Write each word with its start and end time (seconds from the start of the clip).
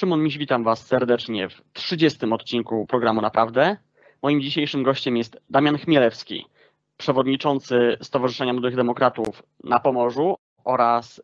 Szymon 0.00 0.22
Miś, 0.22 0.38
witam 0.38 0.64
Was 0.64 0.86
serdecznie 0.86 1.48
w 1.48 1.62
30. 1.72 2.26
odcinku 2.30 2.86
programu 2.86 3.20
Naprawdę. 3.20 3.76
Moim 4.22 4.40
dzisiejszym 4.40 4.82
gościem 4.82 5.16
jest 5.16 5.40
Damian 5.50 5.78
Chmielewski, 5.78 6.46
przewodniczący 6.96 7.96
Stowarzyszenia 8.02 8.52
Młodych 8.52 8.76
Demokratów 8.76 9.42
na 9.64 9.80
Pomorzu 9.80 10.36
oraz 10.64 11.18
y, 11.18 11.22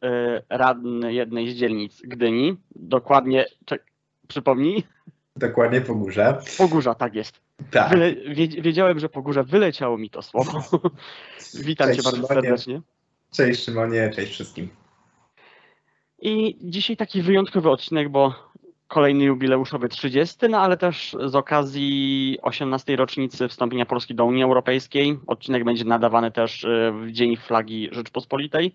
radny 0.49 1.15
jednej 1.15 1.51
z 1.51 1.55
dzielnic 1.55 2.03
Gdyni. 2.05 2.57
Dokładnie, 2.75 3.47
czek, 3.65 3.85
przypomnij? 4.29 4.85
Dokładnie 5.37 5.81
Pogórza. 5.81 6.39
Pogórza, 6.59 6.95
tak 6.95 7.15
jest. 7.15 7.41
Tak. 7.71 7.91
Wyle, 7.91 8.15
wiedziałem, 8.63 8.99
że 8.99 9.09
Pogórza, 9.09 9.43
wyleciało 9.43 9.99
mi 9.99 10.11
to 10.11 10.23
słowo. 10.23 10.61
Witam 11.55 11.87
Cześć, 11.87 12.01
Cię 12.01 12.11
bardzo 12.11 12.27
Szymonie. 12.27 12.43
serdecznie. 12.43 12.81
Cześć 13.33 13.65
Szymonie, 13.65 14.11
cześć 14.15 14.33
wszystkim. 14.33 14.69
I 16.19 16.59
dzisiaj 16.61 16.97
taki 16.97 17.23
wyjątkowy 17.23 17.71
odcinek, 17.71 18.09
bo 18.09 18.46
kolejny 18.89 19.25
jubileuszowy 19.25 19.89
30, 19.89 20.37
no 20.49 20.61
ale 20.61 20.77
też 20.77 21.17
z 21.25 21.35
okazji 21.35 22.39
18. 22.43 22.97
rocznicy 22.97 23.49
wstąpienia 23.49 23.87
Polski 23.87 24.15
do 24.15 24.25
Unii 24.25 24.43
Europejskiej. 24.43 25.19
Odcinek 25.27 25.65
będzie 25.65 25.85
nadawany 25.85 26.33
też 26.33 26.65
y, 26.65 26.93
w 26.93 27.13
Dzień 27.13 27.37
Flagi 27.37 27.89
Rzeczpospolitej. 27.93 28.75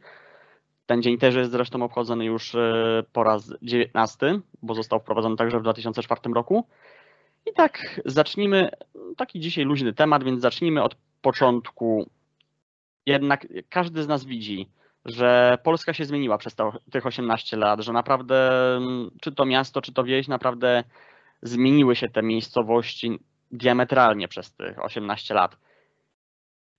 Ten 0.85 1.01
dzień 1.01 1.17
też 1.17 1.35
jest 1.35 1.51
zresztą 1.51 1.83
obchodzony 1.83 2.25
już 2.25 2.55
y, 2.55 3.03
po 3.13 3.23
raz 3.23 3.53
19, 3.61 4.39
bo 4.61 4.75
został 4.75 4.99
wprowadzony 4.99 5.35
także 5.35 5.59
w 5.59 5.63
2004 5.63 6.21
roku. 6.33 6.67
I 7.45 7.53
tak 7.53 8.01
zacznijmy, 8.05 8.69
taki 9.17 9.39
dzisiaj 9.39 9.65
luźny 9.65 9.93
temat, 9.93 10.23
więc 10.23 10.41
zacznijmy 10.41 10.83
od 10.83 10.95
początku. 11.21 12.09
Jednak 13.05 13.47
każdy 13.69 14.03
z 14.03 14.07
nas 14.07 14.25
widzi, 14.25 14.69
że 15.05 15.57
Polska 15.63 15.93
się 15.93 16.05
zmieniła 16.05 16.37
przez 16.37 16.55
to, 16.55 16.73
tych 16.91 17.05
18 17.05 17.57
lat, 17.57 17.81
że 17.81 17.93
naprawdę, 17.93 18.51
mm, 18.77 19.11
czy 19.21 19.31
to 19.31 19.45
miasto, 19.45 19.81
czy 19.81 19.93
to 19.93 20.03
wieś, 20.03 20.27
naprawdę 20.27 20.83
zmieniły 21.41 21.95
się 21.95 22.09
te 22.09 22.23
miejscowości 22.23 23.19
diametralnie 23.51 24.27
przez 24.27 24.53
tych 24.53 24.83
18 24.83 25.33
lat. 25.33 25.57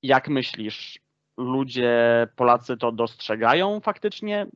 Jak 0.03 0.29
myślisz, 0.29 0.99
ludzie, 1.37 2.27
Polacy 2.37 2.77
to 2.77 2.93
dostrzegają 2.93 3.81
faktycznie? 3.81 4.47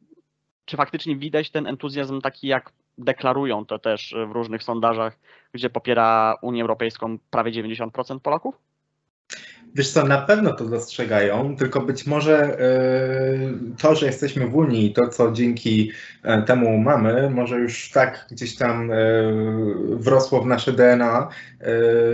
Czy 0.64 0.76
faktycznie 0.76 1.16
widać 1.16 1.50
ten 1.50 1.66
entuzjazm 1.66 2.20
taki, 2.20 2.46
jak 2.46 2.72
deklarują 2.98 3.66
to 3.66 3.78
też 3.78 4.14
w 4.28 4.30
różnych 4.30 4.62
sondażach, 4.62 5.18
gdzie 5.52 5.70
popiera 5.70 6.34
Unię 6.42 6.62
Europejską 6.62 7.18
prawie 7.30 7.52
90% 7.52 8.20
Polaków? 8.20 8.65
Wiesz 9.74 9.90
co, 9.90 10.04
na 10.04 10.18
pewno 10.18 10.52
to 10.52 10.64
dostrzegają, 10.64 11.56
tylko 11.56 11.80
być 11.80 12.06
może 12.06 12.60
y, 12.60 13.76
to, 13.82 13.94
że 13.94 14.06
jesteśmy 14.06 14.46
w 14.46 14.56
Unii 14.56 14.86
i 14.86 14.92
to, 14.92 15.08
co 15.08 15.32
dzięki 15.32 15.92
e, 16.22 16.42
temu 16.42 16.78
mamy, 16.78 17.30
może 17.30 17.58
już 17.58 17.90
tak 17.90 18.26
gdzieś 18.30 18.56
tam 18.56 18.90
y, 18.90 19.34
wrosło 19.90 20.42
w 20.42 20.46
nasze 20.46 20.72
DNA, 20.72 21.28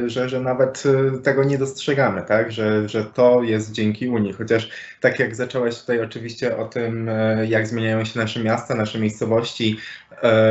że, 0.06 0.28
że 0.28 0.40
nawet 0.40 0.82
tego 1.22 1.44
nie 1.44 1.58
dostrzegamy, 1.58 2.22
tak? 2.22 2.52
Że, 2.52 2.88
że 2.88 3.04
to 3.04 3.42
jest 3.42 3.72
dzięki 3.72 4.08
Unii. 4.08 4.32
Chociaż 4.32 4.70
tak 5.00 5.18
jak 5.18 5.36
zacząłeś 5.36 5.80
tutaj 5.80 6.00
oczywiście 6.00 6.56
o 6.56 6.64
tym, 6.64 7.10
jak 7.48 7.66
zmieniają 7.66 8.04
się 8.04 8.20
nasze 8.20 8.40
miasta, 8.40 8.74
nasze 8.74 8.98
miejscowości 8.98 9.76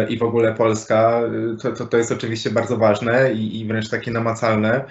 i 0.10 0.18
w 0.18 0.24
ogóle 0.24 0.56
Polska, 0.56 1.22
to, 1.62 1.72
to, 1.72 1.86
to 1.86 1.98
jest 1.98 2.12
oczywiście 2.12 2.50
bardzo 2.50 2.78
ważne 2.78 3.34
i, 3.34 3.60
i 3.60 3.66
wręcz 3.66 3.90
takie 3.90 4.12
namacalne. 4.12 4.86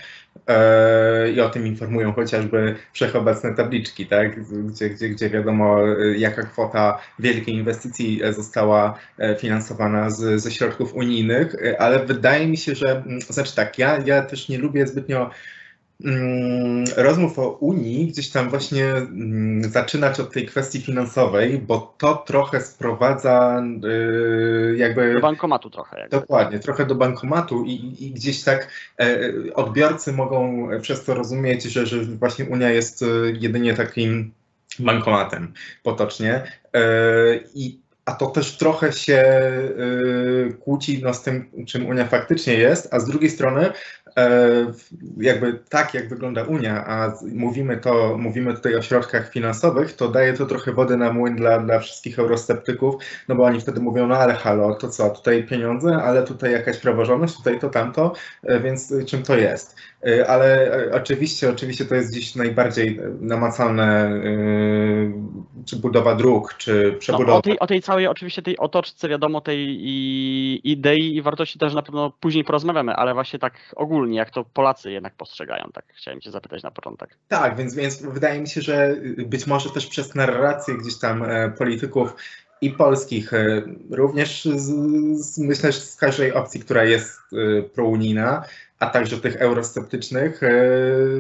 E, 0.49 1.31
I 1.31 1.41
o 1.41 1.51
tym 1.51 1.67
informują 1.67 2.13
chociażby 2.13 2.75
wszechobecne 2.93 3.55
tabliczki, 3.55 4.07
tak? 4.07 4.45
gdzie, 4.45 4.91
gdzie, 4.91 5.09
gdzie 5.09 5.31
wiadomo, 5.31 5.89
e, 5.89 6.19
jaka 6.19 6.43
kwota 6.43 7.01
wielkiej 7.19 7.55
inwestycji 7.55 8.25
e, 8.25 8.33
została 8.33 8.99
finansowana 9.39 10.11
z, 10.11 10.43
ze 10.43 10.51
środków 10.51 10.95
unijnych, 10.95 11.57
ale 11.79 12.07
wydaje 12.07 12.47
mi 12.47 12.57
się, 12.57 12.75
że, 12.75 12.91
mm, 12.91 13.21
znaczy 13.21 13.57
tak, 13.57 13.79
ja, 13.79 13.99
ja 14.07 14.23
też 14.23 14.49
nie 14.49 14.59
lubię 14.59 14.87
zbytnio 14.87 15.31
rozmów 16.97 17.39
o 17.39 17.49
Unii 17.49 18.07
gdzieś 18.07 18.31
tam 18.31 18.51
właśnie 18.51 18.87
mm, 18.87 19.65
zaczynać 19.65 20.21
od 20.21 20.33
tej 20.33 20.47
kwestii 20.47 20.81
finansowej, 20.81 21.59
bo 21.59 21.95
to 21.99 22.15
trochę 22.15 22.61
sprowadza 22.61 23.63
y, 23.85 24.77
jakby... 24.77 25.15
Do 25.15 25.21
bankomatu 25.21 25.71
trochę. 25.71 26.01
Jakby. 26.01 26.17
Dokładnie, 26.17 26.59
trochę 26.59 26.87
do 26.87 26.95
bankomatu 26.95 27.65
i, 27.65 27.97
i 28.01 28.11
gdzieś 28.11 28.43
tak 28.43 28.69
e, 29.01 29.33
odbiorcy 29.55 30.13
mogą 30.13 30.69
przez 30.83 31.05
to 31.05 31.15
rozumieć, 31.15 31.63
że, 31.63 31.87
że 31.87 32.05
właśnie 32.05 32.45
Unia 32.45 32.71
jest 32.71 33.03
e, 33.03 33.07
jedynie 33.41 33.75
takim 33.75 34.33
bankomatem 34.79 35.53
potocznie. 35.83 36.43
E, 36.75 36.83
i, 37.55 37.81
a 38.05 38.13
to 38.13 38.27
też 38.27 38.57
trochę 38.57 38.93
się 38.93 39.43
kłóci 40.65 41.01
no, 41.03 41.15
z 41.15 41.23
tym, 41.23 41.51
czym 41.67 41.87
Unia 41.87 42.07
faktycznie 42.07 42.55
jest, 42.55 42.95
a 42.95 43.01
z 43.01 43.07
drugiej 43.07 43.31
strony 43.31 43.71
jakby 45.17 45.59
tak, 45.69 45.95
jak 45.95 46.09
wygląda 46.09 46.43
Unia, 46.45 46.87
a 46.87 47.13
mówimy, 47.33 47.77
to, 47.77 48.19
mówimy 48.19 48.55
tutaj 48.55 48.75
o 48.75 48.83
środkach 48.83 49.31
finansowych, 49.31 49.97
to 49.97 50.09
daje 50.09 50.33
to 50.33 50.47
trochę 50.47 50.73
wody 50.73 50.97
na 50.97 51.13
młyn 51.13 51.37
dla, 51.37 51.59
dla 51.59 51.79
wszystkich 51.79 52.19
eurosceptyków, 52.19 52.95
no 53.29 53.35
bo 53.35 53.45
oni 53.45 53.61
wtedy 53.61 53.81
mówią, 53.81 54.07
no 54.07 54.17
ale 54.17 54.35
halo, 54.35 54.75
to 54.75 54.89
co, 54.89 55.11
tutaj 55.11 55.47
pieniądze, 55.47 55.97
ale 55.97 56.23
tutaj 56.23 56.53
jakaś 56.53 56.77
praworządność, 56.77 57.37
tutaj 57.37 57.59
to 57.59 57.69
tamto, 57.69 58.13
e, 58.43 58.61
więc 58.61 58.95
czym 59.07 59.23
to 59.23 59.37
jest? 59.37 59.77
E, 60.07 60.27
Ale 60.27 60.73
e, 60.87 60.93
oczywiście, 60.93 61.51
oczywiście 61.51 61.85
to 61.85 61.95
jest 61.95 62.15
dziś 62.15 62.35
najbardziej 62.35 63.01
namacalne, 63.21 64.07
e, 64.07 65.65
czy 65.67 65.77
budowa 65.77 66.15
dróg, 66.15 66.55
czy 66.59 66.97
przebudowa. 66.99 67.33
No, 67.33 67.39
o, 67.39 67.43
tej, 67.43 67.59
o 67.59 67.67
tej 67.67 67.83
całej, 67.83 68.07
oczywiście 68.07 68.43
tej 68.43 68.59
otoczce, 68.59 69.09
wiadomo, 69.09 69.41
tej 69.41 69.59
i, 69.81 70.61
idei 70.65 71.17
i 71.17 71.23
wartości 71.23 71.59
też 71.59 71.75
na 71.75 71.83
pewno 71.83 72.13
później 72.21 72.45
porozmawiamy, 72.45 72.95
ale 72.95 73.15
właśnie 73.15 73.39
tak 73.39 73.55
ogólnie, 73.77 74.19
jak 74.19 74.31
to 74.31 74.45
Polacy 74.45 74.93
jednak 74.93 75.15
postrzegają, 75.15 75.71
tak 75.75 75.85
chciałem 75.95 76.21
Cię 76.21 76.31
zapytać 76.31 76.63
na 76.63 76.71
początek. 76.71 77.17
Tak, 77.29 77.57
więc, 77.57 77.75
więc 77.75 78.03
wydaje 78.03 78.41
mi 78.41 78.49
się, 78.49 78.61
że 78.61 78.97
być 79.27 79.47
może 79.47 79.71
też 79.71 79.87
przez 79.87 80.15
narrację 80.15 80.75
gdzieś 80.75 80.99
tam 80.99 81.25
polityków 81.59 82.15
i 82.61 82.71
polskich, 82.71 83.31
również 83.91 84.45
z, 84.45 84.71
z, 85.25 85.39
myślę, 85.39 85.73
że 85.73 85.81
z 85.81 85.97
każdej 85.97 86.33
opcji, 86.33 86.61
która 86.61 86.85
jest 86.85 87.21
prounijna, 87.75 88.45
a 88.81 88.87
także 88.87 89.17
tych 89.17 89.37
eurosceptycznych, 89.37 90.43
e, 90.43 90.53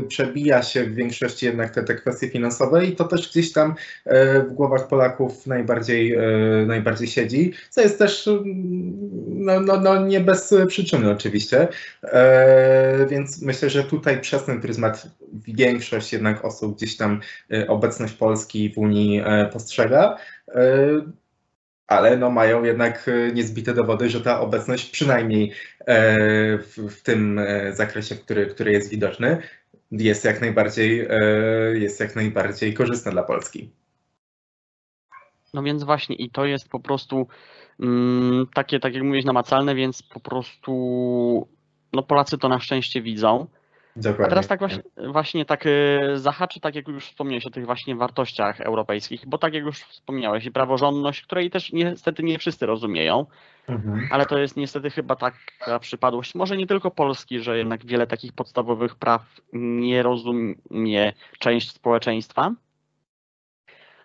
przebija 0.08 0.62
się 0.62 0.84
w 0.84 0.94
większości 0.94 1.46
jednak 1.46 1.74
te, 1.74 1.82
te 1.82 1.94
kwestie 1.94 2.28
finansowe 2.28 2.86
i 2.86 2.96
to 2.96 3.04
też 3.04 3.30
gdzieś 3.30 3.52
tam 3.52 3.74
e, 4.04 4.40
w 4.42 4.52
głowach 4.52 4.88
Polaków 4.88 5.46
najbardziej, 5.46 6.14
e, 6.14 6.20
najbardziej 6.66 7.08
siedzi, 7.08 7.52
co 7.70 7.80
jest 7.80 7.98
też 7.98 8.28
mm, 8.28 8.44
no, 9.28 9.60
no, 9.60 9.80
no 9.80 10.06
nie 10.06 10.20
bez 10.20 10.54
przyczyny 10.68 11.10
oczywiście, 11.10 11.68
więc 13.08 13.42
myślę, 13.42 13.70
że 13.70 13.84
tutaj 13.84 14.20
przez 14.20 14.44
ten 14.44 14.60
pryzmat 14.60 15.06
większość 15.32 16.12
jednak 16.12 16.44
osób 16.44 16.76
gdzieś 16.76 16.96
tam 16.96 17.20
obecność 17.68 18.14
Polski 18.14 18.72
w 18.74 18.78
Unii 18.78 19.22
postrzega. 19.52 20.16
Ale 21.90 22.16
no 22.16 22.30
mają 22.30 22.64
jednak 22.64 23.08
e, 23.08 23.32
niezbite 23.32 23.74
dowody, 23.74 24.10
że 24.10 24.20
ta 24.20 24.40
obecność 24.40 24.90
przynajmniej 24.90 25.52
e, 25.80 26.18
w, 26.58 26.76
w 26.76 27.02
tym 27.02 27.38
e, 27.38 27.72
zakresie, 27.72 28.14
który, 28.14 28.46
który 28.46 28.72
jest 28.72 28.90
widoczny, 28.90 29.42
jest 29.90 30.24
jak 30.24 30.40
najbardziej, 30.40 31.08
jest 31.74 32.00
jak 32.00 32.16
najbardziej 32.16 32.74
korzystna 32.74 33.12
dla 33.12 33.22
Polski. 33.22 33.70
No 35.54 35.62
więc 35.62 35.84
właśnie 35.84 36.16
i 36.16 36.30
to 36.30 36.44
jest 36.44 36.68
po 36.68 36.80
prostu 36.80 37.26
mm, 37.80 38.46
takie, 38.54 38.80
tak 38.80 38.94
jak 38.94 39.02
mówisz, 39.02 39.24
namacalne, 39.24 39.74
więc 39.74 40.02
po 40.02 40.20
prostu 40.20 41.48
no 41.92 42.02
Polacy 42.02 42.38
to 42.38 42.48
na 42.48 42.60
szczęście 42.60 43.02
widzą. 43.02 43.46
Dokładnie. 44.02 44.26
A 44.26 44.28
teraz 44.28 44.48
tak 44.48 44.58
właśnie, 44.58 44.82
właśnie 45.06 45.44
tak 45.44 45.66
y, 45.66 45.98
zahaczy, 46.14 46.60
tak 46.60 46.74
jak 46.74 46.88
już 46.88 47.06
wspomniałeś 47.06 47.46
o 47.46 47.50
tych 47.50 47.66
właśnie 47.66 47.96
wartościach 47.96 48.60
europejskich, 48.60 49.26
bo 49.26 49.38
tak 49.38 49.54
jak 49.54 49.64
już 49.64 49.78
wspomniałeś, 49.78 50.44
i 50.44 50.50
praworządność, 50.52 51.22
której 51.22 51.50
też 51.50 51.72
niestety 51.72 52.22
nie 52.22 52.38
wszyscy 52.38 52.66
rozumieją, 52.66 53.26
Mhm. 53.68 54.08
ale 54.10 54.26
to 54.26 54.38
jest 54.38 54.56
niestety 54.56 54.90
chyba 54.90 55.16
taka 55.16 55.78
przypadłość, 55.80 56.34
może 56.34 56.56
nie 56.56 56.66
tylko 56.66 56.90
Polski, 56.90 57.40
że 57.40 57.58
jednak 57.58 57.86
wiele 57.86 58.06
takich 58.06 58.32
podstawowych 58.32 58.94
praw 58.94 59.40
nie 59.52 60.02
rozumie 60.02 61.12
część 61.38 61.70
społeczeństwa. 61.70 62.54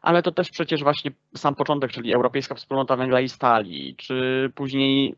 Ale 0.01 0.23
to 0.23 0.31
też 0.31 0.49
przecież 0.51 0.83
właśnie 0.83 1.11
sam 1.37 1.55
początek, 1.55 1.91
czyli 1.91 2.13
Europejska 2.13 2.55
Wspólnota 2.55 2.95
Węgla 2.95 3.21
i 3.21 3.29
Stali, 3.29 3.95
czy 3.95 4.51
później 4.55 5.15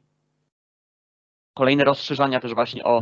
kolejne 1.53 1.83
rozszerzania 1.83 2.39
też 2.39 2.53
właśnie 2.53 2.83
o 2.83 3.01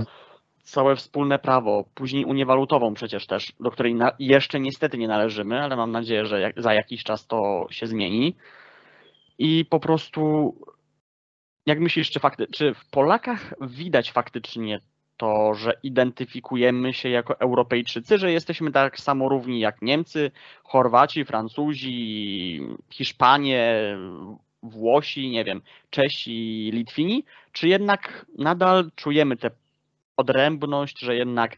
całe 0.66 0.96
wspólne 0.96 1.40
prawo, 1.40 1.86
później 1.96 2.26
Unię 2.26 2.46
Walutową 2.46 2.94
przecież 2.94 3.28
też, 3.28 3.54
do 3.60 3.72
której 3.72 3.96
na, 3.96 4.12
jeszcze 4.20 4.60
niestety 4.60 4.98
nie 4.98 5.08
należymy, 5.08 5.62
ale 5.62 5.76
mam 5.76 5.92
nadzieję, 5.92 6.26
że 6.26 6.42
jak, 6.42 6.62
za 6.62 6.74
jakiś 6.74 7.04
czas 7.04 7.28
to 7.28 7.68
się 7.70 7.88
zmieni. 7.88 8.36
I 9.38 9.66
po 9.66 9.80
prostu, 9.80 10.56
jak 11.66 11.80
myślisz, 11.80 12.12
czy, 12.12 12.20
fakty, 12.20 12.48
czy 12.48 12.74
w 12.74 12.90
Polakach 12.90 13.54
widać 13.62 14.12
faktycznie 14.12 14.80
to, 15.18 15.54
że 15.54 15.74
identyfikujemy 15.84 16.94
się 16.94 17.10
jako 17.10 17.40
Europejczycy, 17.40 18.18
że 18.18 18.32
jesteśmy 18.32 18.72
tak 18.72 19.00
samo 19.00 19.30
równi 19.30 19.60
jak 19.60 19.82
Niemcy, 19.82 20.32
Chorwaci, 20.64 21.26
Francuzi, 21.26 22.62
Hiszpanie, 22.90 23.98
Włosi, 24.64 25.30
nie 25.30 25.44
wiem, 25.44 25.62
Czesi, 25.90 26.70
Litwini, 26.74 27.24
czy 27.52 27.68
jednak 27.68 28.26
nadal 28.38 28.92
czujemy 28.96 29.38
tę 29.38 29.52
odrębność, 30.18 31.00
że 31.00 31.16
jednak 31.16 31.58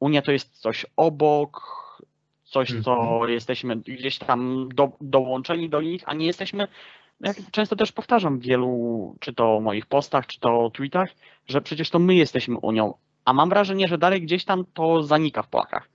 Unia 0.00 0.22
to 0.22 0.32
jest 0.32 0.58
coś 0.60 0.86
obok, 0.96 1.62
coś, 2.44 2.68
co 2.82 2.92
Mhm. 2.92 3.30
jesteśmy 3.30 3.76
gdzieś 3.76 4.18
tam 4.18 4.68
do, 4.74 4.92
dołączeni 5.00 5.68
do 5.68 5.80
nich, 5.80 6.02
a 6.06 6.14
nie 6.14 6.26
jesteśmy, 6.26 6.68
jak 7.20 7.36
często 7.50 7.76
też 7.76 7.92
powtarzam 7.92 8.38
w 8.38 8.42
wielu, 8.42 9.14
czy 9.20 9.34
to 9.34 9.60
moich 9.60 9.86
postach, 9.86 10.26
czy 10.26 10.40
to 10.40 10.70
tweetach, 10.74 11.10
że 11.46 11.60
przecież 11.60 11.90
to 11.90 11.98
my 11.98 12.14
jesteśmy 12.14 12.58
Unią, 12.58 12.94
a 13.24 13.32
mam 13.32 13.48
wrażenie, 13.48 13.88
że 13.88 13.98
dalej 13.98 14.22
gdzieś 14.22 14.44
tam 14.44 14.64
to 14.74 15.02
zanika 15.02 15.42
w 15.42 15.48
Polakach. 15.48 15.88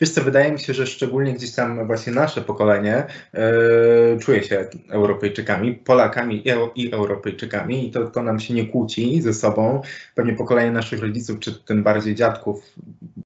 Wiesz 0.00 0.10
co, 0.10 0.22
wydaje 0.22 0.52
mi 0.52 0.58
się, 0.58 0.74
że 0.74 0.86
szczególnie 0.86 1.32
gdzieś 1.32 1.52
tam 1.52 1.86
właśnie 1.86 2.12
nasze 2.12 2.40
pokolenie 2.40 3.06
e, 3.34 4.18
czuje 4.18 4.42
się 4.42 4.66
Europejczykami, 4.90 5.74
Polakami 5.74 6.48
i, 6.48 6.50
i 6.82 6.92
Europejczykami 6.92 7.88
i 7.88 7.90
to, 7.90 8.06
to 8.06 8.22
nam 8.22 8.40
się 8.40 8.54
nie 8.54 8.66
kłóci 8.66 9.22
ze 9.22 9.34
sobą. 9.34 9.82
Pewnie 10.14 10.32
pokolenie 10.32 10.70
naszych 10.70 11.00
rodziców, 11.00 11.38
czy 11.38 11.54
tym 11.64 11.82
bardziej 11.82 12.14
dziadków, 12.14 12.62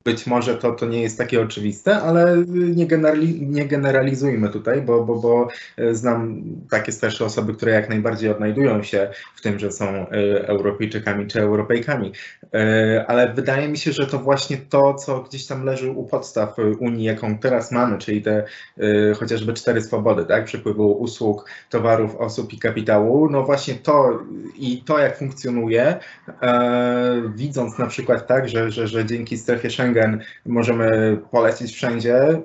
być 0.05 0.27
może 0.27 0.57
to, 0.57 0.73
to 0.73 0.87
nie 0.87 1.03
jest 1.03 1.19
takie 1.19 1.43
oczywiste, 1.43 1.97
ale 1.97 2.45
nie, 2.49 2.87
generali, 2.87 3.47
nie 3.47 3.67
generalizujmy 3.67 4.49
tutaj, 4.49 4.83
bo, 4.83 5.05
bo, 5.05 5.17
bo 5.17 5.49
e, 5.77 5.95
znam 5.95 6.43
takie 6.71 6.93
starsze 6.93 7.25
osoby, 7.25 7.55
które 7.55 7.73
jak 7.73 7.89
najbardziej 7.89 8.31
odnajdują 8.31 8.83
się 8.83 9.11
w 9.37 9.41
tym, 9.41 9.59
że 9.59 9.73
są 9.73 9.85
e, 9.85 10.07
Europejczykami 10.49 11.27
czy 11.27 11.41
Europejkami. 11.41 12.13
E, 12.55 13.05
Ale 13.09 13.35
wydaje 13.35 13.69
mi 13.69 13.79
się, 13.79 13.93
że 13.93 14.07
to 14.07 14.19
właśnie 14.19 14.57
to, 14.57 14.95
co 14.95 15.21
gdzieś 15.21 15.47
tam 15.47 15.65
leży 15.65 15.91
u 15.91 16.05
podstaw 16.05 16.40
Unii, 16.81 17.05
jaką 17.05 17.39
teraz 17.39 17.73
mamy, 17.73 17.99
czyli 17.99 18.23
te 18.23 18.45
e, 18.79 19.15
chociażby 19.15 19.53
cztery 19.53 19.83
swobody, 19.83 20.25
tak? 20.25 20.45
Przepływu 20.45 20.93
usług, 20.93 21.51
towarów, 21.71 22.17
osób 22.17 22.53
i 22.53 22.59
kapitału, 22.59 23.31
no 23.31 23.43
właśnie 23.43 23.75
to 23.75 24.19
i 24.59 24.83
to, 24.83 24.99
jak 24.99 25.19
funkcjonuje, 25.19 25.97
e, 26.43 27.23
widząc 27.35 27.79
na 27.79 27.87
przykład 27.87 28.27
tak, 28.27 28.49
że, 28.49 28.71
że, 28.71 28.89
że 28.89 29.05
dzięki 29.05 29.39
strefie 29.39 29.71
Schengen 29.71 30.21
możemy 30.47 31.19
polecieć 31.31 31.73
wszędzie 31.73 32.17
e, 32.17 32.41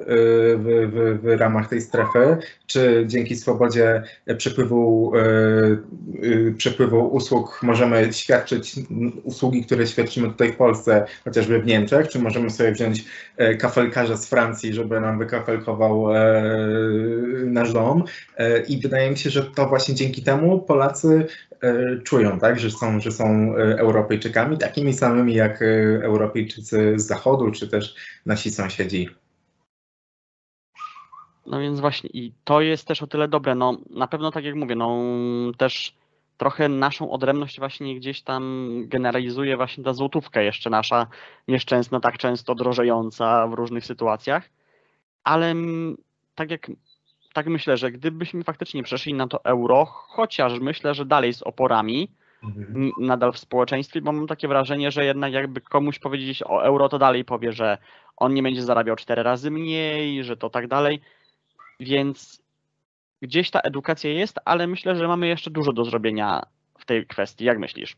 w, 0.58 0.92
w, 0.94 1.20
w 1.22 1.40
ramach 1.40 1.70
tej 1.70 1.82
strefy, 1.82 2.38
czy 2.68 3.04
dzięki 3.08 3.36
swobodzie 3.36 4.04
przepływu, 4.38 5.12
e, 5.16 5.22
e, 5.22 6.52
przepływu 6.58 7.08
usług 7.08 7.60
możemy 7.64 8.14
świadczyć 8.14 8.76
usługi, 9.24 9.66
które 9.66 9.88
świadczymy 9.88 10.28
tutaj 10.28 10.52
w 10.52 10.56
Polsce, 10.56 11.06
chociażby 11.24 11.60
w 11.60 11.66
Niemczech, 11.66 12.08
czy 12.08 12.20
możemy 12.20 12.50
sobie 12.50 12.72
wziąć 12.72 13.06
e, 13.38 13.56
kafelkarza 13.90 14.18
z 14.18 14.30
Francji, 14.30 14.74
żeby 14.74 15.02
nam 15.02 15.20
wykafelkował 15.20 16.16
e, 16.16 16.44
nasz 17.46 17.74
dom. 17.74 18.04
E, 18.38 18.60
I 18.60 18.78
wydaje 18.82 19.12
mi 19.12 19.18
się, 19.18 19.30
że 19.30 19.44
to 19.44 19.68
właśnie 19.68 19.96
dzięki 19.96 20.24
temu 20.24 20.60
Polacy 20.60 21.28
e, 21.62 22.00
czują, 22.04 22.40
tak, 22.40 22.60
że 22.60 22.72
są, 22.72 23.00
że 23.00 23.12
są 23.12 23.56
Europejczykami, 23.56 24.58
takimi 24.58 24.94
samymi 24.94 25.34
jak 25.34 25.64
Europejczycy 26.02 26.94
z 27.00 27.08
Zachodu, 27.08 27.52
czy 27.52 27.68
też 27.68 27.96
nasi 28.26 28.52
sąsiedzi. 28.52 29.10
No 31.46 31.60
więc 31.60 31.80
właśnie 31.80 32.10
i 32.14 32.34
to 32.44 32.62
jest 32.62 32.88
też 32.88 33.04
o 33.04 33.08
tyle 33.08 33.28
dobre, 33.28 33.56
no 33.56 33.78
na 33.90 34.08
pewno 34.08 34.32
tak 34.32 34.44
jak 34.44 34.56
mówię, 34.56 34.76
no 34.76 35.00
też 35.58 35.96
trochę 36.38 36.70
naszą 36.70 37.12
odrębność 37.12 37.60
właśnie 37.60 37.96
gdzieś 37.96 38.22
tam 38.22 38.74
generalizuje 38.88 39.58
właśnie 39.58 39.84
ta 39.84 39.94
złotówka 39.94 40.42
jeszcze 40.42 40.70
nasza 40.70 41.08
nieszczęsna, 41.48 42.00
tak 42.00 42.18
często 42.18 42.56
drożejąca 42.56 43.48
w 43.48 43.54
różnych 43.54 43.86
sytuacjach, 43.86 44.50
ale 45.24 45.56
tak 46.36 46.52
jak 46.52 46.72
tak 47.34 47.48
myślę, 47.48 47.78
że 47.78 47.92
gdybyśmy 47.92 48.44
faktycznie 48.44 48.84
przeszli 48.84 49.14
na 49.14 49.28
to 49.28 49.44
euro, 49.46 49.86
chociaż 49.86 50.60
myślę, 50.60 50.94
że 50.94 51.06
dalej 51.06 51.34
z 51.34 51.44
oporami, 51.44 52.12
n- 52.76 52.92
nadal 53.00 53.32
w 53.34 53.40
społeczeństwie, 53.40 54.02
bo 54.02 54.12
mam 54.12 54.28
takie 54.28 54.48
wrażenie, 54.48 54.92
że 54.92 55.06
jednak 55.06 55.34
jakby 55.34 55.62
komuś 55.62 56.00
powiedzieć 56.00 56.44
o 56.44 56.64
euro, 56.66 56.90
to 56.90 56.98
dalej 57.00 57.26
powie, 57.26 57.52
że 57.54 57.78
on 58.18 58.34
nie 58.34 58.44
będzie 58.44 58.64
zarabiał 58.64 58.96
cztery 58.96 59.24
razy 59.24 59.52
mniej, 59.52 60.24
że 60.24 60.38
to 60.38 60.50
tak 60.50 60.68
dalej. 60.68 61.02
Więc 61.80 62.42
gdzieś 63.22 63.52
ta 63.52 63.60
edukacja 63.60 64.10
jest, 64.10 64.40
ale 64.46 64.68
myślę, 64.68 64.96
że 64.96 65.08
mamy 65.08 65.28
jeszcze 65.28 65.52
dużo 65.52 65.74
do 65.74 65.86
zrobienia 65.86 66.42
w 66.80 66.86
tej 66.86 67.08
kwestii. 67.08 67.46
Jak 67.46 67.60
myślisz? 67.60 67.98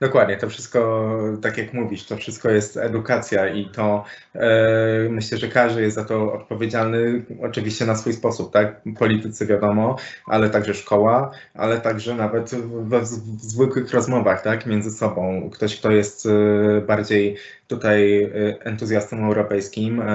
Dokładnie, 0.00 0.36
to 0.36 0.48
wszystko, 0.48 1.10
tak 1.42 1.58
jak 1.58 1.74
mówisz, 1.74 2.04
to 2.04 2.16
wszystko 2.16 2.50
jest 2.50 2.76
edukacja 2.76 3.48
i 3.48 3.66
to 3.66 4.04
e, 4.34 5.08
myślę, 5.10 5.38
że 5.38 5.48
każdy 5.48 5.82
jest 5.82 5.94
za 5.94 6.04
to 6.04 6.32
odpowiedzialny, 6.32 7.24
oczywiście 7.42 7.86
na 7.86 7.96
swój 7.96 8.12
sposób, 8.12 8.52
tak? 8.52 8.82
Politycy 8.98 9.46
wiadomo, 9.46 9.96
ale 10.26 10.50
także 10.50 10.74
szkoła, 10.74 11.30
ale 11.54 11.80
także 11.80 12.14
nawet 12.14 12.54
we 12.84 13.00
w, 13.00 13.04
w 13.04 13.40
zwykłych 13.40 13.92
rozmowach, 13.92 14.42
tak? 14.42 14.66
Między 14.66 14.90
sobą. 14.90 15.50
Ktoś, 15.52 15.76
kto 15.76 15.90
jest 15.90 16.26
e, 16.26 16.80
bardziej 16.80 17.36
tutaj 17.68 18.22
e, 18.22 18.30
entuzjastą 18.64 19.26
europejskim 19.26 20.00
e, 20.00 20.06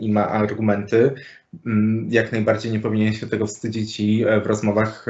i 0.00 0.12
ma 0.12 0.28
argumenty, 0.28 1.14
mm, 1.66 2.08
jak 2.10 2.32
najbardziej 2.32 2.72
nie 2.72 2.80
powinien 2.80 3.14
się 3.14 3.26
tego 3.26 3.46
wstydzić 3.46 4.00
i 4.00 4.24
e, 4.24 4.40
w 4.40 4.46
rozmowach 4.46 5.06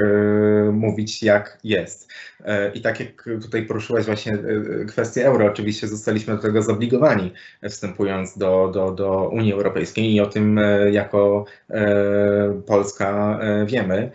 mówić 0.73 1.23
jak 1.23 1.59
jest. 1.65 2.13
I 2.75 2.81
tak 2.81 3.01
jak 3.01 3.29
tutaj 3.43 3.67
poruszyłaś 3.67 4.05
właśnie 4.05 4.39
kwestię 4.89 5.27
euro, 5.27 5.47
oczywiście 5.47 5.89
zostaliśmy 5.89 6.37
do 6.37 6.43
tego 6.43 6.63
zobligowani, 6.63 7.33
wstępując 7.71 8.39
do, 8.39 8.71
do, 8.75 8.91
do 8.91 9.29
Unii 9.29 9.53
Europejskiej 9.53 10.15
i 10.15 10.21
o 10.21 10.27
tym 10.27 10.61
jako 10.93 11.45
Polska 12.67 13.41
wiemy. 13.67 14.11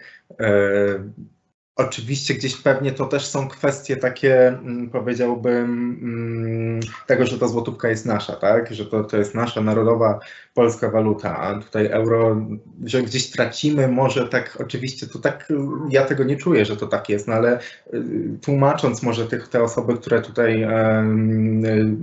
Oczywiście 1.79 2.33
gdzieś 2.33 2.55
pewnie 2.55 2.91
to 2.91 3.05
też 3.05 3.25
są 3.25 3.47
kwestie 3.47 3.97
takie, 3.97 4.47
mm, 4.47 4.89
powiedziałbym, 4.89 5.99
mm, 6.01 6.79
tego, 7.07 7.25
że 7.25 7.39
ta 7.39 7.47
złotówka 7.47 7.89
jest 7.89 8.05
nasza, 8.05 8.35
tak? 8.35 8.73
Że 8.73 8.85
to, 8.85 9.03
to 9.03 9.17
jest 9.17 9.35
nasza 9.35 9.61
narodowa 9.61 10.19
polska 10.53 10.89
waluta, 10.89 11.37
a 11.37 11.59
tutaj 11.59 11.85
euro, 11.85 12.41
że 12.85 13.03
gdzieś 13.03 13.31
tracimy, 13.31 13.87
może 13.87 14.27
tak, 14.27 14.57
oczywiście 14.61 15.07
to 15.07 15.19
tak, 15.19 15.49
ja 15.89 16.05
tego 16.05 16.23
nie 16.23 16.37
czuję, 16.37 16.65
że 16.65 16.77
to 16.77 16.87
tak 16.87 17.09
jest, 17.09 17.27
no 17.27 17.33
ale 17.33 17.59
y, 17.93 18.03
tłumacząc 18.41 19.03
może 19.03 19.27
tych, 19.27 19.47
te 19.47 19.63
osoby, 19.63 19.97
które 19.97 20.21
tutaj 20.21 20.67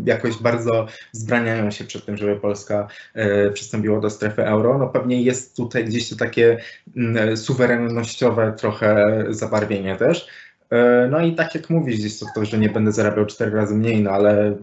jakoś 0.05 0.43
bardzo 0.43 0.87
zbraniają 1.13 1.71
się 1.71 1.85
przed 1.85 2.05
tym, 2.05 2.17
żeby 2.17 2.37
Polska 2.37 2.89
e, 3.15 3.51
przystąpiła 3.51 4.01
do 4.01 4.11
strefy 4.11 4.47
euro, 4.47 4.79
no 4.79 4.89
pewnie 4.89 5.23
jest 5.23 5.57
tutaj 5.57 5.85
gdzieś 5.85 6.11
to 6.11 6.17
takie 6.17 6.59
mm, 6.97 7.37
suwerennościowe 7.37 8.55
trochę 8.59 9.25
zabarwienie 9.31 9.66
też. 9.99 10.29
E, 10.71 11.09
No 11.11 11.21
i 11.21 11.35
tak 11.35 11.55
jak 11.55 11.71
mówisz 11.71 11.97
gdzieś 11.99 12.19
to, 12.19 12.27
to, 12.35 12.45
że 12.45 12.59
nie 12.59 12.69
będę 12.69 12.93
zarabiał 12.93 13.27
cztery 13.27 13.51
razy 13.51 13.75
mniej, 13.75 14.03
no 14.03 14.11
ale 14.11 14.41
mm, 14.41 14.61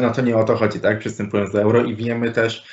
no 0.00 0.10
to 0.10 0.22
nie 0.22 0.36
o 0.36 0.44
to 0.44 0.56
chodzi, 0.56 0.80
tak, 0.80 0.98
przystępując 0.98 1.52
do 1.52 1.62
euro 1.62 1.84
i 1.84 1.96
wiemy 1.96 2.30
też, 2.30 2.64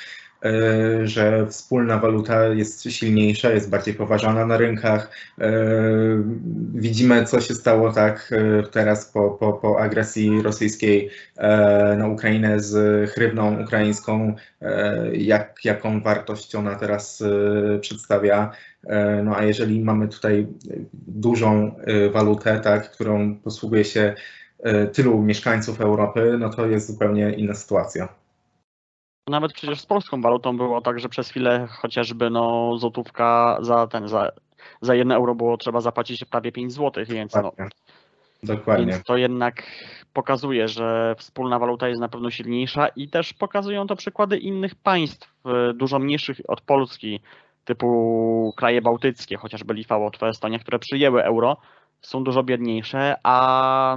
że 1.04 1.46
wspólna 1.46 1.98
waluta 1.98 2.44
jest 2.48 2.82
silniejsza, 2.82 3.50
jest 3.50 3.70
bardziej 3.70 3.94
poważana 3.94 4.46
na 4.46 4.56
rynkach. 4.56 5.10
E, 5.40 5.52
Widzimy, 6.74 7.24
co 7.24 7.40
się 7.40 7.54
stało 7.54 7.92
tak 7.92 8.30
e, 8.32 8.62
teraz 8.62 9.06
po, 9.12 9.30
po, 9.30 9.52
po 9.52 9.80
agresji 9.80 10.42
rosyjskiej 10.42 11.10
e, 11.36 11.96
na 11.98 12.08
Ukrainę 12.08 12.60
z 12.60 13.10
hrywną 13.10 13.62
ukraińską, 13.62 14.34
e, 14.62 15.16
jak, 15.16 15.64
jaką 15.64 16.00
wartość 16.02 16.54
ona 16.54 16.74
teraz 16.74 17.22
e, 17.22 17.78
przedstawia. 17.78 18.52
E, 18.86 19.22
No 19.24 19.36
a 19.36 19.44
jeżeli 19.44 19.80
mamy 19.84 20.08
tutaj 20.08 20.46
dużą 20.92 21.76
e, 21.78 22.10
walutę, 22.10 22.60
tak, 22.60 22.90
którą 22.90 23.36
posługuje 23.36 23.84
się 23.84 24.14
e, 24.58 24.86
tylu 24.86 25.22
mieszkańców 25.22 25.80
Europy, 25.80 26.36
no 26.38 26.50
to 26.50 26.66
jest 26.66 26.86
zupełnie 26.86 27.32
inna 27.32 27.54
sytuacja. 27.54 28.19
Nawet 29.30 29.52
przecież 29.52 29.80
z 29.80 29.86
polską 29.86 30.22
walutą 30.22 30.56
było 30.56 30.80
tak, 30.80 31.00
że 31.00 31.08
przez 31.08 31.30
chwilę 31.30 31.66
chociażby 31.70 32.30
no 32.30 32.76
złotówka 32.78 33.58
za 33.60 33.86
ten, 33.86 34.08
za, 34.08 34.32
za 34.80 34.94
jedno 34.94 35.14
euro 35.14 35.34
było 35.34 35.56
trzeba 35.56 35.80
zapłacić 35.80 36.24
prawie 36.24 36.52
5 36.52 36.72
zł, 36.72 37.04
więc 37.08 37.34
no, 37.34 37.52
Dokładnie. 38.42 38.86
Więc 38.86 39.04
to 39.04 39.16
jednak 39.16 39.62
pokazuje, 40.12 40.68
że 40.68 41.14
wspólna 41.18 41.58
waluta 41.58 41.88
jest 41.88 42.00
na 42.00 42.08
pewno 42.08 42.30
silniejsza 42.30 42.88
i 42.88 43.08
też 43.08 43.32
pokazują 43.32 43.86
to 43.86 43.96
przykłady 43.96 44.38
innych 44.38 44.74
państw, 44.74 45.34
e, 45.46 45.74
dużo 45.74 45.98
mniejszych 45.98 46.40
od 46.48 46.60
Polski, 46.60 47.20
typu 47.64 48.54
kraje 48.56 48.82
bałtyckie, 48.82 49.36
chociażby 49.36 49.74
Litwa, 49.74 49.96
Łotwa, 49.96 50.28
Estonia, 50.28 50.58
które 50.58 50.78
przyjęły 50.78 51.24
euro, 51.24 51.56
są 52.00 52.24
dużo 52.24 52.42
biedniejsze, 52.42 53.16
a 53.22 53.96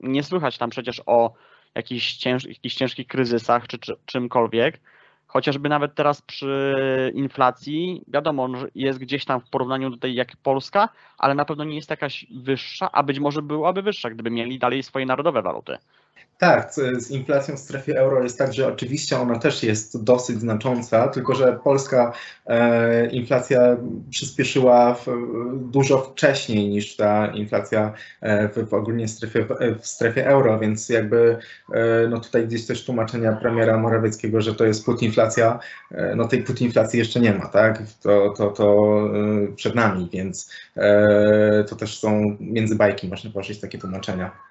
nie 0.00 0.22
słychać 0.22 0.58
tam 0.58 0.70
przecież 0.70 1.02
o 1.06 1.32
jakichś, 1.74 2.14
cięż, 2.14 2.44
jakichś 2.44 2.74
ciężkich 2.74 3.06
kryzysach 3.06 3.66
czy, 3.66 3.78
czy 3.78 3.96
czymkolwiek. 4.06 4.80
Chociażby 5.26 5.68
nawet 5.68 5.94
teraz 5.94 6.22
przy 6.22 7.12
inflacji, 7.14 8.02
wiadomo, 8.08 8.56
że 8.56 8.66
jest 8.74 8.98
gdzieś 8.98 9.24
tam 9.24 9.40
w 9.40 9.50
porównaniu 9.50 9.90
do 9.90 9.96
tej 9.96 10.14
jak 10.14 10.36
Polska, 10.36 10.88
ale 11.18 11.34
na 11.34 11.44
pewno 11.44 11.64
nie 11.64 11.76
jest 11.76 11.90
jakaś 11.90 12.26
wyższa, 12.30 12.92
a 12.92 13.02
być 13.02 13.18
może 13.18 13.42
byłaby 13.42 13.82
wyższa, 13.82 14.10
gdyby 14.10 14.30
mieli 14.30 14.58
dalej 14.58 14.82
swoje 14.82 15.06
narodowe 15.06 15.42
waluty. 15.42 15.78
Tak, 16.38 16.72
z 16.98 17.10
inflacją 17.10 17.56
w 17.56 17.58
strefie 17.58 18.00
euro 18.00 18.22
jest 18.22 18.38
tak, 18.38 18.52
że 18.52 18.68
oczywiście 18.68 19.18
ona 19.18 19.38
też 19.38 19.62
jest 19.62 20.04
dosyć 20.04 20.40
znacząca, 20.40 21.08
tylko 21.08 21.34
że 21.34 21.58
polska 21.64 22.12
e, 22.46 23.06
inflacja 23.06 23.76
przyspieszyła 24.10 24.96
dużo 25.54 25.98
wcześniej 25.98 26.68
niż 26.68 26.96
ta 26.96 27.26
inflacja 27.26 27.92
e, 28.20 28.48
w, 28.48 28.68
w 28.68 28.74
ogólnie 28.74 29.08
strefie, 29.08 29.46
w 29.80 29.86
strefie 29.86 30.26
euro, 30.26 30.58
więc 30.58 30.88
jakby 30.88 31.38
e, 31.72 32.08
no 32.08 32.20
tutaj 32.20 32.46
gdzieś 32.46 32.66
też 32.66 32.84
tłumaczenia 32.84 33.32
premiera 33.32 33.78
Morawieckiego, 33.78 34.40
że 34.40 34.54
to 34.54 34.64
jest 34.64 34.84
putinflacja, 34.84 35.58
no 36.16 36.28
tej 36.28 36.42
putinflacji 36.42 36.98
jeszcze 36.98 37.20
nie 37.20 37.34
ma, 37.34 37.46
tak? 37.46 37.82
To, 38.02 38.30
to, 38.36 38.50
to 38.50 38.88
przed 39.56 39.74
nami, 39.74 40.08
więc 40.12 40.50
to 41.68 41.76
też 41.76 41.98
są 41.98 42.36
międzybajki, 42.40 43.08
można 43.08 43.30
powiedzieć, 43.30 43.60
takie 43.60 43.78
tłumaczenia. 43.78 44.48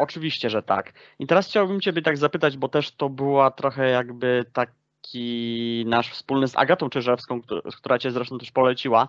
Oczywiście, 0.00 0.50
że 0.50 0.62
tak. 0.62 0.92
I 1.18 1.26
teraz 1.26 1.48
chciałbym 1.48 1.80
Ciebie 1.80 2.02
tak 2.02 2.16
zapytać, 2.18 2.56
bo 2.56 2.68
też 2.68 2.90
to 2.90 3.08
była 3.08 3.50
trochę 3.50 3.90
jakby 3.90 4.44
taki 4.52 5.84
nasz 5.86 6.10
wspólny 6.10 6.48
z 6.48 6.56
Agatą 6.56 6.90
Czyżewską, 6.90 7.40
która 7.76 7.98
Cię 7.98 8.10
zresztą 8.10 8.38
też 8.38 8.50
poleciła. 8.50 9.08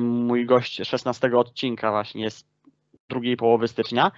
Mój 0.00 0.46
gość 0.46 0.76
16 0.84 1.36
odcinka 1.36 1.90
właśnie 1.90 2.24
jest 2.24 2.46
drugiej 3.08 3.36
połowy 3.36 3.68
stycznia. 3.68 4.12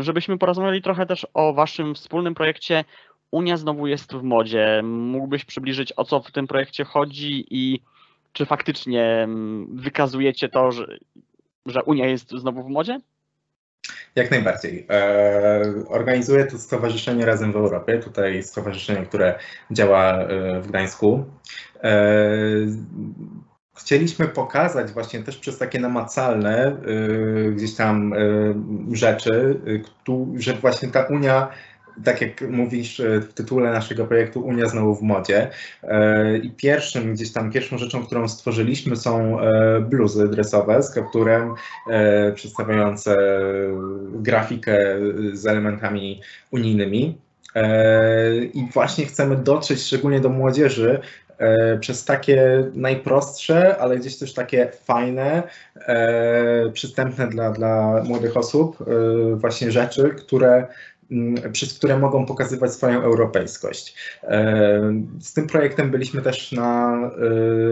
Żebyśmy 0.00 0.38
porozmawiali 0.38 0.82
trochę 0.82 1.06
też 1.06 1.26
o 1.34 1.54
Waszym 1.54 1.94
wspólnym 1.94 2.34
projekcie 2.34 2.84
Unia 3.30 3.56
znowu 3.56 3.86
jest 3.86 4.12
w 4.12 4.22
modzie. 4.22 4.80
Mógłbyś 4.84 5.44
przybliżyć, 5.44 5.92
o 5.96 6.04
co 6.04 6.20
w 6.20 6.30
tym 6.30 6.46
projekcie 6.46 6.84
chodzi 6.84 7.46
i 7.50 7.80
czy 8.32 8.46
faktycznie 8.46 9.28
wykazujecie 9.68 10.48
to, 10.48 10.72
że, 10.72 10.98
że 11.66 11.82
Unia 11.82 12.06
jest 12.06 12.30
znowu 12.30 12.62
w 12.62 12.70
modzie? 12.70 13.00
Jak 14.18 14.30
najbardziej. 14.30 14.86
E, 14.90 15.62
organizuję 15.88 16.44
to 16.44 16.58
Stowarzyszenie 16.58 17.26
Razem 17.26 17.52
w 17.52 17.56
Europie, 17.56 17.98
tutaj 17.98 18.42
stowarzyszenie, 18.42 19.06
które 19.06 19.38
działa 19.70 20.14
e, 20.14 20.60
w 20.60 20.68
Gdańsku. 20.68 21.24
E, 21.82 22.00
chcieliśmy 23.78 24.28
pokazać 24.28 24.90
właśnie 24.90 25.22
też 25.22 25.36
przez 25.36 25.58
takie 25.58 25.80
namacalne 25.80 26.76
gdzieś 27.52 27.74
tam 27.74 28.14
rzeczy, 28.92 29.60
że 30.36 30.54
właśnie 30.54 30.88
ta 30.88 31.02
Unia 31.02 31.48
tak 32.04 32.20
jak 32.20 32.40
mówisz 32.50 33.00
e, 33.00 33.20
w 33.20 33.32
tytule 33.32 33.72
naszego 33.72 34.06
projektu 34.06 34.40
Unia 34.40 34.68
znowu 34.68 34.94
w 34.94 35.02
modzie. 35.02 35.50
E, 35.82 36.38
I 36.38 36.50
pierwszym 36.50 37.14
gdzieś 37.14 37.32
tam, 37.32 37.52
pierwszą 37.52 37.78
rzeczą, 37.78 38.06
którą 38.06 38.28
stworzyliśmy 38.28 38.96
są 38.96 39.40
e, 39.40 39.80
bluzy 39.80 40.28
dresowe 40.28 40.82
z 40.82 40.90
kapturem, 40.90 41.54
przedstawiające 42.34 43.16
grafikę 44.12 44.78
z 45.32 45.46
elementami 45.46 46.20
unijnymi. 46.50 47.18
I 48.54 48.68
właśnie 48.72 49.06
chcemy 49.06 49.36
dotrzeć 49.36 49.82
szczególnie 49.82 50.20
do 50.20 50.28
młodzieży, 50.28 51.00
przez 51.80 52.04
takie 52.04 52.64
najprostsze, 52.74 53.76
ale 53.78 53.96
gdzieś 53.96 54.18
też 54.18 54.34
takie 54.34 54.70
fajne, 54.84 55.42
przystępne 56.72 57.28
dla, 57.28 57.50
dla 57.50 58.02
młodych 58.04 58.36
osób, 58.36 58.84
właśnie 59.34 59.72
rzeczy, 59.72 60.08
które 60.08 60.66
przez 61.52 61.78
które 61.78 61.98
mogą 61.98 62.26
pokazywać 62.26 62.72
swoją 62.72 63.02
europejskość. 63.02 63.94
E, 64.22 64.92
z 65.20 65.34
tym 65.34 65.46
projektem 65.46 65.90
byliśmy 65.90 66.22
też 66.22 66.52
na 66.52 66.96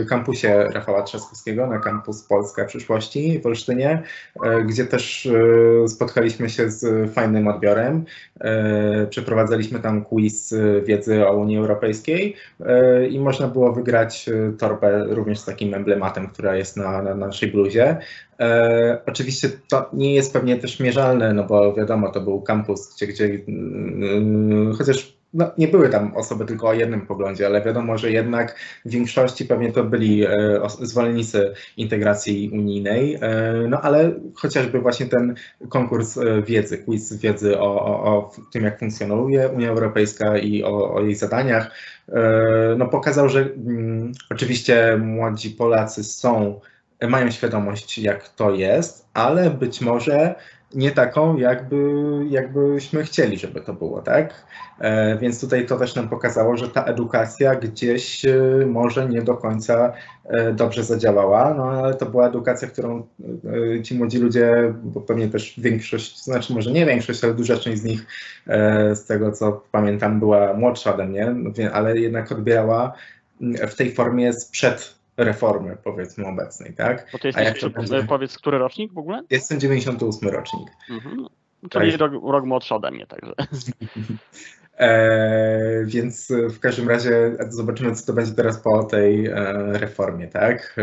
e, 0.00 0.04
kampusie 0.04 0.64
Rafała 0.72 1.02
Trzaskowskiego, 1.02 1.66
na 1.66 1.78
kampus 1.78 2.22
Polska 2.22 2.64
Przyszłości 2.64 3.40
w 3.40 3.46
Olsztynie, 3.46 4.02
e, 4.44 4.62
gdzie 4.62 4.84
też 4.84 5.28
spotkaliśmy 5.88 6.50
się 6.50 6.70
z 6.70 7.12
fajnym 7.12 7.48
odbiorem. 7.48 8.04
Przeprowadzaliśmy 9.10 9.80
tam 9.80 10.04
quiz 10.04 10.54
wiedzy 10.84 11.26
o 11.26 11.36
Unii 11.36 11.58
Europejskiej 11.58 12.36
i 13.10 13.18
można 13.20 13.48
było 13.48 13.72
wygrać 13.72 14.30
torbę 14.58 15.04
również 15.08 15.38
z 15.38 15.44
takim 15.44 15.74
emblematem, 15.74 16.28
która 16.28 16.56
jest 16.56 16.76
na, 16.76 17.02
na 17.02 17.14
naszej 17.14 17.50
bluzie. 17.50 17.96
E, 18.40 18.98
oczywiście 19.06 19.48
to 19.68 19.90
nie 19.92 20.14
jest 20.14 20.32
pewnie 20.32 20.56
też 20.56 20.80
mierzalne, 20.80 21.32
no 21.32 21.44
bo 21.44 21.74
wiadomo, 21.74 22.10
to 22.10 22.20
był 22.20 22.42
kampus, 22.42 22.94
gdzie, 22.94 23.06
gdzie 23.06 23.28
yy, 23.28 24.74
chociaż 24.78 25.16
no, 25.34 25.50
nie 25.58 25.68
były 25.68 25.88
tam 25.88 26.16
osoby 26.16 26.44
tylko 26.44 26.68
o 26.68 26.72
jednym 26.72 27.06
poglądzie, 27.06 27.46
ale 27.46 27.62
wiadomo, 27.62 27.98
że 27.98 28.10
jednak 28.10 28.56
w 28.84 28.90
większości 28.90 29.44
pewnie 29.44 29.72
to 29.72 29.84
byli 29.84 30.26
e, 30.26 30.30
zwolennicy 30.80 31.52
integracji 31.76 32.50
unijnej, 32.52 33.14
e, 33.14 33.52
no 33.68 33.80
ale 33.80 34.12
chociażby 34.34 34.80
właśnie 34.80 35.06
ten 35.06 35.34
konkurs 35.68 36.18
e, 36.18 36.42
wiedzy, 36.42 36.78
quiz 36.78 37.16
wiedzy 37.16 37.58
o, 37.58 37.84
o, 37.84 38.04
o 38.04 38.30
tym, 38.52 38.64
jak 38.64 38.78
funkcjonuje 38.78 39.48
Unia 39.48 39.68
Europejska 39.68 40.38
i 40.38 40.62
o, 40.62 40.94
o 40.94 41.02
jej 41.02 41.14
zadaniach, 41.14 41.70
e, 42.08 42.74
no 42.78 42.86
pokazał, 42.86 43.28
że 43.28 43.40
mm, 43.40 44.12
oczywiście 44.30 44.96
młodzi 45.02 45.50
Polacy 45.50 46.04
są 46.04 46.60
mają 47.02 47.30
świadomość, 47.30 47.98
jak 47.98 48.28
to 48.28 48.50
jest, 48.50 49.08
ale 49.14 49.50
być 49.50 49.80
może 49.80 50.34
nie 50.74 50.90
taką, 50.90 51.36
jakby, 51.36 51.76
jakbyśmy 52.30 53.04
chcieli, 53.04 53.38
żeby 53.38 53.60
to 53.60 53.72
było, 53.72 54.02
tak? 54.02 54.46
E, 54.80 55.18
więc 55.18 55.40
tutaj 55.40 55.66
to 55.66 55.78
też 55.78 55.94
nam 55.94 56.08
pokazało, 56.08 56.56
że 56.56 56.68
ta 56.68 56.84
edukacja 56.84 57.54
gdzieś 57.54 58.24
e, 58.24 58.38
może 58.66 59.08
nie 59.08 59.22
do 59.22 59.36
końca 59.36 59.92
e, 60.24 60.52
dobrze 60.52 60.84
zadziałała, 60.84 61.54
no 61.54 61.64
ale 61.64 61.94
to 61.94 62.06
była 62.06 62.28
edukacja, 62.28 62.68
którą 62.68 63.06
ci 63.82 63.98
młodzi 63.98 64.18
ludzie, 64.18 64.74
bo 64.82 65.00
pewnie 65.00 65.28
też 65.28 65.60
większość, 65.60 66.24
znaczy 66.24 66.54
może 66.54 66.72
nie 66.72 66.86
większość, 66.86 67.24
ale 67.24 67.34
duża 67.34 67.56
część 67.56 67.78
z 67.78 67.84
nich, 67.84 68.06
z 68.94 69.04
tego 69.04 69.32
co 69.32 69.64
pamiętam, 69.72 70.20
była 70.20 70.54
młodsza 70.54 70.94
ode 70.94 71.04
mnie, 71.04 71.34
no 71.36 71.50
ale 71.72 71.98
jednak 71.98 72.32
odbierała 72.32 72.92
w 73.40 73.74
tej 73.74 73.92
formie 73.92 74.32
sprzed 74.32 74.96
reformy, 75.16 75.76
powiedzmy, 75.84 76.26
obecnej, 76.26 76.74
tak? 76.74 77.08
Bo 77.12 77.18
ty 77.18 77.28
jesteś, 77.28 77.64
będzie... 77.72 78.04
powiedz, 78.04 78.38
który 78.38 78.58
rocznik 78.58 78.92
w 78.92 78.98
ogóle? 78.98 79.22
Jestem 79.30 79.60
98 79.60 80.28
rocznik. 80.28 80.68
Mhm. 80.90 81.26
Czyli 81.70 81.90
tak. 81.90 82.00
rok, 82.00 82.12
rok 82.24 82.44
młodszy 82.44 82.74
ode 82.74 82.90
mnie, 82.90 83.06
także. 83.06 83.34
E, 84.78 85.84
więc 85.84 86.32
w 86.50 86.60
każdym 86.60 86.88
razie 86.88 87.36
zobaczymy, 87.48 87.94
co 87.94 88.06
to 88.06 88.12
będzie 88.12 88.32
teraz 88.32 88.60
po 88.60 88.84
tej 88.84 89.26
e, 89.26 89.34
reformie, 89.72 90.28
tak? 90.28 90.76
E, 90.78 90.82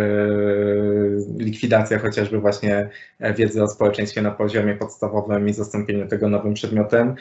likwidacja 1.38 2.00
chociażby 2.00 2.40
właśnie 2.40 2.90
wiedzy 3.36 3.64
o 3.64 3.68
społeczeństwie 3.68 4.22
na 4.22 4.32
poziomie 4.32 4.76
podstawowym 4.76 5.50
i 5.50 5.54
zastąpieniu 5.54 6.08
tego 6.08 6.30
nowym 6.30 6.54
przedmiotem. 6.54 7.16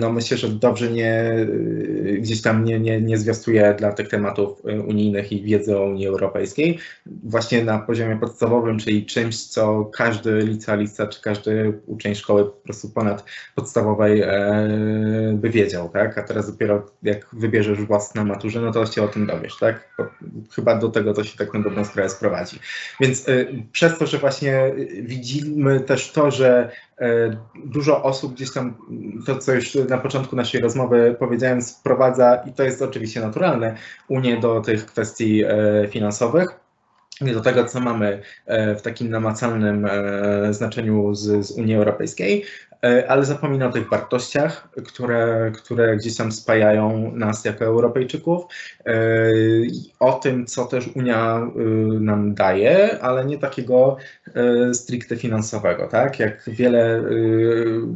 No 0.00 0.12
myślę, 0.12 0.36
że 0.36 0.48
dobrze 0.48 0.90
nie, 0.90 1.34
gdzieś 2.18 2.42
tam 2.42 2.64
nie, 2.64 2.80
nie, 2.80 3.00
nie 3.00 3.18
zwiastuje 3.18 3.74
dla 3.78 3.92
tych 3.92 4.08
tematów 4.08 4.62
unijnych 4.64 5.32
i 5.32 5.42
wiedzy 5.42 5.78
o 5.78 5.84
Unii 5.84 6.06
Europejskiej. 6.06 6.78
Właśnie 7.06 7.64
na 7.64 7.78
poziomie 7.78 8.16
podstawowym, 8.16 8.78
czyli 8.78 9.06
czymś, 9.06 9.46
co 9.46 9.84
każdy 9.84 10.38
licealista 10.38 11.06
czy 11.06 11.22
każdy 11.22 11.80
uczeń 11.86 12.14
szkoły 12.14 12.44
po 12.44 12.50
prostu 12.50 12.90
ponad 12.90 13.24
podstawowej 13.54 14.22
by 15.34 15.50
wiedział, 15.50 15.88
tak? 15.88 16.01
Tak? 16.02 16.18
A 16.18 16.22
teraz 16.22 16.50
dopiero 16.52 16.86
jak 17.02 17.26
wybierzesz 17.32 17.80
własne 17.80 18.24
maturze, 18.24 18.60
no 18.60 18.72
to 18.72 18.86
się 18.86 19.02
o 19.02 19.08
tym 19.08 19.26
dowiesz, 19.26 19.56
tak? 19.56 19.94
Bo 19.98 20.06
chyba 20.54 20.74
do 20.78 20.88
tego 20.88 21.14
to 21.14 21.24
się 21.24 21.38
tak 21.38 21.54
na 21.54 21.60
dobrą 21.60 21.84
sprawę 21.84 22.08
sprowadzi. 22.08 22.58
Więc 23.00 23.28
y, 23.28 23.64
przez 23.72 23.98
to, 23.98 24.06
że 24.06 24.18
właśnie 24.18 24.72
widzimy 25.02 25.80
też 25.80 26.12
to, 26.12 26.30
że 26.30 26.70
y, 27.00 27.04
dużo 27.64 28.02
osób 28.02 28.34
gdzieś 28.34 28.52
tam, 28.52 28.74
to 29.26 29.38
co 29.38 29.54
już 29.54 29.74
na 29.74 29.98
początku 29.98 30.36
naszej 30.36 30.60
rozmowy 30.60 31.16
powiedziałem, 31.18 31.62
sprowadza, 31.62 32.36
i 32.36 32.52
to 32.52 32.62
jest 32.62 32.82
oczywiście 32.82 33.20
naturalne, 33.20 33.76
Unię 34.08 34.40
do 34.40 34.60
tych 34.60 34.86
kwestii 34.86 35.44
y, 35.44 35.88
finansowych, 35.88 36.48
do 37.20 37.40
tego, 37.40 37.64
co 37.64 37.80
mamy 37.80 38.22
w 38.78 38.82
takim 38.82 39.10
namacalnym 39.10 39.88
znaczeniu 40.50 41.14
z, 41.14 41.46
z 41.46 41.50
Unii 41.50 41.74
Europejskiej, 41.74 42.44
ale 43.08 43.24
zapomina 43.24 43.66
o 43.66 43.72
tych 43.72 43.88
wartościach, 43.88 44.68
które, 44.86 45.52
które 45.54 45.96
gdzieś 45.96 46.16
tam 46.16 46.32
spajają 46.32 47.12
nas 47.14 47.44
jako 47.44 47.64
Europejczyków, 47.64 48.44
e, 48.86 48.94
o 50.00 50.12
tym, 50.12 50.46
co 50.46 50.64
też 50.64 50.88
Unia 50.94 51.36
e, 51.36 51.60
nam 52.00 52.34
daje, 52.34 53.02
ale 53.02 53.24
nie 53.24 53.38
takiego 53.38 53.96
stricte 54.72 55.16
finansowego, 55.16 55.86
tak? 55.86 56.18
Jak 56.18 56.42
wiele 56.46 57.02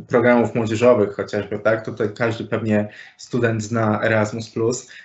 programów 0.08 0.54
młodzieżowych 0.54 1.14
chociażby, 1.14 1.58
tak? 1.58 1.84
Tutaj 1.84 2.08
każdy 2.16 2.44
pewnie 2.44 2.88
student 3.16 3.62
zna 3.62 4.02
Erasmus+, 4.02 4.54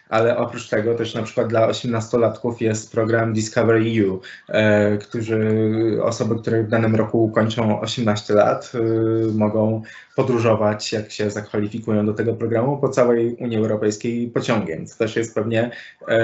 ale 0.09 0.37
oprócz 0.37 0.69
tego 0.69 0.95
też 0.95 1.13
na 1.13 1.23
przykład 1.23 1.47
dla 1.47 1.67
18-latków 1.67 2.53
jest 2.59 2.91
program 2.91 3.33
Discover 3.33 3.75
EU, 3.75 4.19
którzy 4.99 5.39
osoby, 6.03 6.35
które 6.35 6.63
w 6.63 6.69
danym 6.69 6.95
roku 6.95 7.31
kończą 7.35 7.81
18 7.81 8.33
lat, 8.33 8.71
mogą 9.33 9.83
podróżować, 10.15 10.93
jak 10.93 11.11
się 11.11 11.29
zakwalifikują 11.29 12.05
do 12.05 12.13
tego 12.13 12.33
programu 12.33 12.77
po 12.77 12.89
całej 12.89 13.35
Unii 13.35 13.57
Europejskiej 13.57 14.27
pociągiem, 14.27 14.85
co 14.85 14.97
też 14.97 15.15
jest 15.15 15.35
pewnie 15.35 15.71
e, 16.07 16.17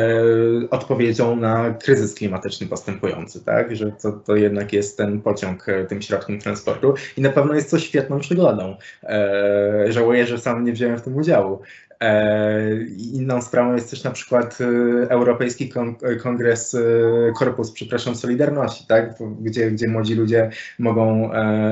odpowiedzią 0.69 1.35
na 1.35 1.73
kryzys 1.73 2.13
klimatyczny 2.13 2.67
postępujący, 2.67 3.45
tak? 3.45 3.75
Że 3.75 3.91
to, 4.01 4.11
to 4.11 4.35
jednak 4.35 4.73
jest 4.73 4.96
ten 4.97 5.21
pociąg 5.21 5.69
e, 5.69 5.85
tym 5.85 6.01
środkiem 6.01 6.39
transportu 6.39 6.93
i 7.17 7.21
na 7.21 7.29
pewno 7.29 7.53
jest 7.53 7.71
to 7.71 7.79
świetną 7.79 8.19
przygodą. 8.19 8.77
E, 9.03 9.85
żałuję, 9.89 10.25
że 10.25 10.37
sam 10.37 10.63
nie 10.63 10.73
wziąłem 10.73 10.97
w 10.97 11.01
tym 11.01 11.15
udziału. 11.15 11.61
E, 12.01 12.83
inną 13.13 13.41
sprawą 13.41 13.73
jest 13.73 13.89
też 13.89 14.03
na 14.03 14.11
przykład 14.11 14.57
e, 14.61 14.65
Europejski 15.09 15.71
Kongres, 16.23 16.77
Korpus, 17.39 17.71
przepraszam, 17.71 18.15
Solidarności, 18.15 18.85
tak? 18.87 19.13
gdzie, 19.41 19.71
gdzie 19.71 19.87
młodzi 19.87 20.15
ludzie 20.15 20.49
mogą 20.79 21.31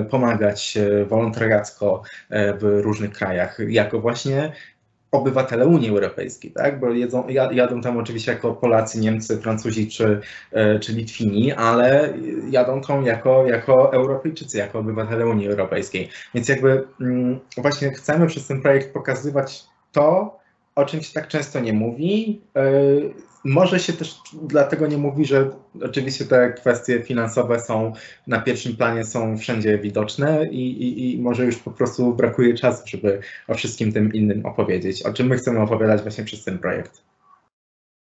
pomagać 0.10 0.78
wolontariacko 1.08 2.02
w 2.30 2.80
różnych 2.84 3.12
krajach, 3.12 3.58
jako 3.68 4.00
właśnie 4.00 4.52
obywatele 5.16 5.66
Unii 5.66 5.90
Europejskiej, 5.90 6.52
tak? 6.52 6.80
bo 6.80 6.90
jedzą, 6.90 7.28
jadą 7.28 7.82
tam 7.82 7.98
oczywiście 7.98 8.32
jako 8.32 8.54
Polacy, 8.54 9.00
Niemcy, 9.00 9.38
Francuzi 9.38 9.88
czy, 9.88 10.22
czy 10.82 10.94
Litwini, 10.94 11.52
ale 11.52 12.14
jadą 12.50 12.82
tam 12.82 13.06
jako, 13.06 13.48
jako 13.48 13.94
Europejczycy, 13.94 14.58
jako 14.58 14.80
obywatele 14.80 15.26
Unii 15.26 15.48
Europejskiej. 15.48 16.10
Więc 16.34 16.50
jakby 16.50 16.84
mm, 17.02 17.40
właśnie 17.58 17.92
chcemy 17.92 18.28
przez 18.28 18.48
ten 18.48 18.62
projekt 18.62 18.94
pokazywać 18.94 19.66
to, 19.92 20.38
o 20.76 20.86
czym 20.86 21.02
się 21.02 21.14
tak 21.14 21.28
często 21.28 21.60
nie 21.60 21.74
mówi. 21.74 22.42
E, 22.56 22.64
może 23.46 23.80
się 23.80 23.94
też 23.94 24.16
dlatego 24.34 24.88
nie 24.88 24.98
mówi, 24.98 25.26
że 25.26 25.50
oczywiście 25.84 26.26
te 26.26 26.54
kwestie 26.54 27.04
finansowe 27.04 27.60
są 27.60 27.94
na 28.28 28.42
pierwszym 28.42 28.76
planie, 28.76 29.06
są 29.06 29.38
wszędzie 29.38 29.78
widoczne 29.78 30.48
i, 30.48 30.84
i, 30.84 31.14
i, 31.14 31.22
może 31.22 31.46
już 31.46 31.58
po 31.58 31.72
prostu 31.72 32.14
brakuje 32.14 32.54
czasu, 32.54 32.84
żeby 32.88 33.20
o 33.48 33.54
wszystkim 33.54 33.94
tym 33.94 34.14
innym 34.14 34.46
opowiedzieć. 34.46 35.04
O 35.04 35.14
czym 35.14 35.28
my 35.28 35.38
chcemy 35.38 35.60
opowiadać 35.60 36.02
właśnie 36.02 36.24
przez 36.24 36.44
ten 36.44 36.60
projekt. 36.60 37.04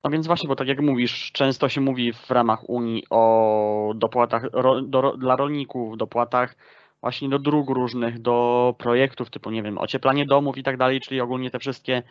No 0.05 0.11
więc 0.11 0.27
właśnie, 0.27 0.49
bo 0.49 0.57
tak 0.57 0.69
jak 0.69 0.81
mówisz, 0.81 1.33
często 1.33 1.69
się 1.69 1.81
mówi 1.81 2.13
w 2.13 2.31
ramach 2.31 2.69
Unii 2.69 3.05
o 3.11 3.93
dopłatach 3.97 4.43
ro, 4.53 4.83
do, 4.83 5.17
dla 5.17 5.37
rolników, 5.37 5.97
dopłatach 5.97 6.57
właśnie 7.01 7.29
do 7.29 7.39
dróg 7.39 7.71
różnych, 7.71 8.19
do 8.19 8.75
projektów 8.79 9.31
typu, 9.31 9.51
nie 9.51 9.63
wiem, 9.63 9.79
ocieplanie 9.79 10.27
domów 10.27 10.59
i 10.59 10.63
tak 10.63 10.77
dalej, 10.77 11.01
czyli 11.01 11.21
ogólnie 11.21 11.51
te 11.51 11.59
wszystkie 11.59 12.03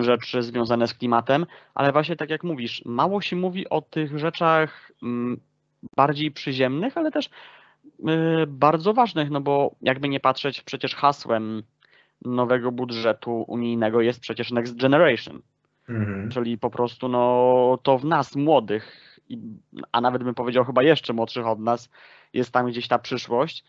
rzeczy 0.00 0.42
związane 0.42 0.86
z 0.86 0.94
klimatem, 0.94 1.46
ale 1.74 1.92
właśnie 1.92 2.16
tak 2.16 2.30
jak 2.30 2.44
mówisz, 2.44 2.82
mało 2.84 3.20
się 3.20 3.36
mówi 3.36 3.68
o 3.68 3.80
tych 3.80 4.18
rzeczach 4.18 4.92
mm, 5.02 5.40
bardziej 5.96 6.30
przyziemnych, 6.30 6.96
ale 6.96 7.10
też 7.10 7.30
e, 8.06 8.46
bardzo 8.46 8.94
ważnych, 8.94 9.30
no 9.30 9.40
bo 9.40 9.74
jakby 9.82 10.08
nie 10.08 10.20
patrzeć, 10.20 10.62
przecież 10.62 10.94
hasłem 10.94 11.62
nowego 12.24 12.72
budżetu 12.72 13.44
unijnego 13.48 14.00
jest 14.00 14.20
przecież 14.20 14.50
Next 14.50 14.76
Generation, 14.80 15.42
mhm. 15.88 16.30
czyli 16.30 16.58
po 16.58 16.70
prostu 16.70 17.08
no, 17.08 17.78
to 17.82 17.98
w 17.98 18.04
nas, 18.04 18.36
młodych, 18.36 19.18
a 19.92 20.00
nawet 20.00 20.24
bym 20.24 20.34
powiedział 20.34 20.64
chyba 20.64 20.82
jeszcze 20.82 21.12
młodszych 21.12 21.46
od 21.46 21.60
nas, 21.60 21.90
jest 22.32 22.50
tam 22.50 22.66
gdzieś 22.66 22.88
ta 22.88 22.98
przyszłość 22.98 23.64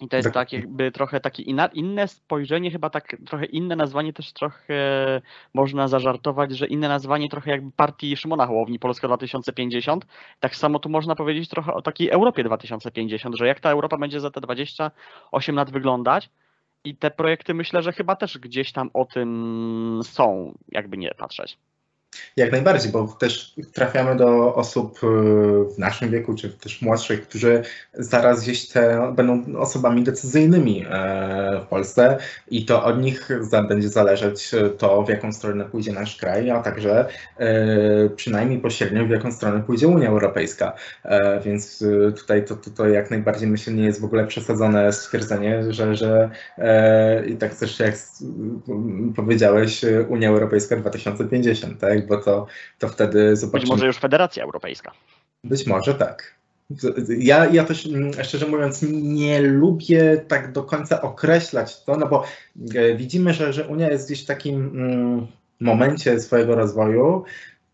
i 0.00 0.08
to 0.08 0.16
jest 0.16 0.32
tak 0.32 0.52
jakby 0.52 0.92
trochę 0.92 1.20
takie 1.20 1.42
inne 1.74 2.08
spojrzenie, 2.08 2.70
chyba 2.70 2.90
tak 2.90 3.16
trochę 3.26 3.44
inne 3.44 3.76
nazwanie 3.76 4.12
też 4.12 4.32
trochę 4.32 4.74
można 5.54 5.88
zażartować, 5.88 6.56
że 6.56 6.66
inne 6.66 6.88
nazwanie 6.88 7.28
trochę 7.28 7.50
jakby 7.50 7.72
partii 7.72 8.16
Szymona 8.16 8.46
Hołowni 8.46 8.78
Polska 8.78 9.06
2050. 9.06 10.06
Tak 10.40 10.56
samo 10.56 10.78
tu 10.78 10.88
można 10.88 11.14
powiedzieć 11.14 11.48
trochę 11.48 11.74
o 11.74 11.82
takiej 11.82 12.10
Europie 12.10 12.44
2050, 12.44 13.36
że 13.36 13.46
jak 13.46 13.60
ta 13.60 13.70
Europa 13.70 13.98
będzie 13.98 14.20
za 14.20 14.30
te 14.30 14.40
28 14.40 15.56
lat 15.56 15.70
wyglądać 15.70 16.30
i 16.84 16.96
te 16.96 17.10
projekty 17.10 17.54
myślę, 17.54 17.82
że 17.82 17.92
chyba 17.92 18.16
też 18.16 18.38
gdzieś 18.38 18.72
tam 18.72 18.90
o 18.94 19.04
tym 19.04 20.00
są, 20.02 20.54
jakby 20.68 20.96
nie 20.96 21.10
patrzeć. 21.18 21.58
Jak 22.36 22.52
najbardziej, 22.52 22.92
bo 22.92 23.16
też 23.20 23.54
trafiamy 23.72 24.16
do 24.16 24.54
osób 24.54 24.98
y, 25.02 25.06
w 25.74 25.78
naszym 25.78 26.10
wieku, 26.10 26.34
czy 26.34 26.50
też 26.50 26.82
młodszych, 26.82 27.28
którzy 27.28 27.62
zaraz 27.94 28.42
gdzieś 28.42 28.68
te, 28.68 29.12
będą 29.16 29.56
osobami 29.56 30.02
decyzyjnymi 30.02 30.84
e, 30.90 31.60
w 31.64 31.66
Polsce 31.66 32.18
i 32.50 32.64
to 32.64 32.84
od 32.84 33.02
nich 33.02 33.28
będzie 33.68 33.88
zależeć 33.88 34.50
to, 34.78 35.02
w 35.02 35.08
jaką 35.08 35.32
stronę 35.32 35.64
pójdzie 35.64 35.92
nasz 35.92 36.16
kraj, 36.16 36.50
a 36.50 36.62
także 36.62 37.08
e, 37.38 38.08
przynajmniej 38.08 38.58
pośrednio 38.58 39.06
w 39.06 39.10
jaką 39.10 39.32
stronę 39.32 39.62
pójdzie 39.62 39.88
Unia 39.88 40.08
Europejska. 40.08 40.72
E, 41.04 41.40
więc 41.40 41.84
tutaj 42.16 42.44
to, 42.44 42.56
to, 42.56 42.70
to 42.70 42.88
jak 42.88 43.10
najbardziej 43.10 43.48
myślę 43.48 43.72
nie 43.72 43.84
jest 43.84 44.00
w 44.00 44.04
ogóle 44.04 44.26
przesadzone 44.26 44.92
stwierdzenie, 44.92 45.72
że, 45.72 45.94
że 45.94 46.30
i 47.26 47.36
tak 47.36 47.54
też 47.54 47.80
jak 47.80 47.94
powiedziałeś, 49.16 49.80
Unia 50.08 50.28
Europejska 50.28 50.76
2050, 50.76 51.80
tak? 51.80 51.97
Bo 52.02 52.16
to, 52.16 52.46
to 52.78 52.88
wtedy 52.88 53.36
zobaczymy. 53.36 53.60
Być 53.60 53.70
może 53.70 53.86
już 53.86 53.98
Federacja 53.98 54.44
Europejska. 54.44 54.92
Być 55.44 55.66
może 55.66 55.94
tak. 55.94 56.38
Ja, 57.18 57.46
ja 57.46 57.64
też 57.64 57.88
szczerze 58.22 58.46
mówiąc 58.46 58.84
nie 58.92 59.40
lubię 59.40 60.24
tak 60.28 60.52
do 60.52 60.62
końca 60.62 61.02
określać 61.02 61.84
to, 61.84 61.96
no 61.96 62.06
bo 62.06 62.24
e, 62.74 62.94
widzimy, 62.94 63.34
że, 63.34 63.52
że 63.52 63.68
Unia 63.68 63.90
jest 63.90 64.06
gdzieś 64.06 64.24
w 64.24 64.26
takim 64.26 64.56
mm, 64.56 65.26
momencie 65.60 66.20
swojego 66.20 66.54
rozwoju, 66.54 67.24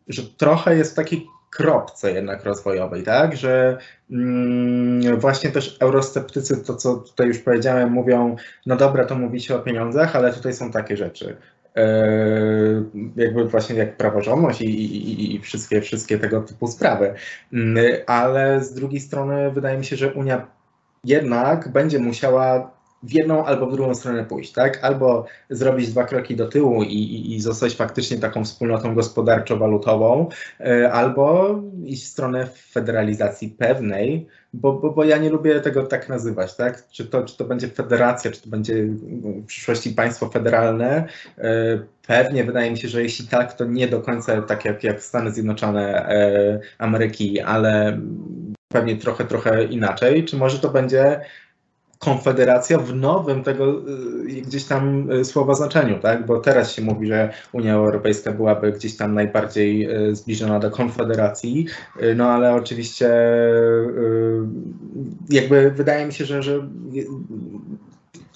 że 0.08 0.22
trochę 0.22 0.76
jest 0.76 0.92
w 0.92 0.96
takiej 0.96 1.26
kropce 1.50 2.12
jednak 2.12 2.44
rozwojowej, 2.44 3.02
tak, 3.02 3.37
że 3.37 3.78
mm, 4.10 5.20
właśnie 5.20 5.50
też 5.50 5.76
eurosceptycy, 5.80 6.64
to 6.64 6.74
co 6.74 6.96
tutaj 6.96 7.26
już 7.26 7.38
powiedziałem, 7.38 7.92
mówią, 7.92 8.37
no 8.66 8.76
dobra, 8.76 9.04
to 9.04 9.14
mówicie 9.14 9.56
o 9.56 9.58
pieniądzach, 9.58 10.16
ale 10.16 10.32
tutaj 10.32 10.52
są 10.52 10.70
takie 10.70 10.96
rzeczy. 10.96 11.37
E, 11.76 12.84
jakby 13.16 13.44
właśnie 13.44 13.76
jak 13.76 13.96
praworządność 13.96 14.60
i, 14.60 14.66
i, 14.66 15.34
i, 15.34 15.40
wszystkie, 15.40 15.80
wszystkie 15.80 16.18
tego 16.18 16.40
typu 16.40 16.66
sprawy. 16.66 17.14
Mm, 17.52 17.84
ale 18.06 18.64
z 18.64 18.74
drugiej 18.74 19.00
strony 19.00 19.50
wydaje 19.50 19.78
mi 19.78 19.84
się, 19.84 19.96
że 19.96 20.14
Unia 20.14 20.46
jednak 21.04 21.68
będzie 21.68 21.98
musiała 21.98 22.70
w 23.04 23.12
jedną 23.12 23.44
albo 23.44 23.66
w 23.66 23.72
drugą 23.72 23.94
stronę 23.94 24.24
pójść, 24.24 24.52
tak? 24.52 24.84
Albo 24.84 25.26
zrobić 25.50 25.90
dwa 25.90 26.04
kroki 26.04 26.36
do 26.36 26.48
tyłu 26.48 26.82
i, 26.82 26.94
i, 26.94 27.34
i 27.34 27.40
zostać 27.40 27.76
faktycznie 27.76 28.18
taką 28.18 28.44
wspólnotą 28.44 28.94
gospodarczo-walutową, 28.94 30.26
e, 30.60 30.92
albo 30.92 31.54
iść 31.84 32.04
w 32.04 32.08
stronę 32.08 32.46
federalizacji 32.70 33.48
pewnej, 33.48 34.26
bo, 34.52 34.72
bo, 34.72 34.90
bo 34.90 35.04
ja 35.04 35.18
nie 35.18 35.30
lubię 35.30 35.60
tego 35.60 35.86
tak 35.86 36.08
nazywać, 36.08 36.56
tak? 36.56 36.88
Czy 36.88 37.06
to, 37.06 37.22
czy 37.22 37.36
to 37.36 37.44
będzie 37.44 37.68
federacja, 37.68 38.30
czy 38.30 38.42
to 38.42 38.48
będzie 38.48 38.84
w 38.84 39.46
przyszłości 39.46 39.90
państwo 39.90 40.28
federalne, 40.28 41.06
e, 41.38 41.78
Pewnie 42.06 42.44
wydaje 42.44 42.70
mi 42.70 42.78
się, 42.78 42.88
że 42.88 43.02
jeśli 43.02 43.28
tak, 43.28 43.52
to 43.52 43.64
nie 43.64 43.88
do 43.88 44.00
końca 44.00 44.42
tak 44.42 44.64
jak, 44.64 44.84
jak 44.84 45.02
Stany 45.02 45.30
Zjednoczone 45.30 46.08
e, 46.08 46.60
Ameryki, 46.78 47.40
ale 47.40 48.00
pewnie 48.68 48.96
trochę, 48.96 49.24
trochę 49.24 49.64
inaczej. 49.64 50.24
Czy 50.24 50.36
może 50.36 50.58
to 50.58 50.68
będzie 50.68 51.20
konfederacja 51.98 52.78
w 52.78 52.94
nowym 52.94 53.42
tego 53.42 53.83
y, 54.28 54.42
gdzieś 54.42 54.64
tam 54.64 55.11
y, 55.11 55.24
słowa 55.24 55.54
znaczeniu, 55.54 55.98
tak? 55.98 56.26
Bo 56.26 56.40
teraz 56.40 56.72
się 56.72 56.83
mówi, 56.83 57.07
że 57.07 57.33
Unia 57.52 57.74
Europejska 57.74 58.33
byłaby 58.33 58.72
gdzieś 58.72 58.96
tam 58.96 59.14
najbardziej 59.14 59.96
y, 60.11 60.16
zbliżona 60.16 60.59
do 60.59 60.70
konfederacji, 60.70 61.66
no 62.16 62.28
ale 62.28 62.54
oczywiście 62.54 63.11
jakby 65.30 65.70
wydaje 65.70 66.07
mi 66.07 66.12
się, 66.12 66.24
że, 66.24 66.42
że 66.42 66.68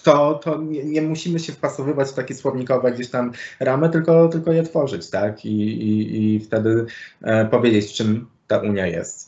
to, 0.03 0.35
to 0.35 0.63
nie, 0.63 0.85
nie, 0.85 1.03
musimy 1.03 1.39
się 1.39 1.53
wpasowywać 1.53 2.09
w 2.09 2.15
takie 2.15 2.35
słownikowe 2.35 2.93
gdzieś 2.93 3.11
tam 3.11 3.33
ramy, 3.61 3.91
tylko, 3.91 4.29
tylko 4.29 4.53
je 4.53 4.63
tworzyć, 4.63 5.11
tak? 5.11 5.45
I, 5.45 5.63
i, 5.63 6.35
i 6.35 6.41
wtedy 6.41 6.87
e, 7.23 7.47
powiedzieć, 7.47 7.93
czym 7.93 8.27
ta 8.47 8.59
Unia 8.59 8.87
jest. 8.87 9.28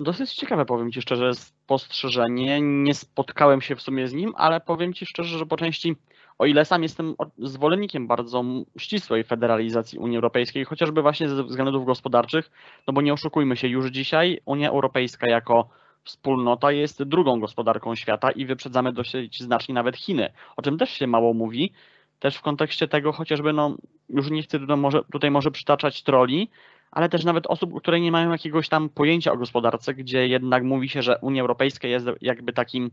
Dosyć 0.00 0.34
ciekawe, 0.34 0.64
powiem 0.64 0.92
Ci 0.92 1.02
szczerze, 1.02 1.34
spostrzeżenie. 1.34 2.60
Nie 2.60 2.94
spotkałem 2.94 3.60
się 3.60 3.76
w 3.76 3.82
sumie 3.82 4.08
z 4.08 4.12
nim, 4.12 4.32
ale 4.36 4.60
powiem 4.60 4.94
Ci 4.94 5.06
szczerze, 5.06 5.38
że 5.38 5.46
po 5.46 5.56
części, 5.56 5.96
o 6.38 6.46
ile 6.46 6.64
sam 6.64 6.82
jestem 6.82 7.14
zwolennikiem 7.38 8.06
bardzo 8.06 8.44
ścisłej 8.78 9.24
federalizacji 9.24 9.98
Unii 9.98 10.16
Europejskiej, 10.16 10.64
chociażby 10.64 11.02
właśnie 11.02 11.28
ze 11.28 11.44
względów 11.44 11.86
gospodarczych, 11.86 12.50
no 12.86 12.92
bo 12.92 13.02
nie 13.02 13.12
oszukujmy 13.12 13.56
się, 13.56 13.68
już 13.68 13.86
dzisiaj 13.86 14.40
Unia 14.44 14.70
Europejska 14.70 15.26
jako 15.30 15.68
wspólnota 16.04 16.72
jest 16.72 17.02
drugą 17.02 17.40
gospodarką 17.40 17.94
świata 17.94 18.30
i 18.30 18.46
wyprzedzamy 18.46 18.92
dosyć 18.92 19.40
znacznie 19.40 19.74
nawet 19.74 19.96
Chiny, 19.96 20.32
o 20.56 20.62
czym 20.62 20.78
też 20.78 20.90
się 20.90 21.06
mało 21.06 21.34
mówi. 21.34 21.72
Też 22.18 22.36
w 22.36 22.42
kontekście 22.42 22.88
tego 22.88 23.12
chociażby, 23.12 23.52
no 23.52 23.76
już 24.08 24.30
nie 24.30 24.42
chcę 24.42 24.58
może, 24.58 25.00
tutaj 25.12 25.30
może 25.30 25.50
przytaczać 25.50 26.02
troli, 26.02 26.50
ale 26.90 27.08
też 27.08 27.24
nawet 27.24 27.46
osób, 27.46 27.80
które 27.80 28.00
nie 28.00 28.12
mają 28.12 28.32
jakiegoś 28.32 28.68
tam 28.68 28.88
pojęcia 28.88 29.32
o 29.32 29.36
gospodarce, 29.36 29.94
gdzie 29.94 30.28
jednak 30.28 30.64
mówi 30.64 30.88
się, 30.88 31.02
że 31.02 31.18
Unia 31.18 31.42
Europejska 31.42 31.88
jest 31.88 32.06
jakby 32.20 32.52
takim, 32.52 32.90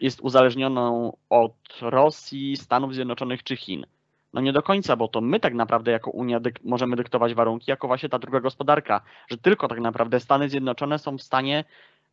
jest 0.00 0.20
uzależnioną 0.20 1.16
od 1.30 1.54
Rosji, 1.80 2.56
Stanów 2.56 2.94
Zjednoczonych 2.94 3.42
czy 3.42 3.56
Chin. 3.56 3.86
No 4.32 4.40
nie 4.40 4.52
do 4.52 4.62
końca, 4.62 4.96
bo 4.96 5.08
to 5.08 5.20
my 5.20 5.40
tak 5.40 5.54
naprawdę 5.54 5.90
jako 5.92 6.10
Unia 6.10 6.40
dyk 6.40 6.60
możemy 6.64 6.96
dyktować 6.96 7.34
warunki, 7.34 7.70
jako 7.70 7.86
właśnie 7.86 8.08
ta 8.08 8.18
druga 8.18 8.40
gospodarka, 8.40 9.00
że 9.30 9.38
tylko 9.38 9.68
tak 9.68 9.80
naprawdę 9.80 10.20
Stany 10.20 10.48
Zjednoczone 10.48 10.98
są 10.98 11.18
w 11.18 11.22
stanie, 11.22 11.64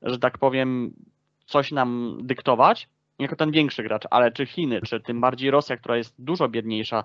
że 0.02 0.20
tak 0.20 0.38
powiem, 0.38 0.94
coś 1.46 1.72
nam 1.72 2.18
dyktować, 2.22 2.88
jako 3.20 3.36
ten 3.36 3.52
większy 3.52 3.84
gracz, 3.84 4.04
ale 4.10 4.32
czy 4.32 4.46
Chiny, 4.46 4.82
czy 4.82 5.00
tym 5.00 5.22
bardziej 5.22 5.52
Rosja, 5.52 5.78
która 5.78 5.98
jest 5.98 6.16
dużo 6.20 6.50
biedniejsza, 6.50 7.04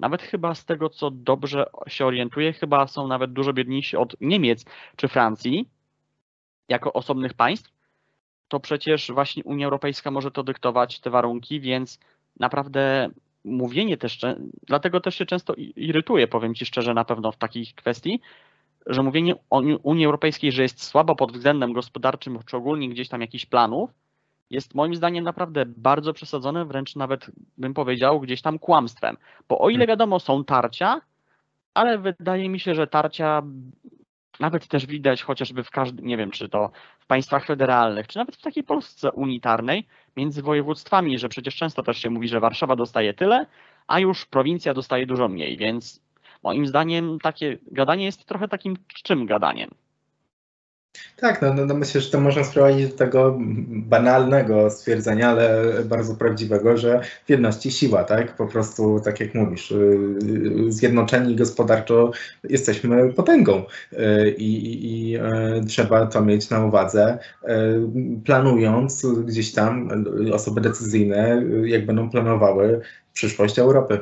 nawet 0.00 0.22
chyba 0.22 0.54
z 0.54 0.64
tego, 0.64 0.90
co 0.90 1.10
dobrze 1.10 1.66
się 1.86 2.06
orientuję, 2.06 2.52
chyba 2.52 2.86
są 2.86 3.06
nawet 3.06 3.32
dużo 3.32 3.52
biedniejsi 3.52 3.96
od 3.96 4.16
Niemiec 4.20 4.64
czy 4.96 5.08
Francji, 5.08 5.68
jako 6.68 6.92
osobnych 6.92 7.34
państw, 7.34 7.72
to 8.48 8.60
przecież 8.60 9.12
właśnie 9.12 9.44
Unia 9.44 9.66
Europejska 9.66 10.10
może 10.10 10.30
to 10.30 10.42
dyktować, 10.42 11.00
te 11.00 11.10
warunki, 11.10 11.60
więc 11.60 11.98
naprawdę 12.40 13.10
mówienie 13.44 13.96
też, 13.96 14.20
dlatego 14.66 15.00
też 15.00 15.14
się 15.14 15.26
często 15.26 15.54
irytuje, 15.76 16.28
powiem 16.28 16.54
Ci 16.54 16.66
szczerze, 16.66 16.94
na 16.94 17.04
pewno 17.04 17.32
w 17.32 17.36
takich 17.36 17.74
kwestii, 17.74 18.20
że 18.86 19.02
mówienie 19.02 19.34
o 19.50 19.62
Unii 19.82 20.04
Europejskiej, 20.06 20.52
że 20.52 20.62
jest 20.62 20.82
słaba 20.82 21.14
pod 21.14 21.32
względem 21.32 21.72
gospodarczym, 21.72 22.38
czy 22.46 22.56
ogólnie 22.56 22.88
gdzieś 22.88 23.08
tam 23.08 23.20
jakichś 23.20 23.46
planów, 23.46 23.90
jest 24.50 24.74
moim 24.74 24.94
zdaniem 24.94 25.24
naprawdę 25.24 25.66
bardzo 25.66 26.12
przesadzone, 26.12 26.64
wręcz 26.64 26.96
nawet 26.96 27.30
bym 27.58 27.74
powiedział 27.74 28.20
gdzieś 28.20 28.42
tam 28.42 28.58
kłamstwem. 28.58 29.16
Bo 29.48 29.58
o 29.58 29.68
ile 29.68 29.78
hmm. 29.78 29.88
wiadomo 29.88 30.20
są 30.20 30.44
tarcia, 30.44 31.00
ale 31.74 31.98
wydaje 31.98 32.48
mi 32.48 32.60
się, 32.60 32.74
że 32.74 32.86
tarcia 32.86 33.42
nawet 34.40 34.68
też 34.68 34.86
widać 34.86 35.22
chociażby 35.22 35.64
w 35.64 35.70
każdym, 35.70 36.06
nie 36.06 36.16
wiem, 36.16 36.30
czy 36.30 36.48
to 36.48 36.70
w 36.98 37.06
państwach 37.06 37.46
federalnych, 37.46 38.08
czy 38.08 38.18
nawet 38.18 38.36
w 38.36 38.42
takiej 38.42 38.64
Polsce 38.64 39.12
unitarnej, 39.12 39.86
między 40.16 40.42
województwami, 40.42 41.18
że 41.18 41.28
przecież 41.28 41.56
często 41.56 41.82
też 41.82 41.98
się 41.98 42.10
mówi, 42.10 42.28
że 42.28 42.40
Warszawa 42.40 42.76
dostaje 42.76 43.14
tyle, 43.14 43.46
a 43.86 44.00
już 44.00 44.26
prowincja 44.26 44.74
dostaje 44.74 45.06
dużo 45.06 45.28
mniej, 45.28 45.56
więc 45.56 46.02
moim 46.42 46.66
zdaniem 46.66 47.18
takie 47.18 47.58
gadanie 47.66 48.04
jest 48.04 48.24
trochę 48.24 48.48
takim 48.48 48.76
czym 49.02 49.26
gadaniem. 49.26 49.70
Tak, 51.22 51.42
no, 51.42 51.54
no, 51.54 51.66
no, 51.66 51.74
myślę, 51.74 52.00
że 52.00 52.10
to 52.10 52.20
można 52.20 52.44
sprowadzić 52.44 52.90
do 52.90 52.96
tego 52.96 53.38
banalnego 53.68 54.70
stwierdzenia, 54.70 55.30
ale 55.30 55.72
bardzo 55.84 56.14
prawdziwego, 56.14 56.76
że 56.76 57.00
w 57.26 57.30
jedności 57.30 57.70
siła, 57.70 58.04
tak? 58.04 58.36
Po 58.36 58.46
prostu, 58.46 59.00
tak 59.04 59.20
jak 59.20 59.34
mówisz, 59.34 59.70
y, 59.70 60.16
zjednoczeni 60.68 61.36
gospodarczo 61.36 62.10
jesteśmy 62.48 63.12
potęgą 63.12 63.64
y, 63.92 64.30
i, 64.38 64.84
i 64.84 65.16
y, 65.16 65.20
trzeba 65.66 66.06
to 66.06 66.20
mieć 66.20 66.50
na 66.50 66.64
uwadze, 66.64 67.18
planując 68.24 69.06
gdzieś 69.06 69.52
tam 69.52 69.88
osoby 70.32 70.60
decyzyjne, 70.60 71.42
jak 71.64 71.86
będą 71.86 72.10
planowały 72.10 72.80
przyszłość 73.12 73.58
Europy. 73.58 74.00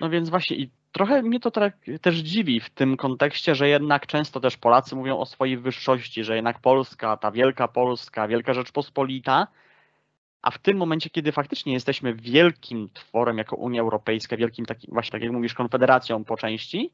No 0.00 0.10
więc 0.10 0.30
właśnie 0.30 0.56
i 0.56 0.70
trochę 0.98 1.22
mnie 1.22 1.40
to 1.40 1.50
tak 1.50 1.74
też 2.00 2.16
dziwi 2.16 2.60
w 2.60 2.70
tym 2.70 2.96
kontekście, 2.96 3.54
że 3.54 3.68
jednak 3.68 4.06
często 4.06 4.40
też 4.40 4.56
Polacy 4.56 4.96
mówią 4.96 5.18
o 5.18 5.26
swojej 5.26 5.56
wyższości, 5.56 6.24
że 6.24 6.36
jednak 6.36 6.60
Polska, 6.60 7.16
ta 7.16 7.30
wielka 7.30 7.68
Polska, 7.68 8.28
wielka 8.28 8.54
Rzeczpospolita, 8.54 9.46
a 10.42 10.50
w 10.50 10.58
tym 10.58 10.76
momencie, 10.76 11.10
kiedy 11.10 11.32
faktycznie 11.32 11.72
jesteśmy 11.72 12.14
wielkim 12.14 12.88
tworem 12.94 13.38
jako 13.38 13.56
Unia 13.56 13.80
Europejska, 13.80 14.36
wielkim 14.36 14.66
takim, 14.66 14.90
właśnie 14.94 15.12
tak 15.12 15.22
jak 15.22 15.32
mówisz, 15.32 15.54
konfederacją 15.54 16.24
po 16.24 16.36
części, 16.36 16.90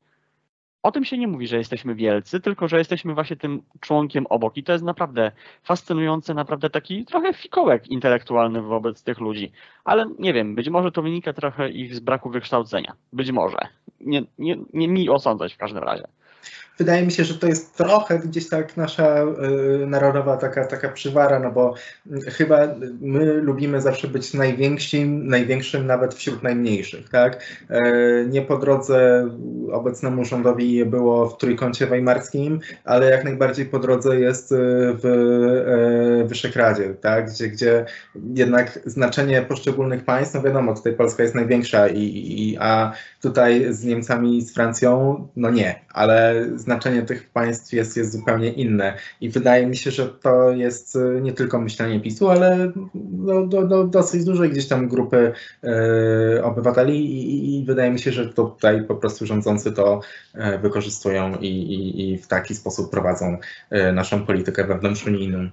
o 0.84 0.92
tym 0.92 1.04
się 1.04 1.18
nie 1.18 1.28
mówi, 1.28 1.46
że 1.46 1.56
jesteśmy 1.56 1.94
wielcy, 1.94 2.40
tylko 2.40 2.68
że 2.68 2.78
jesteśmy 2.78 3.14
właśnie 3.14 3.36
tym 3.36 3.62
członkiem 3.80 4.26
obok. 4.26 4.56
I 4.56 4.64
to 4.64 4.72
jest 4.72 4.84
naprawdę 4.84 5.32
fascynujące, 5.62 6.34
naprawdę 6.34 6.70
taki 6.70 7.04
trochę 7.04 7.34
fikołek 7.34 7.88
intelektualny 7.88 8.62
wobec 8.62 9.02
tych 9.02 9.20
ludzi. 9.20 9.52
Ale 9.84 10.06
nie 10.18 10.32
wiem, 10.32 10.54
być 10.54 10.68
może 10.68 10.92
to 10.92 11.02
wynika 11.02 11.32
trochę 11.32 11.70
ich 11.70 11.94
z 11.94 12.00
braku 12.00 12.30
wykształcenia. 12.30 12.92
Być 13.12 13.32
może. 13.32 13.58
Nie, 14.00 14.22
nie, 14.38 14.56
nie 14.72 14.88
mi 14.88 15.08
osądzać 15.08 15.54
w 15.54 15.58
każdym 15.58 15.82
razie 15.84 16.04
wydaje 16.78 17.06
mi 17.06 17.12
się, 17.12 17.24
że 17.24 17.34
to 17.34 17.46
jest 17.46 17.76
trochę 17.76 18.18
gdzieś 18.18 18.48
tak 18.48 18.76
nasza 18.76 19.22
y, 19.82 19.86
narodowa 19.86 20.36
taka, 20.36 20.64
taka 20.64 20.88
przywara, 20.88 21.38
no 21.38 21.50
bo 21.50 21.74
chyba 22.26 22.58
my 23.00 23.34
lubimy 23.34 23.80
zawsze 23.80 24.08
być 24.08 24.34
największym, 24.34 25.28
największym 25.28 25.86
nawet 25.86 26.14
wśród 26.14 26.42
najmniejszych, 26.42 27.08
tak? 27.08 27.42
E, 27.70 27.82
nie 28.26 28.42
po 28.42 28.58
drodze 28.58 29.28
obecnemu 29.72 30.24
rządowi 30.24 30.84
było 30.84 31.28
w 31.28 31.38
Trójkącie 31.38 31.86
Weimarskim, 31.86 32.60
ale 32.84 33.10
jak 33.10 33.24
najbardziej 33.24 33.66
po 33.66 33.78
drodze 33.78 34.20
jest 34.20 34.52
y, 34.52 34.56
w 35.02 35.06
e, 36.24 36.28
Wyszehradziewie, 36.28 36.94
tak? 36.94 37.30
Gdzie, 37.30 37.48
gdzie 37.48 37.84
jednak 38.34 38.78
znaczenie 38.84 39.42
poszczególnych 39.42 40.04
państw, 40.04 40.34
no 40.34 40.42
wiadomo, 40.42 40.74
tutaj 40.74 40.92
Polska 40.92 41.22
jest 41.22 41.34
największa, 41.34 41.88
i, 41.88 42.02
i, 42.02 42.56
a 42.60 42.92
tutaj 43.24 43.72
z 43.72 43.84
Niemcami 43.84 44.36
i 44.36 44.42
z 44.42 44.54
Francją, 44.54 44.88
no 45.36 45.50
nie, 45.50 45.80
ale 45.92 46.46
znaczenie 46.54 47.02
tych 47.02 47.30
państw 47.30 47.72
jest, 47.72 47.96
jest 47.96 48.12
zupełnie 48.12 48.52
inne. 48.52 48.96
I 49.20 49.30
wydaje 49.30 49.66
mi 49.66 49.76
się, 49.76 49.90
że 49.90 50.08
to 50.08 50.50
jest 50.50 50.96
e, 50.96 51.20
nie 51.20 51.32
tylko 51.32 51.60
myślenie 51.60 52.00
PiSu, 52.00 52.30
ale 52.30 52.72
do, 52.94 53.46
do, 53.46 53.66
do 53.66 53.84
dosyć 53.84 54.24
dużej 54.24 54.50
gdzieś 54.50 54.68
tam 54.68 54.88
grupy 54.88 55.32
e, 55.62 56.44
obywateli 56.44 56.96
i, 56.96 57.60
i, 57.60 57.64
wydaje 57.64 57.90
mi 57.90 58.00
się, 58.00 58.12
że 58.12 58.28
tutaj 58.28 58.84
po 58.84 58.94
prostu 58.96 59.26
rządzący 59.26 59.72
to 59.72 60.00
e, 60.34 60.58
wykorzystują 60.58 61.36
i, 61.40 61.46
i, 61.46 62.12
i 62.12 62.18
w 62.18 62.26
taki 62.26 62.54
sposób 62.54 62.90
prowadzą 62.90 63.38
naszą 63.92 64.26
politykę 64.26 64.64
wewnątrzunijną. 64.64 65.50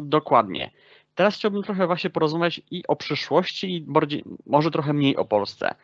Dokładnie. 0.00 0.70
Teraz 1.14 1.34
chciałbym 1.34 1.62
trochę 1.62 1.86
właśnie 1.86 2.10
porozmawiać 2.10 2.60
i 2.70 2.86
o 2.86 2.96
przyszłości, 2.96 3.76
i 3.76 3.80
bardziej, 3.80 4.24
może 4.46 4.70
trochę 4.70 4.92
mniej 4.92 5.16
o 5.16 5.24
Polsce. 5.24 5.74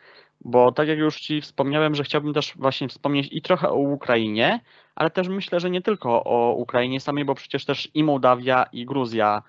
Bo 0.45 0.71
tak 0.71 0.87
jak 0.87 0.99
już 0.99 1.19
Ci 1.19 1.41
wspomniałem, 1.41 1.95
że 1.95 2.03
chciałbym 2.03 2.33
też 2.33 2.53
właśnie 2.55 2.87
wspomnieć 2.87 3.27
i 3.31 3.41
trochę 3.41 3.69
o 3.69 3.75
Ukrainie, 3.75 4.59
ale 4.95 5.09
też 5.09 5.27
myślę, 5.27 5.59
że 5.59 5.69
nie 5.69 5.81
tylko 5.81 6.23
o 6.23 6.53
Ukrainie 6.53 6.99
samej, 6.99 7.25
bo 7.25 7.35
przecież 7.35 7.65
też 7.65 7.89
i 7.93 8.03
Mołdawia, 8.03 8.65
i 8.71 8.85
Gruzja 8.85 9.41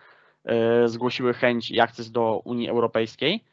y, 0.85 0.89
zgłosiły 0.89 1.35
chęć 1.35 1.71
i 1.71 1.81
akces 1.81 2.11
do 2.11 2.43
Unii 2.45 2.69
Europejskiej. 2.69 3.45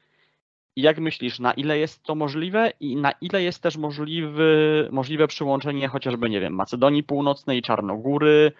I 0.75 0.81
jak 0.81 0.99
myślisz, 0.99 1.39
na 1.39 1.53
ile 1.53 1.77
jest 1.77 2.03
to 2.03 2.15
możliwe 2.15 2.71
i 2.79 2.95
na 2.95 3.11
ile 3.11 3.43
jest 3.43 3.63
też 3.63 3.77
możliwy, 3.77 4.87
możliwe 4.91 5.27
przyłączenie 5.27 5.87
chociażby, 5.87 6.29
nie 6.29 6.39
wiem, 6.39 6.53
Macedonii 6.53 7.03
Północnej, 7.03 7.61
Czarnogóry, 7.61 8.51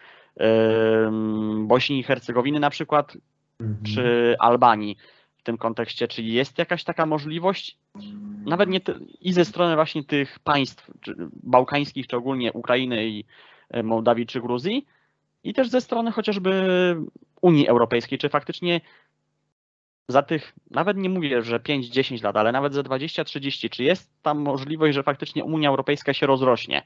Bośni 1.60 2.00
i 2.00 2.04
Hercegowiny 2.04 2.60
na 2.60 2.70
przykład, 2.70 3.18
mhm. 3.60 3.86
czy 3.86 4.36
Albanii 4.40 4.98
tym 5.50 5.58
kontekście? 5.58 6.08
Czy 6.08 6.24
jest 6.24 6.58
jakaś 6.58 6.84
taka 6.84 7.06
możliwość 7.06 7.78
nawet 8.46 8.70
nie 8.70 8.82
i 9.22 9.34
ze 9.34 9.46
strony 9.46 9.76
właśnie 9.76 10.04
tych 10.04 10.40
państw 10.40 10.92
czy 11.02 11.16
bałkańskich, 11.44 12.08
czy 12.08 12.18
ogólnie 12.18 12.54
Ukrainy 12.54 13.08
i 13.08 13.26
e, 13.70 13.84
Mołdawii 13.84 14.26
czy 14.26 14.42
Gruzji, 14.42 14.86
i 15.44 15.54
też 15.54 15.70
ze 15.70 15.82
strony 15.82 16.12
chociażby 16.12 16.52
Unii 17.42 17.68
Europejskiej, 17.68 18.18
czy 18.20 18.30
faktycznie 18.30 18.82
za 20.08 20.22
tych, 20.22 20.54
nawet 20.72 20.98
nie 20.98 21.10
mówię, 21.10 21.42
że 21.42 21.60
5-10 21.60 22.24
lat, 22.24 22.38
ale 22.38 22.52
nawet 22.52 22.74
za 22.74 22.82
20-30, 22.82 23.70
czy 23.70 23.84
jest 23.84 24.12
tam 24.22 24.40
możliwość, 24.40 24.96
że 24.96 25.04
faktycznie 25.04 25.44
Unia 25.44 25.70
Europejska 25.70 26.14
się 26.14 26.28
rozrośnie? 26.28 26.84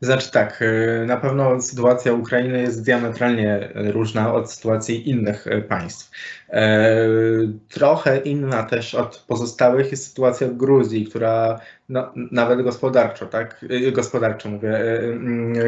Znaczy 0.00 0.32
tak, 0.32 0.62
y, 0.62 1.04
na 1.06 1.16
pewno 1.16 1.62
sytuacja 1.62 2.12
Ukrainy 2.12 2.60
jest 2.60 2.84
diametralnie 2.84 3.68
różna 3.74 4.34
od 4.34 4.52
sytuacji 4.52 5.10
innych 5.10 5.46
y, 5.46 5.62
państw. 5.62 6.10
E, 6.50 6.96
trochę 7.68 8.18
inna 8.18 8.62
też 8.62 8.94
od 8.94 9.24
pozostałych 9.28 9.90
jest 9.90 10.08
sytuacja 10.08 10.48
w 10.48 10.56
Gruzji, 10.56 11.06
która 11.06 11.60
no, 11.88 12.12
nawet 12.32 12.62
gospodarczo, 12.62 13.26
tak, 13.26 13.64
y, 13.70 13.92
gospodarczo 13.92 14.48
mówię, 14.48 14.80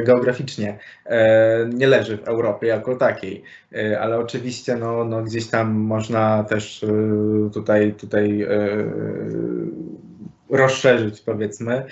geograficznie 0.04 0.78
e, 1.06 1.66
nie 1.74 1.86
leży 1.86 2.18
w 2.18 2.28
Europie 2.28 2.66
jako 2.66 2.96
takiej, 2.96 3.42
e, 3.72 4.00
ale 4.00 4.18
oczywiście 4.18 4.76
no, 4.76 5.04
no 5.04 5.22
gdzieś 5.22 5.46
tam 5.46 5.72
można 5.72 6.44
też 6.44 6.84
tutaj, 7.52 7.94
tutaj 7.94 8.46
rozszerzyć 10.50 11.20
powiedzmy 11.20 11.84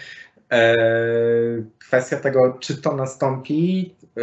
kwestia 1.88 2.16
tego, 2.16 2.56
czy 2.60 2.82
to 2.82 2.96
nastąpi, 2.96 3.94
e, 4.16 4.22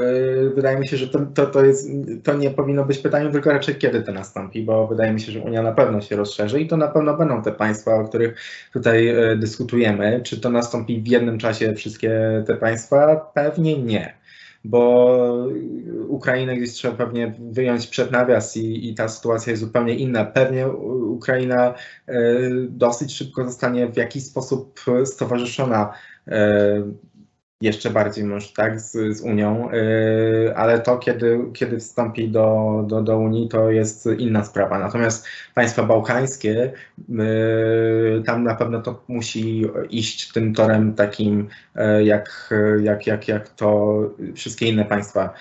wydaje 0.50 0.80
mi 0.80 0.88
się, 0.88 0.98
że 0.98 1.08
to, 1.08 1.20
to, 1.20 1.46
to, 1.46 1.66
jest, 1.66 1.90
to 2.24 2.34
nie 2.34 2.52
powinno 2.52 2.86
być 2.86 2.98
pytaniem, 2.98 3.32
tylko 3.32 3.50
raczej 3.50 3.76
kiedy 3.76 4.02
to 4.02 4.12
nastąpi, 4.12 4.64
bo 4.64 4.88
wydaje 4.88 5.14
mi 5.14 5.22
się, 5.22 5.32
że 5.32 5.40
Unia 5.40 5.64
na 5.64 5.72
pewno 5.72 6.02
się 6.02 6.16
rozszerzy 6.16 6.60
i 6.60 6.68
to 6.68 6.78
na 6.78 6.88
pewno 6.88 7.18
będą 7.18 7.42
te 7.42 7.52
państwa, 7.52 7.96
o 7.96 8.08
których 8.08 8.36
tutaj 8.74 9.08
e, 9.08 9.36
dyskutujemy. 9.36 10.22
Czy 10.24 10.42
to 10.42 10.50
nastąpi 10.50 11.02
w 11.02 11.08
jednym 11.08 11.38
czasie 11.38 11.74
wszystkie 11.74 12.44
te 12.48 12.56
państwa? 12.56 13.16
Pewnie 13.34 13.84
nie 13.84 14.16
bo 14.68 15.48
Ukrainę 16.08 16.56
gdzieś 16.56 16.72
trzeba 16.72 16.96
pewnie 16.96 17.34
wyjąć 17.52 17.88
przed 17.88 18.12
nawias 18.12 18.58
i, 18.58 18.90
i 18.90 18.96
ta 18.96 19.08
sytuacja 19.08 19.52
jest 19.52 19.64
zupełnie 19.64 19.96
inna. 19.96 20.26
Pewnie 20.26 20.68
Ukraina 20.68 21.74
dosyć 22.70 23.16
szybko 23.16 23.46
zostanie 23.46 23.88
w 23.88 23.98
jakiś 23.98 24.24
sposób 24.24 24.80
stowarzyszona 25.06 25.94
E, 25.94 26.14
jeszcze 27.62 27.90
bardziej 27.90 28.24
może 28.24 28.48
tak 28.56 28.82
z, 28.82 29.18
z 29.18 29.22
Unią, 29.22 29.70
yy, 29.72 30.56
ale 30.56 30.80
to 30.80 30.98
kiedy, 30.98 31.40
kiedy 31.54 31.80
wstąpi 31.80 32.30
do, 32.30 32.84
do, 32.88 33.02
do 33.02 33.18
Unii 33.18 33.50
to 33.50 33.72
jest 33.72 34.06
inna 34.18 34.44
sprawa. 34.44 34.80
Natomiast 34.80 35.28
państwa 35.54 35.84
bałkańskie, 35.84 36.72
yy, 37.10 38.24
tam 38.26 38.44
na 38.44 38.56
pewno 38.56 38.82
to 38.82 39.04
musi 39.08 39.66
iść 39.90 40.34
tym 40.34 40.54
torem 40.54 40.94
takim 40.94 41.48
jak, 42.04 42.54
jak, 42.82 43.08
jak, 43.08 43.28
jak 43.28 43.50
to 43.50 44.00
wszystkie 44.36 44.68
inne 44.68 44.86
państwa 44.86 45.34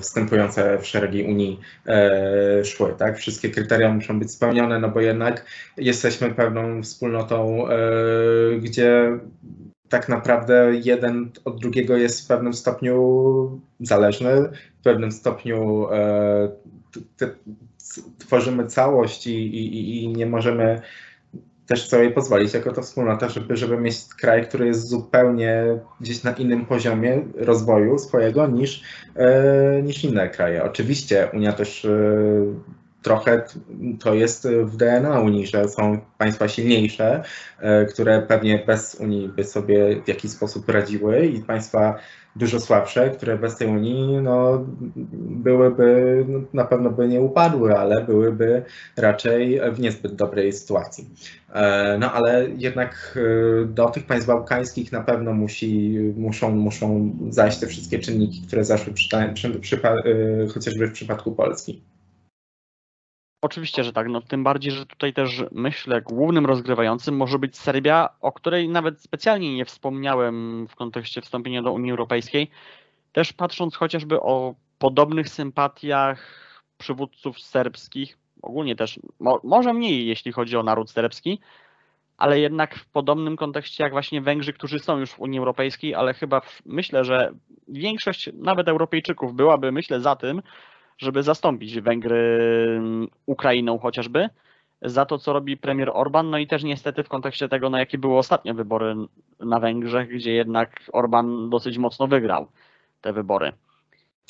wstępujące 0.00 0.78
w 0.78 0.86
szeregi 0.86 1.22
Unii 1.22 1.60
szły. 2.64 2.94
Tak? 2.98 3.18
Wszystkie 3.18 3.50
kryteria 3.50 3.92
muszą 3.92 4.18
być 4.18 4.30
spełnione, 4.30 4.78
no 4.78 4.88
bo 4.88 5.00
jednak 5.00 5.44
jesteśmy 5.76 6.34
pewną 6.34 6.82
wspólnotą, 6.82 7.64
gdzie 8.60 9.18
tak 9.90 10.08
naprawdę 10.08 10.72
jeden 10.84 11.30
od 11.44 11.60
drugiego 11.60 11.96
jest 11.96 12.24
w 12.24 12.28
pewnym 12.28 12.54
stopniu 12.54 13.60
zależny, 13.80 14.48
w 14.80 14.82
pewnym 14.82 15.12
stopniu 15.12 15.88
e, 15.92 16.48
tworzymy 18.18 18.66
całość 18.66 19.26
i, 19.26 19.46
i, 19.56 20.04
i, 20.04 20.08
nie 20.08 20.26
możemy 20.26 20.80
też 21.66 21.88
sobie 21.88 22.10
pozwolić 22.10 22.54
jako 22.54 22.72
to 22.72 22.82
wspólnota, 22.82 23.28
żeby, 23.28 23.56
żeby 23.56 23.76
mieć 23.76 23.96
kraj, 24.20 24.46
który 24.46 24.66
jest 24.66 24.88
zupełnie 24.88 25.64
gdzieś 26.00 26.22
na 26.22 26.32
innym 26.32 26.66
poziomie 26.66 27.22
rozwoju 27.34 27.98
swojego 27.98 28.46
niż, 28.46 28.82
e, 29.16 29.82
niż 29.82 30.04
inne 30.04 30.28
kraje. 30.28 30.64
Oczywiście 30.64 31.28
Unia 31.32 31.52
też 31.52 31.84
e, 31.84 31.90
trochę 33.02 33.42
to 34.00 34.14
jest 34.14 34.48
w 34.48 34.76
DNA 34.76 35.20
Unii, 35.20 35.46
że 35.46 35.68
są 35.68 36.00
państwa 36.18 36.48
silniejsze, 36.48 37.22
e, 37.58 37.84
które 37.84 38.22
pewnie 38.22 38.64
bez 38.66 38.94
Unii 38.94 39.28
by 39.28 39.44
sobie 39.44 40.02
w 40.02 40.08
jakiś 40.08 40.30
sposób 40.30 40.68
radziły 40.68 41.26
i 41.26 41.40
państwa 41.40 41.98
dużo 42.36 42.60
słabsze, 42.60 43.10
które 43.10 43.38
bez 43.38 43.56
tej 43.56 43.68
Unii 43.68 44.16
no, 44.22 44.66
byłyby, 45.14 46.24
no, 46.28 46.40
na 46.52 46.64
pewno 46.64 46.90
by 46.90 47.08
nie 47.08 47.20
upadły, 47.20 47.78
ale 47.78 48.04
byłyby 48.04 48.62
raczej 48.96 49.60
w 49.72 49.80
niezbyt 49.80 50.14
dobrej 50.14 50.52
sytuacji. 50.52 51.10
E, 51.52 51.96
no 51.98 52.12
ale 52.12 52.48
jednak 52.56 53.18
e, 53.62 53.64
do 53.66 53.88
tych 53.88 54.06
państw 54.06 54.26
bałkańskich 54.26 54.92
na 54.92 55.00
pewno 55.00 55.32
musi, 55.32 55.98
muszą, 56.16 56.50
muszą 56.50 57.16
zajść 57.30 57.58
te 57.58 57.66
wszystkie 57.66 57.98
czynniki, 57.98 58.42
które 58.46 58.64
zaszły 58.64 58.92
przy, 58.92 59.08
przy, 59.34 59.50
przy, 59.50 59.80
chociażby 60.54 60.86
w 60.86 60.92
przypadku 60.92 61.32
Polski. 61.32 61.82
Oczywiście, 63.42 63.84
że 63.84 63.92
tak. 63.92 64.08
No, 64.08 64.20
tym 64.20 64.44
bardziej, 64.44 64.72
że 64.72 64.86
tutaj 64.86 65.12
też 65.12 65.44
myślę, 65.52 66.02
głównym 66.02 66.46
rozgrywającym 66.46 67.16
może 67.16 67.38
być 67.38 67.58
Serbia, 67.58 68.08
o 68.20 68.32
której 68.32 68.68
nawet 68.68 69.02
specjalnie 69.02 69.56
nie 69.56 69.64
wspomniałem 69.64 70.66
w 70.68 70.74
kontekście 70.76 71.20
wstąpienia 71.20 71.62
do 71.62 71.72
Unii 71.72 71.90
Europejskiej. 71.90 72.50
Też 73.12 73.32
patrząc 73.32 73.76
chociażby 73.76 74.20
o 74.20 74.54
podobnych 74.78 75.28
sympatiach 75.28 76.50
przywódców 76.78 77.40
serbskich, 77.40 78.18
ogólnie 78.42 78.76
też, 78.76 79.00
mo, 79.20 79.40
może 79.44 79.72
mniej 79.72 80.06
jeśli 80.06 80.32
chodzi 80.32 80.56
o 80.56 80.62
naród 80.62 80.90
serbski, 80.90 81.40
ale 82.18 82.40
jednak 82.40 82.74
w 82.78 82.86
podobnym 82.86 83.36
kontekście 83.36 83.84
jak 83.84 83.92
właśnie 83.92 84.22
Węgrzy, 84.22 84.52
którzy 84.52 84.78
są 84.78 84.98
już 84.98 85.10
w 85.10 85.20
Unii 85.20 85.38
Europejskiej, 85.38 85.94
ale 85.94 86.14
chyba 86.14 86.40
w, 86.40 86.62
myślę, 86.66 87.04
że 87.04 87.32
większość 87.68 88.30
nawet 88.34 88.68
Europejczyków 88.68 89.34
byłaby, 89.34 89.72
myślę, 89.72 90.00
za 90.00 90.16
tym, 90.16 90.42
żeby 91.00 91.22
zastąpić 91.22 91.80
Węgry 91.80 92.38
mm, 92.78 93.08
Ukrainą 93.26 93.78
chociażby 93.78 94.28
za 94.82 95.06
to, 95.06 95.18
co 95.18 95.32
robi 95.32 95.56
premier 95.56 95.90
Orban. 95.94 96.30
No 96.30 96.38
i 96.38 96.46
też 96.46 96.62
niestety 96.62 97.04
w 97.04 97.08
kontekście 97.08 97.48
tego, 97.48 97.70
na 97.70 97.78
jakie 97.78 97.98
były 97.98 98.18
ostatnie 98.18 98.54
wybory 98.54 98.94
na 99.40 99.60
Węgrzech, 99.60 100.08
gdzie 100.08 100.32
jednak 100.32 100.80
Orban 100.92 101.50
dosyć 101.50 101.78
mocno 101.78 102.06
wygrał 102.06 102.46
te 103.00 103.12
wybory. 103.12 103.52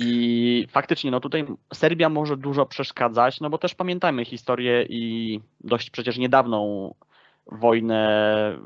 I 0.01 0.67
faktycznie, 0.71 1.11
no 1.11 1.21
tutaj 1.21 1.47
Serbia 1.75 2.09
może 2.09 2.37
dużo 2.37 2.67
przeszkadzać, 2.67 3.41
no 3.41 3.51
bo 3.51 3.59
też 3.59 3.75
pamiętajmy 3.75 4.25
historię 4.25 4.87
i 4.89 5.41
dość 5.61 5.91
przecież 5.91 6.19
niedawną 6.19 6.95
wojnę 7.47 8.59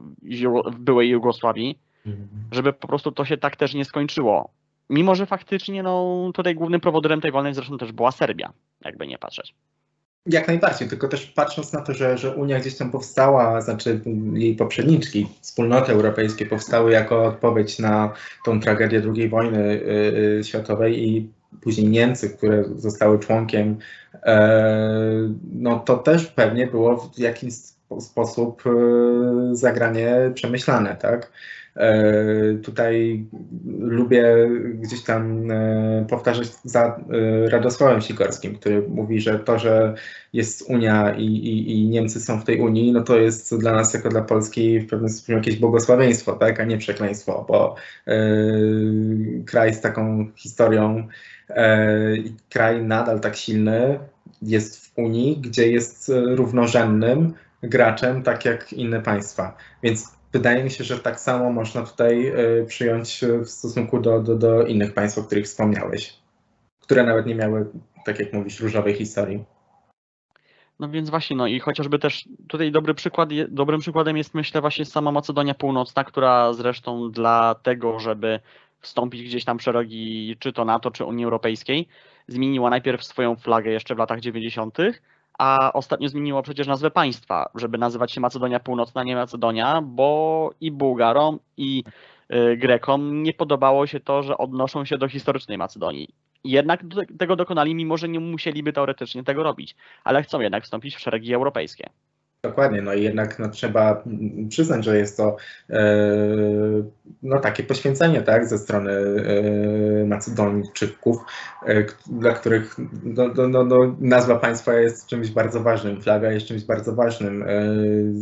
w 0.73 0.79
byłej 0.79 1.09
Jugosławii, 1.09 1.79
mhm. 2.07 2.29
żeby 2.53 2.73
po 2.73 2.89
prostu 2.89 3.13
to 3.13 3.25
się 3.25 3.37
tak 3.37 3.57
też 3.57 3.75
nie 3.75 3.85
skończyło. 3.85 4.51
Mimo, 4.91 5.15
że 5.15 5.27
faktycznie 5.27 5.83
no, 5.83 6.31
tutaj 6.35 6.55
głównym 6.55 6.81
prowodyrem 6.81 7.21
tej 7.21 7.33
wojny 7.33 7.55
zresztą 7.55 7.79
też 7.79 7.93
była 7.93 8.13
Serbia, 8.13 8.53
jakby 8.85 9.07
nie 9.07 9.19
patrzeć. 9.19 9.55
Jak 10.27 10.49
najbardziej, 10.49 10.89
tylko 10.89 11.09
też 11.09 11.27
patrząc 11.27 11.73
na 11.73 11.81
to, 11.81 11.95
że, 11.95 12.19
że 12.19 12.35
Unia 12.37 12.61
gdzieś 12.61 12.77
tam 12.77 12.91
powstała, 12.91 13.61
znaczy 13.61 14.01
jej 14.35 14.57
poprzedniczki, 14.57 15.29
wspólnoty 15.41 15.93
europejskie 15.93 16.47
powstały 16.47 16.93
jako 16.93 17.25
odpowiedź 17.25 17.79
na 17.79 18.13
tą 18.45 18.61
tragedię 18.61 19.03
II 19.17 19.29
wojny 19.29 19.81
y, 20.39 20.45
światowej 20.45 21.09
i 21.09 21.29
później 21.61 21.89
Niemcy, 21.89 22.31
które 22.31 22.65
zostały 22.77 23.19
członkiem, 23.19 23.79
e, 24.23 25.35
no 25.55 25.79
to 25.79 25.97
też 25.97 26.27
pewnie 26.27 26.67
było 26.67 26.97
w 26.97 27.19
jakiś 27.19 27.55
sposób 28.01 28.63
e, 28.67 28.71
zagranie 29.57 30.31
przemyślane, 30.35 30.97
tak? 30.97 31.33
E, 31.77 32.55
tutaj 32.63 33.25
lubię 33.79 34.51
gdzieś 34.75 35.03
tam 35.03 35.51
e, 35.51 36.07
powtarzać 36.11 36.49
za 36.65 36.87
e, 36.87 37.51
Radosławem 37.51 38.01
Sikorskim, 38.01 38.57
który 38.57 38.83
mówi, 38.89 39.21
że 39.21 39.39
to, 39.39 39.59
że 39.59 39.95
jest 40.33 40.71
Unia 40.71 41.15
i, 41.15 41.25
i, 41.25 41.73
i, 41.73 41.89
Niemcy 41.89 42.21
są 42.21 42.41
w 42.41 42.45
tej 42.45 42.61
Unii, 42.61 42.93
no 42.93 43.03
to 43.03 43.19
jest 43.19 43.59
dla 43.59 43.73
nas 43.73 43.95
jako 43.95 44.09
dla 44.09 44.23
Polski 44.23 44.81
w 44.81 44.87
pewnym 44.87 45.09
stopniu 45.09 45.37
jakieś 45.37 45.57
błogosławieństwo, 45.57 46.33
tak, 46.33 46.61
a 46.61 46.65
nie 46.65 46.79
przekleństwo, 46.79 47.45
bo 47.49 47.75
kraj 49.47 49.75
z 49.75 49.81
taką 49.81 50.27
historią 50.37 51.09
kraj 52.51 52.85
nadal 52.85 53.21
tak 53.21 53.37
silny 53.37 53.99
jest 54.43 54.87
w 54.87 54.99
Unii, 54.99 55.37
gdzie 55.37 55.71
jest 55.71 56.13
równorzędnym 56.25 57.35
graczem, 57.63 58.23
tak 58.23 58.45
jak 58.45 58.73
inne 58.73 59.01
państwa. 59.01 59.57
Więc 59.83 60.15
wydaje 60.35 60.65
mi 60.65 60.71
się, 60.71 60.85
że 60.85 60.99
tak 60.99 61.21
samo 61.21 61.53
można 61.53 61.83
tutaj 61.83 62.27
e, 62.27 62.65
przyjąć 62.67 63.21
w 63.45 63.49
stosunku 63.49 64.01
do, 64.01 64.21
do, 64.21 64.37
do 64.37 64.67
innych 64.67 64.95
państw, 64.95 65.19
o 65.19 65.23
których 65.23 65.45
wspomniałeś, 65.45 66.15
które 66.81 67.05
nawet 67.05 67.27
nie 67.27 67.35
miały, 67.35 67.67
tak 68.05 68.19
jak 68.19 68.33
mówisz, 68.33 68.61
różowej 68.61 68.95
historii. 68.95 69.45
No 70.81 70.89
więc 70.89 71.11
właśnie, 71.11 71.37
no 71.37 71.47
i 71.47 71.61
chociażby 71.61 71.99
też 71.99 72.29
tutaj 72.49 72.73
dobry 72.73 72.95
przykład, 72.95 73.29
dobrym 73.49 73.81
przykładem 73.81 74.17
jest 74.17 74.35
myślę 74.35 74.61
właśnie 74.61 74.85
sama 74.85 75.13
Macedonia 75.13 75.55
Północna, 75.55 76.05
która 76.05 76.53
zresztą 76.53 77.11
dla 77.11 77.55
tego, 77.63 77.99
żeby 77.99 78.41
wstąpić 78.81 79.23
gdzieś 79.23 79.45
tam 79.45 79.59
w 79.59 79.63
szerogi 79.63 80.37
czy 80.39 80.53
to 80.53 80.65
NATO, 80.65 80.91
czy 80.91 81.05
Unii 81.05 81.25
Europejskiej, 81.25 81.89
zmieniła 82.29 82.71
najpierw 82.71 83.05
swoją 83.05 83.37
flagę 83.37 83.71
jeszcze 83.71 83.95
w 83.95 83.99
latach 83.99 84.21
90., 84.21 84.79
a 85.39 85.73
ostatnio 85.73 86.09
zmieniło 86.09 86.43
przecież 86.43 86.67
nazwę 86.67 86.91
państwa, 86.91 87.51
żeby 87.55 87.79
nazywać 87.79 88.13
się 88.13 88.21
Macedonia 88.21 88.61
Północna, 88.61 89.05
nie 89.05 89.17
Macedonia, 89.17 89.83
bo 89.83 90.51
i 90.61 90.71
Bułgarom, 90.71 91.39
i 91.57 91.85
y, 92.33 92.57
Grekom 92.57 93.23
nie 93.23 93.33
podobało 93.33 93.87
się 93.87 94.01
to, 94.01 94.23
że 94.23 94.39
odnoszą 94.39 94.85
się 94.85 94.99
do 94.99 95.09
historycznej 95.09 95.59
Macedonii. 95.59 96.09
Jednak 96.45 96.81
tego 97.19 97.37
dokonali, 97.37 97.75
mimo 97.75 97.97
że 97.97 98.09
nie 98.09 98.21
musieliby 98.21 98.73
teoretycznie 98.73 99.25
tego 99.25 99.43
robić, 99.43 99.77
ale 100.05 100.23
chcą 100.23 100.41
jednak 100.41 100.65
wstąpić 100.65 100.97
w 100.97 101.01
szeregi 101.01 101.35
europejskie. 101.35 101.91
Dokładnie, 102.45 102.83
no 102.83 102.95
i 102.95 103.03
jednak 103.03 103.39
no, 103.39 103.49
trzeba 103.49 104.03
przyznać, 104.49 104.85
że 104.85 104.99
jest 104.99 105.17
to 105.17 105.37
e, 105.71 105.97
no, 107.23 107.39
takie 107.39 107.63
poświęcenie 107.63 108.23
tak, 108.23 108.47
ze 108.47 108.59
strony 108.59 108.93
e, 108.93 110.05
Macedonijczyków, 110.05 111.17
e, 111.67 111.85
dla 112.07 112.33
których 112.33 112.77
no, 113.05 113.29
no, 113.37 113.49
no, 113.49 113.65
no, 113.65 113.97
nazwa 114.01 114.37
państwa 114.37 114.75
jest 114.75 115.07
czymś 115.07 115.31
bardzo 115.31 115.61
ważnym, 115.61 116.03
flaga 116.03 116.33
jest 116.33 116.47
czymś 116.47 116.65
bardzo 116.65 116.95
ważnym. 116.95 117.43
E, 117.43 117.47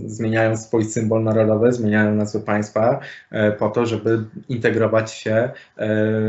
zmieniają 0.06 0.56
swój 0.56 0.85
symbol 0.85 1.22
narodowy, 1.22 1.72
zmieniają 1.72 2.14
nazwę 2.14 2.40
państwa 2.40 3.00
e, 3.30 3.52
po 3.52 3.68
to, 3.68 3.87
żeby 3.87 4.24
integrować 4.48 5.12
się 5.12 5.35
e, 5.35 5.50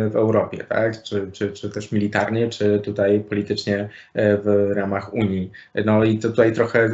w 0.09 0.15
Europie, 0.15 0.57
tak? 0.69 1.03
czy, 1.03 1.31
czy, 1.31 1.51
czy 1.51 1.69
też 1.69 1.91
militarnie, 1.91 2.49
czy 2.49 2.79
tutaj 2.79 3.19
politycznie 3.19 3.89
w 4.15 4.71
ramach 4.75 5.13
Unii. 5.13 5.51
No 5.85 6.03
i 6.03 6.19
tutaj 6.19 6.53
trochę 6.53 6.89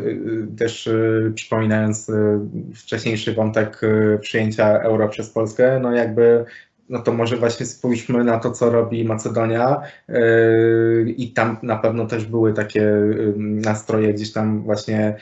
też 0.58 0.89
przypominając 1.36 2.10
y, 2.10 2.40
wcześniejszy 2.76 3.34
wątek 3.34 3.84
y, 3.84 4.20
przyjęcia 4.22 4.80
euro 4.80 5.10
przez 5.10 5.30
Polskę, 5.30 5.80
no 5.80 5.92
jakby 5.92 6.46
no 6.90 7.00
to 7.00 7.14
może 7.14 7.38
właśnie 7.38 7.66
spójrzmy 7.66 8.24
na 8.24 8.40
to, 8.40 8.52
co 8.52 8.70
robi 8.70 9.06
Macedonia 9.06 9.82
y, 10.10 11.14
i 11.18 11.32
tam 11.34 11.58
na 11.64 11.78
pewno 11.78 12.06
też 12.06 12.26
były 12.26 12.54
takie 12.54 12.92
nastroje 13.38 14.14
gdzieś 14.14 14.34
tam 14.34 14.64
właśnie 14.64 15.16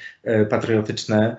patriotyczne, 0.49 1.37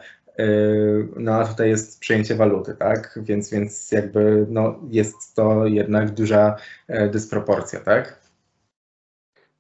no 1.17 1.35
a 1.35 1.45
tutaj 1.45 1.69
jest 1.69 2.01
przyjęcie 2.01 2.35
waluty, 2.35 2.75
tak? 2.75 3.19
Więc, 3.23 3.51
więc 3.51 3.93
jakby 3.93 4.47
no, 4.51 4.79
jest 4.91 5.35
to 5.35 5.67
jednak 5.67 6.11
duża 6.11 6.57
dysproporcja, 7.11 7.81
tak? 7.81 8.18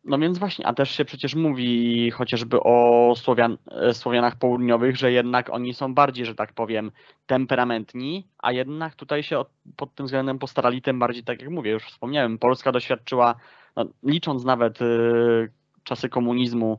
No 0.08 0.18
więc 0.18 0.38
właśnie, 0.38 0.66
a 0.66 0.74
też 0.74 0.90
się 0.90 1.04
przecież 1.04 1.34
mówi 1.34 2.10
chociażby 2.10 2.60
o 2.60 3.14
Słowian, 3.16 3.58
e, 3.70 3.94
Słowianach 3.94 4.36
południowych, 4.36 4.96
że 4.96 5.12
jednak 5.12 5.50
oni 5.50 5.74
są 5.74 5.94
bardziej, 5.94 6.26
że 6.26 6.34
tak 6.34 6.52
powiem, 6.52 6.92
temperamentni, 7.26 8.28
a 8.38 8.52
jednak 8.52 8.94
tutaj 8.94 9.22
się 9.22 9.38
od, 9.38 9.50
pod 9.76 9.94
tym 9.94 10.06
względem 10.06 10.38
postarali 10.38 10.82
tym 10.82 10.98
bardziej, 10.98 11.24
tak 11.24 11.40
jak 11.40 11.50
mówię, 11.50 11.70
już 11.70 11.84
wspomniałem, 11.84 12.38
Polska 12.38 12.72
doświadczyła, 12.72 13.34
no, 13.76 13.84
licząc 14.02 14.44
nawet 14.44 14.82
y, 14.82 15.52
czasy 15.84 16.08
komunizmu, 16.08 16.78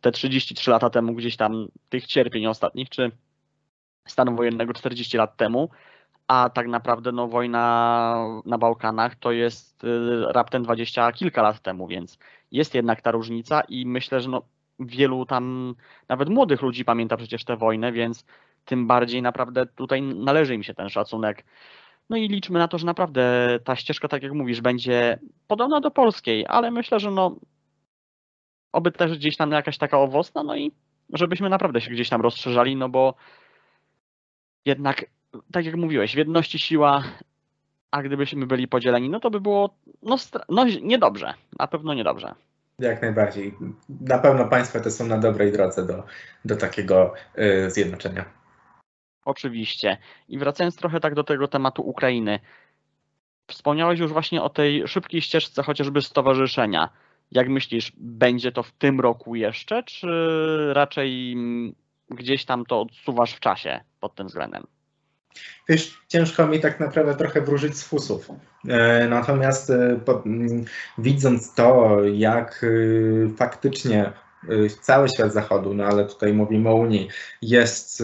te 0.00 0.12
33 0.12 0.70
lata 0.70 0.90
temu 0.90 1.14
gdzieś 1.14 1.36
tam 1.36 1.68
tych 1.88 2.06
cierpień 2.06 2.46
ostatnich, 2.46 2.88
czy 2.88 3.10
stanu 4.08 4.36
wojennego 4.36 4.72
40 4.72 5.16
lat 5.16 5.36
temu, 5.36 5.70
a 6.28 6.50
tak 6.50 6.68
naprawdę 6.68 7.12
no, 7.12 7.28
wojna 7.28 8.26
na 8.44 8.58
Bałkanach 8.58 9.14
to 9.16 9.32
jest 9.32 9.84
y, 9.84 10.32
raptem 10.32 10.62
dwadzieścia 10.62 11.12
kilka 11.12 11.42
lat 11.42 11.60
temu, 11.60 11.86
więc 11.86 12.18
jest 12.52 12.74
jednak 12.74 13.02
ta 13.02 13.10
różnica 13.10 13.60
i 13.60 13.86
myślę, 13.86 14.20
że 14.20 14.28
no, 14.28 14.42
wielu 14.78 15.26
tam, 15.26 15.74
nawet 16.08 16.28
młodych 16.28 16.62
ludzi 16.62 16.84
pamięta 16.84 17.16
przecież 17.16 17.44
tę 17.44 17.56
wojnę, 17.56 17.92
więc 17.92 18.24
tym 18.64 18.86
bardziej 18.86 19.22
naprawdę 19.22 19.66
tutaj 19.66 20.02
należy 20.02 20.54
im 20.54 20.62
się 20.62 20.74
ten 20.74 20.88
szacunek. 20.88 21.44
No 22.10 22.16
i 22.16 22.28
liczmy 22.28 22.58
na 22.58 22.68
to, 22.68 22.78
że 22.78 22.86
naprawdę 22.86 23.58
ta 23.64 23.76
ścieżka, 23.76 24.08
tak 24.08 24.22
jak 24.22 24.32
mówisz, 24.32 24.60
będzie 24.60 25.18
podobna 25.46 25.80
do 25.80 25.90
polskiej, 25.90 26.44
ale 26.48 26.70
myślę, 26.70 27.00
że 27.00 27.10
no 27.10 27.36
oby 28.72 28.92
też 28.92 29.18
gdzieś 29.18 29.36
tam 29.36 29.52
jakaś 29.52 29.78
taka 29.78 29.98
owocna, 29.98 30.42
no 30.42 30.56
i 30.56 30.72
żebyśmy 31.12 31.48
naprawdę 31.48 31.80
się 31.80 31.90
gdzieś 31.90 32.08
tam 32.08 32.20
rozszerzali, 32.20 32.76
no 32.76 32.88
bo 32.88 33.14
jednak 34.64 35.04
tak 35.52 35.64
jak 35.64 35.76
mówiłeś, 35.76 36.14
w 36.14 36.18
jedności 36.18 36.58
siła, 36.58 37.04
a 37.90 38.02
gdybyśmy 38.02 38.46
byli 38.46 38.68
podzieleni, 38.68 39.10
no 39.10 39.20
to 39.20 39.30
by 39.30 39.40
było 39.40 39.74
no, 40.02 40.16
no 40.48 40.64
niedobrze, 40.82 41.34
na 41.58 41.66
pewno 41.66 41.94
niedobrze. 41.94 42.34
Jak 42.78 43.02
najbardziej. 43.02 43.54
Na 44.00 44.18
pewno 44.18 44.44
państwa 44.44 44.80
te 44.80 44.90
są 44.90 45.06
na 45.06 45.18
dobrej 45.18 45.52
drodze 45.52 45.86
do, 45.86 46.02
do 46.44 46.56
takiego 46.56 47.14
y, 47.38 47.70
zjednoczenia. 47.70 48.24
Oczywiście. 49.24 49.96
I 50.28 50.38
wracając 50.38 50.76
trochę 50.76 51.00
tak 51.00 51.14
do 51.14 51.24
tego 51.24 51.48
tematu 51.48 51.82
Ukrainy. 51.82 52.40
Wspomniałeś 53.46 54.00
już 54.00 54.12
właśnie 54.12 54.42
o 54.42 54.48
tej 54.48 54.88
szybkiej 54.88 55.22
ścieżce 55.22 55.62
chociażby 55.62 56.02
stowarzyszenia. 56.02 56.88
Jak 57.30 57.48
myślisz, 57.48 57.92
będzie 57.96 58.52
to 58.52 58.62
w 58.62 58.72
tym 58.72 59.00
roku 59.00 59.34
jeszcze, 59.34 59.82
czy 59.82 60.08
raczej 60.72 61.36
gdzieś 62.10 62.44
tam 62.44 62.66
to 62.66 62.80
odsuwasz 62.80 63.34
w 63.34 63.40
czasie 63.40 63.80
pod 64.00 64.14
tym 64.14 64.26
względem? 64.26 64.66
Wiesz, 65.68 66.00
ciężko 66.08 66.46
mi 66.46 66.60
tak 66.60 66.80
naprawdę 66.80 67.14
trochę 67.14 67.40
wróżyć 67.40 67.76
z 67.76 67.84
fusów. 67.84 68.28
E, 68.68 69.08
natomiast 69.08 69.70
e, 69.70 70.00
widząc 70.98 71.54
to, 71.54 71.98
jak 72.04 72.64
e, 72.64 73.36
faktycznie 73.36 74.12
cały 74.80 75.08
świat 75.08 75.32
zachodu, 75.32 75.74
no 75.74 75.84
ale 75.84 76.04
tutaj 76.04 76.32
mówimy 76.32 76.68
o 76.68 76.74
Unii, 76.74 77.08
jest 77.42 78.02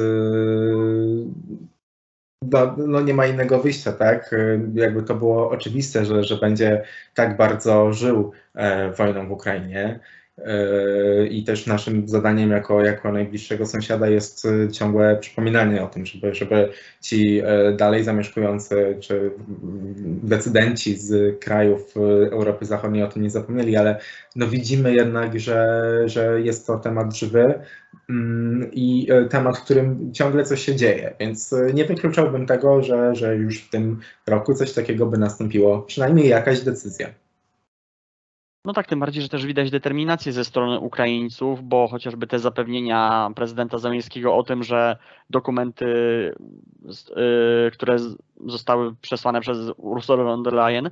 no, 2.42 2.76
no, 2.76 3.00
nie 3.00 3.14
ma 3.14 3.26
innego 3.26 3.60
wyjścia, 3.60 3.92
tak? 3.92 4.34
Jakby 4.74 5.02
to 5.02 5.14
było 5.14 5.50
oczywiste, 5.50 6.04
że, 6.04 6.24
że 6.24 6.36
będzie 6.36 6.84
tak 7.14 7.36
bardzo 7.36 7.92
żył 7.92 8.32
wojną 8.96 9.28
w 9.28 9.32
Ukrainie. 9.32 10.00
I 11.30 11.44
też 11.44 11.66
naszym 11.66 12.08
zadaniem 12.08 12.50
jako, 12.50 12.84
jako 12.84 13.12
najbliższego 13.12 13.66
sąsiada 13.66 14.08
jest 14.08 14.46
e, 14.46 14.72
ciągłe 14.72 15.16
przypominanie 15.16 15.82
o 15.82 15.86
tym, 15.86 16.06
żeby, 16.06 16.34
żeby 16.34 16.68
ci 17.00 17.40
e, 17.44 17.72
dalej 17.72 18.04
zamieszkujący 18.04 18.96
czy 19.00 19.30
decydenci 20.22 20.96
z 20.96 21.40
krajów 21.40 21.94
e, 21.96 22.00
Europy 22.32 22.64
Zachodniej 22.64 23.02
o 23.02 23.08
tym 23.08 23.22
nie 23.22 23.30
zapomnieli, 23.30 23.76
ale 23.76 24.00
no 24.36 24.46
widzimy 24.46 24.94
jednak, 24.94 25.40
że, 25.40 25.90
że 26.06 26.40
jest 26.40 26.66
to 26.66 26.78
temat 26.78 27.16
żywy 27.16 27.54
mm, 28.10 28.70
i 28.72 29.08
temat, 29.30 29.58
w 29.58 29.64
którym 29.64 30.12
ciągle 30.12 30.44
coś 30.44 30.64
się 30.64 30.76
dzieje, 30.76 31.14
więc 31.20 31.54
nie 31.74 31.84
wykluczałbym 31.84 32.46
tego, 32.46 32.82
że, 32.82 33.14
że 33.14 33.36
już 33.36 33.62
w 33.62 33.70
tym 33.70 34.00
roku 34.26 34.54
coś 34.54 34.72
takiego 34.72 35.06
by 35.06 35.18
nastąpiło, 35.18 35.82
przynajmniej 35.82 36.28
jakaś 36.28 36.60
decyzja. 36.60 37.08
No 38.64 38.72
tak, 38.72 38.86
tym 38.86 39.00
bardziej, 39.00 39.22
że 39.22 39.28
też 39.28 39.46
widać 39.46 39.70
determinację 39.70 40.32
ze 40.32 40.44
strony 40.44 40.78
Ukraińców, 40.78 41.62
bo 41.62 41.88
chociażby 41.88 42.26
te 42.26 42.38
zapewnienia 42.38 43.30
prezydenta 43.34 43.78
Zamińskiego 43.78 44.36
o 44.36 44.42
tym, 44.42 44.62
że 44.62 44.96
dokumenty, 45.30 45.86
y, 45.86 47.70
które 47.72 47.96
zostały 48.46 48.94
przesłane 48.94 49.40
przez 49.40 49.58
Ursulę 49.76 50.24
von 50.24 50.42
der 50.42 50.52
Leyen, 50.52 50.86
y, 50.86 50.90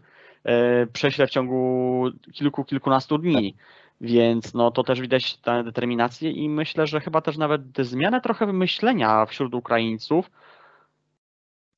prześle 0.93 1.27
w 1.27 1.31
ciągu 1.31 2.05
kilku, 2.33 2.65
kilkunastu 2.65 3.19
dni. 3.19 3.55
Więc 4.01 4.55
no, 4.55 4.71
to 4.71 4.85
też 4.85 5.01
widać 5.01 5.37
tę 5.37 5.65
determinację 5.65 6.31
i 6.31 6.49
myślę, 6.49 6.87
że 6.87 7.01
chyba 7.01 7.21
też 7.21 7.37
nawet 7.37 7.63
zmianę 7.79 8.21
trochę 8.21 8.53
myślenia 8.53 9.27
wśród 9.27 9.55
Ukraińców, 9.55 10.31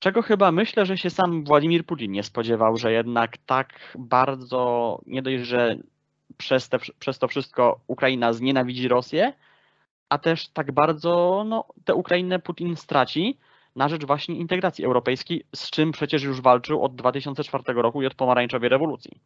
Czego 0.00 0.22
chyba 0.22 0.52
myślę, 0.52 0.86
że 0.86 0.98
się 0.98 1.10
sam 1.10 1.44
Władimir 1.44 1.86
Putin 1.86 2.12
nie 2.12 2.22
spodziewał, 2.22 2.76
że 2.76 2.92
jednak 2.92 3.38
tak 3.38 3.96
bardzo, 3.98 4.98
nie 5.06 5.22
dość, 5.22 5.44
że 5.44 5.76
przez, 6.36 6.68
te, 6.68 6.78
przez 6.98 7.18
to 7.18 7.28
wszystko 7.28 7.80
Ukraina 7.86 8.32
znienawidzi 8.32 8.88
Rosję, 8.88 9.32
a 10.08 10.18
też 10.18 10.48
tak 10.48 10.72
bardzo 10.72 11.44
no, 11.46 11.64
tę 11.84 11.94
Ukrainę 11.94 12.38
Putin 12.38 12.76
straci 12.76 13.38
na 13.76 13.88
rzecz 13.88 14.04
właśnie 14.04 14.36
integracji 14.36 14.84
europejskiej, 14.84 15.44
z 15.54 15.70
czym 15.70 15.92
przecież 15.92 16.22
już 16.22 16.40
walczył 16.40 16.84
od 16.84 16.96
2004 16.96 17.64
roku 17.66 18.02
i 18.02 18.06
od 18.06 18.14
pomarańczowej 18.14 18.68
rewolucji. 18.68 19.20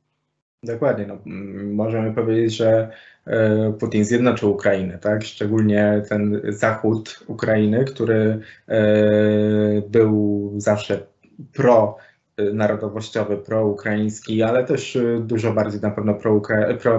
Dokładnie. 0.62 1.06
No, 1.06 1.18
możemy 1.64 2.14
powiedzieć, 2.14 2.56
że 2.56 2.90
e, 3.26 3.72
Putin 3.72 4.04
zjednoczył 4.04 4.50
Ukrainę, 4.52 4.98
tak? 4.98 5.24
Szczególnie 5.24 6.02
ten 6.08 6.40
zachód 6.48 7.24
Ukrainy, 7.26 7.84
który 7.84 8.40
e, 8.68 8.82
był 9.88 10.52
zawsze 10.56 11.06
pro 11.52 11.96
narodowościowy, 12.38 13.36
proukraiński, 13.36 14.42
ale 14.42 14.64
też 14.64 14.96
y, 14.96 15.20
dużo 15.26 15.52
bardziej 15.52 15.80
na 15.80 15.90
pewno 15.90 16.14
pro, 16.14 16.40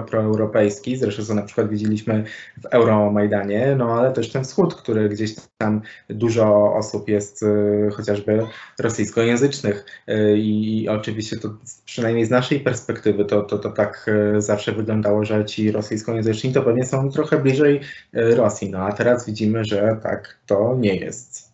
proeuropejski. 0.02 0.96
Zresztą 0.96 1.24
co 1.24 1.34
na 1.34 1.42
przykład 1.42 1.68
widzieliśmy 1.68 2.24
w 2.62 2.66
Euromajdanie, 2.66 3.74
no 3.78 4.00
ale 4.00 4.12
też 4.12 4.32
ten 4.32 4.44
wschód, 4.44 4.74
który 4.74 5.08
gdzieś 5.08 5.34
tam 5.58 5.82
dużo 6.10 6.74
osób 6.74 7.08
jest 7.08 7.42
y, 7.42 7.88
chociażby 7.92 8.42
rosyjskojęzycznych 8.78 9.86
y, 10.08 10.38
i 10.38 10.88
oczywiście 10.88 11.36
to 11.36 11.48
przynajmniej 11.84 12.24
z 12.24 12.30
naszej 12.30 12.60
perspektywy 12.60 13.24
to, 13.24 13.42
to, 13.42 13.58
to 13.58 13.70
tak 13.70 14.10
zawsze 14.38 14.72
wyglądało, 14.72 15.24
że 15.24 15.44
ci 15.44 15.72
rosyjskojęzyczni 15.72 16.52
to 16.52 16.62
pewnie 16.62 16.86
są 16.86 17.10
trochę 17.10 17.38
bliżej 17.38 17.80
Rosji, 18.12 18.70
no 18.70 18.78
a 18.78 18.92
teraz 18.92 19.26
widzimy, 19.26 19.64
że 19.64 19.96
tak 20.02 20.38
to 20.46 20.76
nie 20.78 20.96
jest. 20.96 21.45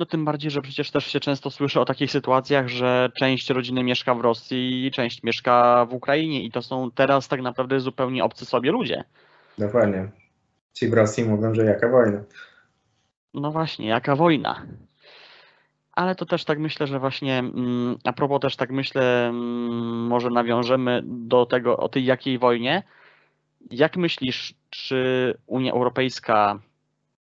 No 0.00 0.06
tym 0.06 0.24
bardziej, 0.24 0.50
że 0.50 0.62
przecież 0.62 0.90
też 0.90 1.06
się 1.06 1.20
często 1.20 1.50
słyszy 1.50 1.80
o 1.80 1.84
takich 1.84 2.10
sytuacjach, 2.10 2.68
że 2.68 3.10
część 3.18 3.50
rodziny 3.50 3.82
mieszka 3.84 4.14
w 4.14 4.20
Rosji, 4.20 4.90
część 4.94 5.22
mieszka 5.22 5.86
w 5.90 5.94
Ukrainie 5.94 6.42
i 6.42 6.50
to 6.50 6.62
są 6.62 6.90
teraz 6.90 7.28
tak 7.28 7.42
naprawdę 7.42 7.80
zupełnie 7.80 8.24
obcy 8.24 8.44
sobie 8.44 8.70
ludzie. 8.70 9.04
Dokładnie. 9.58 10.08
Ci 10.72 10.88
w 10.88 10.94
Rosji 10.94 11.24
mówią, 11.24 11.54
że 11.54 11.64
jaka 11.64 11.88
wojna. 11.88 12.22
No 13.34 13.50
właśnie, 13.50 13.88
jaka 13.88 14.16
wojna. 14.16 14.66
Ale 15.92 16.14
to 16.14 16.26
też 16.26 16.44
tak 16.44 16.58
myślę, 16.58 16.86
że 16.86 16.98
właśnie 16.98 17.38
mm, 17.38 17.98
a 18.04 18.12
propos 18.12 18.40
też 18.40 18.56
tak 18.56 18.70
myślę, 18.70 19.28
mm, 19.28 20.06
może 20.06 20.30
nawiążemy 20.30 21.02
do 21.04 21.46
tego, 21.46 21.76
o 21.76 21.88
tej 21.88 22.04
jakiej 22.04 22.38
wojnie. 22.38 22.82
Jak 23.70 23.96
myślisz, 23.96 24.54
czy 24.70 25.34
Unia 25.46 25.72
Europejska 25.72 26.58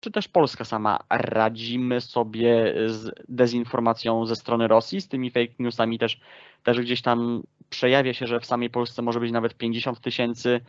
czy 0.08 0.12
też 0.12 0.28
Polska 0.28 0.66
sama 0.66 1.00
radzimy 1.10 2.02
sobie 2.02 2.74
z 2.86 3.12
dezinformacją 3.30 4.26
ze 4.26 4.36
strony 4.36 4.68
Rosji, 4.68 5.02
z 5.02 5.08
tymi 5.08 5.32
fake 5.32 5.54
newsami 5.60 6.00
też, 6.00 6.20
też 6.64 6.82
gdzieś 6.82 7.02
tam 7.02 7.44
przejawia 7.70 8.14
się, 8.14 8.28
że 8.28 8.40
w 8.40 8.46
samej 8.46 8.70
Polsce 8.70 9.02
może 9.02 9.20
być 9.20 9.32
nawet 9.32 9.54
50 9.54 10.00
tysięcy 10.02 10.62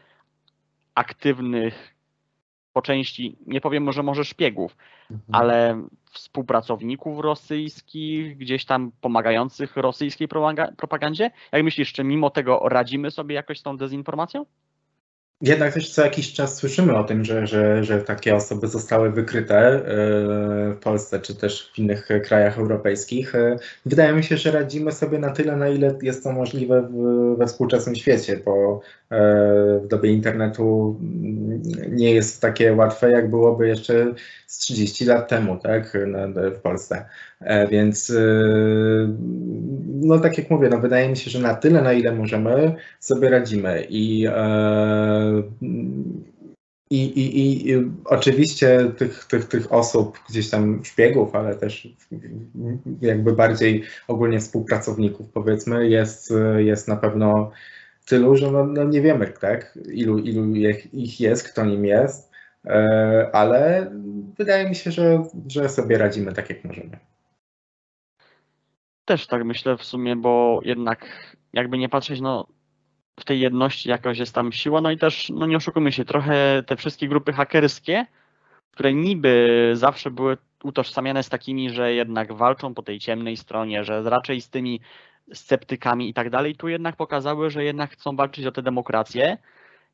aktywnych 0.95 1.95
po 2.73 2.83
części, 2.83 3.37
nie 3.47 3.61
powiem 3.61 3.83
może 3.83 4.03
może 4.03 4.25
szpiegów, 4.25 4.77
mhm. 5.11 5.35
ale 5.35 5.83
współpracowników 6.11 7.21
rosyjskich, 7.21 8.37
gdzieś 8.39 8.65
tam 8.65 8.93
pomagających 9.01 9.77
rosyjskiej 9.77 10.29
propagandzie. 10.77 11.31
Jak 11.53 11.65
myślisz, 11.65 11.93
czy 11.93 12.05
mimo 12.05 12.31
tego 12.31 12.61
radzimy 12.65 13.11
sobie 13.11 13.35
jakoś 13.35 13.59
z 13.59 13.63
tą 13.63 13.77
dezinformacją? 13.77 14.47
Jednak 15.41 15.75
też 15.75 15.91
co 15.91 16.05
jakiś 16.05 16.33
czas 16.33 16.57
słyszymy 16.57 16.97
o 16.97 17.05
tym, 17.05 17.25
że, 17.25 17.47
że, 17.47 17.85
że 17.85 18.01
takie 18.01 18.37
osoby 18.37 18.69
zostały 18.69 19.11
wykryte 19.11 19.57
e, 19.57 19.81
w 20.75 20.79
Polsce 20.83 21.21
czy 21.21 21.35
też 21.35 21.73
w 21.75 21.79
innych 21.79 22.09
krajach 22.25 22.59
europejskich. 22.59 23.35
E, 23.35 23.57
wydaje 23.87 24.13
mi 24.13 24.25
się, 24.25 24.37
że 24.37 24.51
radzimy 24.51 24.93
sobie 24.93 25.19
na 25.19 25.31
tyle, 25.31 25.57
na 25.57 25.69
ile 25.69 25.99
jest 26.03 26.25
to 26.25 26.33
możliwe 26.33 26.89
we 27.39 27.47
współczesnym 27.47 27.95
świecie, 27.95 28.41
bo 28.45 28.81
e, 29.11 29.81
w 29.85 29.87
dobie 29.87 30.11
internetu 30.11 30.97
nie 31.89 32.15
jest 32.15 32.43
takie 32.43 32.75
łatwe, 32.75 33.11
jak 33.11 33.31
byłoby 33.31 33.69
jeszcze 33.69 34.15
z 34.47 34.59
30 34.59 35.05
lat 35.05 35.29
temu 35.29 35.59
tak, 35.59 35.99
w 36.57 36.61
Polsce. 36.61 37.05
Więc 37.71 38.13
no 39.87 40.19
tak 40.19 40.39
jak 40.39 40.51
mówię, 40.51 40.69
no 40.69 40.79
wydaje 40.79 41.09
mi 41.09 41.17
się, 41.17 41.31
że 41.31 41.39
na 41.39 41.55
tyle, 41.55 41.83
na 41.83 41.93
ile 41.93 42.13
możemy, 42.13 42.75
sobie 43.01 43.31
radzimy. 43.31 43.87
I 43.89 44.29
i, 46.91 47.05
i, 47.05 47.71
I 47.71 47.91
oczywiście 48.05 48.93
tych, 48.97 49.25
tych, 49.25 49.45
tych 49.45 49.73
osób, 49.73 50.19
gdzieś 50.29 50.51
tam 50.51 50.85
szpiegów, 50.85 51.35
ale 51.35 51.55
też 51.55 51.89
jakby 53.01 53.33
bardziej 53.33 53.83
ogólnie 54.09 54.41
współpracowników, 54.41 55.31
powiedzmy, 55.33 55.89
jest, 55.89 56.33
jest 56.57 56.89
na 56.89 56.97
pewno 56.97 57.51
tylu, 58.07 58.37
że 58.37 58.51
no, 58.51 58.67
no 58.67 58.85
nie 58.85 59.03
wiemy, 59.03 59.33
tak, 59.41 59.79
ilu, 59.93 60.19
ilu 60.19 60.55
ich 60.93 61.21
jest, 61.21 61.49
kto 61.49 61.65
nim 61.65 61.85
jest, 61.85 62.31
e, 62.65 63.31
ale 63.33 63.91
wydaje 64.39 64.69
mi 64.69 64.75
się, 64.75 64.91
że, 64.91 65.25
że 65.49 65.69
sobie 65.69 65.99
radzimy 65.99 66.33
tak, 66.33 66.51
jak 66.51 66.65
możemy. 66.65 66.99
Też 69.09 69.27
tak 69.27 69.45
myślę 69.45 69.77
w 69.77 69.85
sumie, 69.85 70.17
bo 70.17 70.61
jednak 70.65 71.07
jakby 71.53 71.79
nie 71.79 71.89
patrzeć, 71.89 72.21
no 72.21 72.47
w 73.21 73.25
tej 73.25 73.41
jedności 73.41 73.89
jakaś 73.89 74.19
jest 74.19 74.35
tam 74.35 74.53
siła, 74.53 74.81
no 74.81 74.91
i 74.91 74.99
też, 74.99 75.31
no 75.35 75.47
nie 75.47 75.57
oszukujmy 75.57 75.93
się, 75.93 76.05
trochę 76.05 76.63
te 76.67 76.77
wszystkie 76.77 77.09
grupy 77.09 77.33
hakerskie, 77.33 78.07
które 78.71 78.95
niby 78.95 79.71
zawsze 79.73 80.11
były 80.11 80.37
utożsamiane 80.65 81.23
z 81.23 81.29
takimi, 81.29 81.71
że 81.71 81.93
jednak 81.93 82.33
walczą 82.33 82.75
po 82.75 82.83
tej 82.83 82.99
ciemnej 82.99 83.37
stronie, 83.37 83.85
że 83.85 84.03
raczej 84.03 84.41
z 84.41 84.51
tymi 84.51 84.81
sceptykami 85.33 86.09
i 86.09 86.15
tak 86.15 86.31
dalej, 86.31 86.57
tu 86.57 86.69
jednak 86.69 86.97
pokazały, 86.97 87.51
że 87.51 87.65
jednak 87.65 87.91
chcą 87.91 88.17
walczyć 88.17 88.47
o 88.47 88.53
tę 88.53 88.63
demokrację 88.63 89.39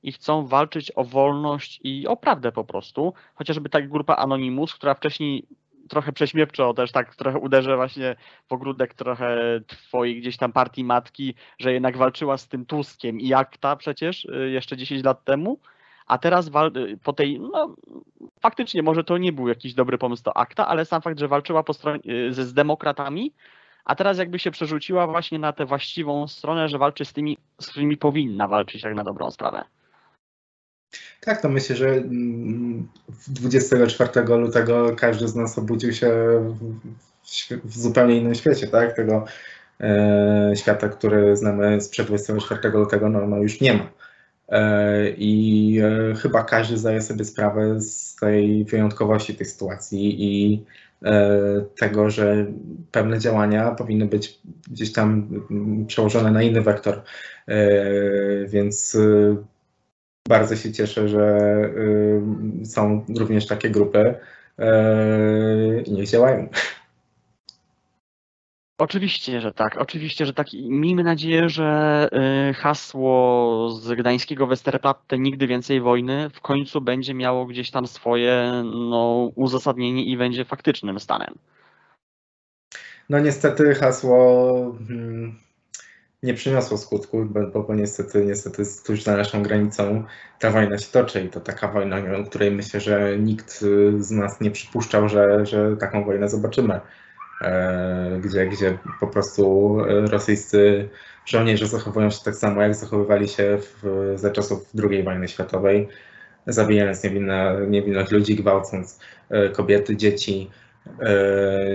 i 0.03 0.13
chcą 0.13 0.47
walczyć 0.47 0.93
o 0.95 1.05
wolność 1.05 1.81
i 1.83 2.07
o 2.07 2.17
prawdę 2.17 2.53
po 2.53 2.65
prostu. 2.65 3.15
Chociażby 3.35 3.69
ta 3.69 3.81
grupa 3.81 4.15
Anonymous, 4.15 4.75
która 4.75 4.95
wcześniej 4.95 5.47
trochę 5.89 6.13
prześmiewczo 6.13 6.75
też 6.75 6.93
tak 6.93 7.15
trochę 7.15 7.39
uderzę 7.39 7.77
właśnie 7.77 8.17
w 8.49 8.53
ogródek 8.53 8.95
trochę 8.95 9.61
twojej 9.67 10.21
gdzieś 10.21 10.37
tam 10.37 10.53
partii 10.53 10.85
matki, 10.85 11.35
że 11.59 11.73
jednak 11.73 11.97
walczyła 11.97 12.39
z 12.39 12.49
tym 12.49 12.67
Tuskiem 12.67 13.21
i 13.21 13.35
Akta 13.35 13.77
przecież 13.77 14.25
y, 14.25 14.51
jeszcze 14.51 14.77
10 14.77 15.05
lat 15.05 15.25
temu, 15.25 15.61
a 16.07 16.19
teraz 16.19 16.47
y, 16.47 16.99
po 17.05 17.13
tej, 17.13 17.41
no 17.41 17.77
faktycznie 18.41 18.83
może 18.83 19.05
to 19.05 19.19
nie 19.19 19.33
był 19.33 19.49
jakiś 19.49 19.75
dobry 19.75 19.99
pomysł 19.99 20.23
to 20.23 20.37
Akta, 20.37 20.67
ale 20.67 20.85
sam 20.85 21.03
fakt, 21.03 21.19
że 21.19 21.29
walczyła 21.29 21.63
po 21.63 21.73
stronie, 21.73 22.01
y, 22.09 22.33
z, 22.33 22.39
z 22.39 22.55
demokratami, 22.55 23.33
a 23.85 23.95
teraz 23.95 24.19
jakby 24.19 24.39
się 24.39 24.51
przerzuciła 24.51 25.07
właśnie 25.07 25.39
na 25.39 25.53
tę 25.53 25.67
właściwą 25.67 26.29
stronę, 26.29 26.69
że 26.69 26.79
walczy 26.79 27.05
z 27.05 27.13
tymi, 27.13 27.39
z 27.61 27.71
którymi 27.71 27.97
powinna 27.97 28.49
walczyć 28.49 28.83
tak 28.83 28.95
na 28.95 29.05
dobrą 29.05 29.31
sprawę. 29.31 29.65
Tak, 31.25 31.41
to 31.41 31.49
myślę, 31.49 31.77
że 31.77 32.03
24 33.29 34.21
mm, 34.21 34.41
lutego 34.41 34.97
każdy 34.97 35.29
z 35.29 35.35
nas 35.35 35.59
obudził 35.59 35.93
się 35.93 36.11
w, 37.65 37.79
zupełnie 37.79 38.17
innym 38.17 38.35
świecie, 38.35 38.67
tak? 38.67 38.97
Tego 38.97 39.25
e, 39.81 40.53
świata, 40.57 40.89
który 40.89 41.37
znamy 41.37 41.81
sprzed 41.81 42.07
24 42.07 42.71
lutego, 42.71 43.09
no, 43.09 43.27
no 43.27 43.37
już 43.37 43.61
nie 43.61 43.75
ma. 43.75 43.91
E, 44.49 45.11
I 45.11 45.81
e, 45.83 46.15
chyba 46.15 46.45
każdy 46.45 46.77
zdaje 46.77 47.03
sobie 47.03 47.25
sprawę 47.25 47.81
z 47.81 48.17
tej 48.17 48.65
wyjątkowości 48.65 49.35
tej 49.35 49.47
sytuacji 49.47 50.25
i 50.25 50.65
e, 51.05 51.31
tego, 51.79 52.11
że 52.11 52.47
pewne 52.93 53.19
działania 53.19 53.71
powinny 53.71 54.07
być 54.07 54.39
gdzieś 54.71 54.93
tam 54.93 55.29
mm, 55.51 55.87
przełożone 55.87 56.31
na 56.31 56.43
inny 56.43 56.63
wektor. 56.63 57.03
E, 57.47 57.65
więc 58.47 58.97
bardzo 60.29 60.57
się 60.57 60.73
cieszę, 60.73 61.09
że 61.09 61.39
y, 62.63 62.67
są 62.67 63.07
również 63.19 63.47
takie 63.47 63.71
grupy 63.71 64.15
y, 64.59 65.83
i 65.87 65.93
niech 65.93 66.09
działają. 66.09 66.49
Oczywiście, 68.79 69.41
że 69.41 69.53
tak. 69.53 69.77
Oczywiście, 69.77 70.27
że 70.27 70.33
tak. 70.33 70.55
I 70.55 70.71
miejmy 70.71 71.03
nadzieję, 71.03 71.49
że 71.49 72.09
y, 72.51 72.55
hasło 72.55 73.71
z 73.71 73.93
gdańskiego 73.93 74.47
Westerplatte 74.47 75.19
nigdy 75.19 75.47
więcej 75.47 75.81
wojny 75.81 76.31
w 76.31 76.41
końcu 76.41 76.81
będzie 76.81 77.15
miało 77.15 77.47
gdzieś 77.47 77.71
tam 77.71 77.87
swoje 77.87 78.63
no, 78.65 79.31
uzasadnienie 79.35 80.05
i 80.05 80.17
będzie 80.17 80.45
faktycznym 80.45 81.01
stanem. 81.01 81.35
No 83.09 83.19
niestety 83.19 83.75
hasło 83.75 84.77
hmm, 84.89 85.44
nie 86.25 86.35
przyniosło 86.35 86.79
skutku, 86.79 87.25
bo, 87.25 87.63
bo 87.63 87.75
niestety, 87.75 88.25
niestety 88.25 88.63
tuż 88.87 89.03
za 89.03 89.17
naszą 89.17 89.43
granicą 89.43 90.05
ta 90.39 90.51
wojna 90.51 90.79
się 90.79 90.93
toczy 90.93 91.21
i 91.21 91.29
to 91.29 91.41
taka 91.41 91.69
wojna, 91.69 91.97
o 92.19 92.25
której 92.25 92.51
myślę, 92.51 92.81
że 92.81 93.19
nikt 93.19 93.61
z 93.99 94.11
nas 94.11 94.41
nie 94.41 94.51
przypuszczał, 94.51 95.09
że, 95.09 95.47
że 95.47 95.77
taką 95.77 96.05
wojnę 96.05 96.29
zobaczymy, 96.29 96.81
e, 97.43 98.21
gdzie, 98.25 98.47
gdzie 98.47 98.79
po 99.01 99.07
prostu 99.07 99.77
rosyjscy 99.87 100.89
żołnierze 101.27 101.67
zachowują 101.67 102.11
się 102.11 102.25
tak 102.25 102.35
samo, 102.35 102.63
jak 102.63 102.75
zachowywali 102.75 103.29
się 103.29 103.59
w, 103.61 104.13
za 104.15 104.31
czasów 104.31 104.71
II 104.91 105.03
wojny 105.03 105.29
światowej, 105.29 105.89
zabijając 106.47 107.05
niewinne, 107.05 107.57
niewinnych 107.69 108.11
ludzi, 108.11 108.37
gwałcąc 108.37 109.01
e, 109.31 109.49
kobiety, 109.49 109.97
dzieci, 109.97 110.51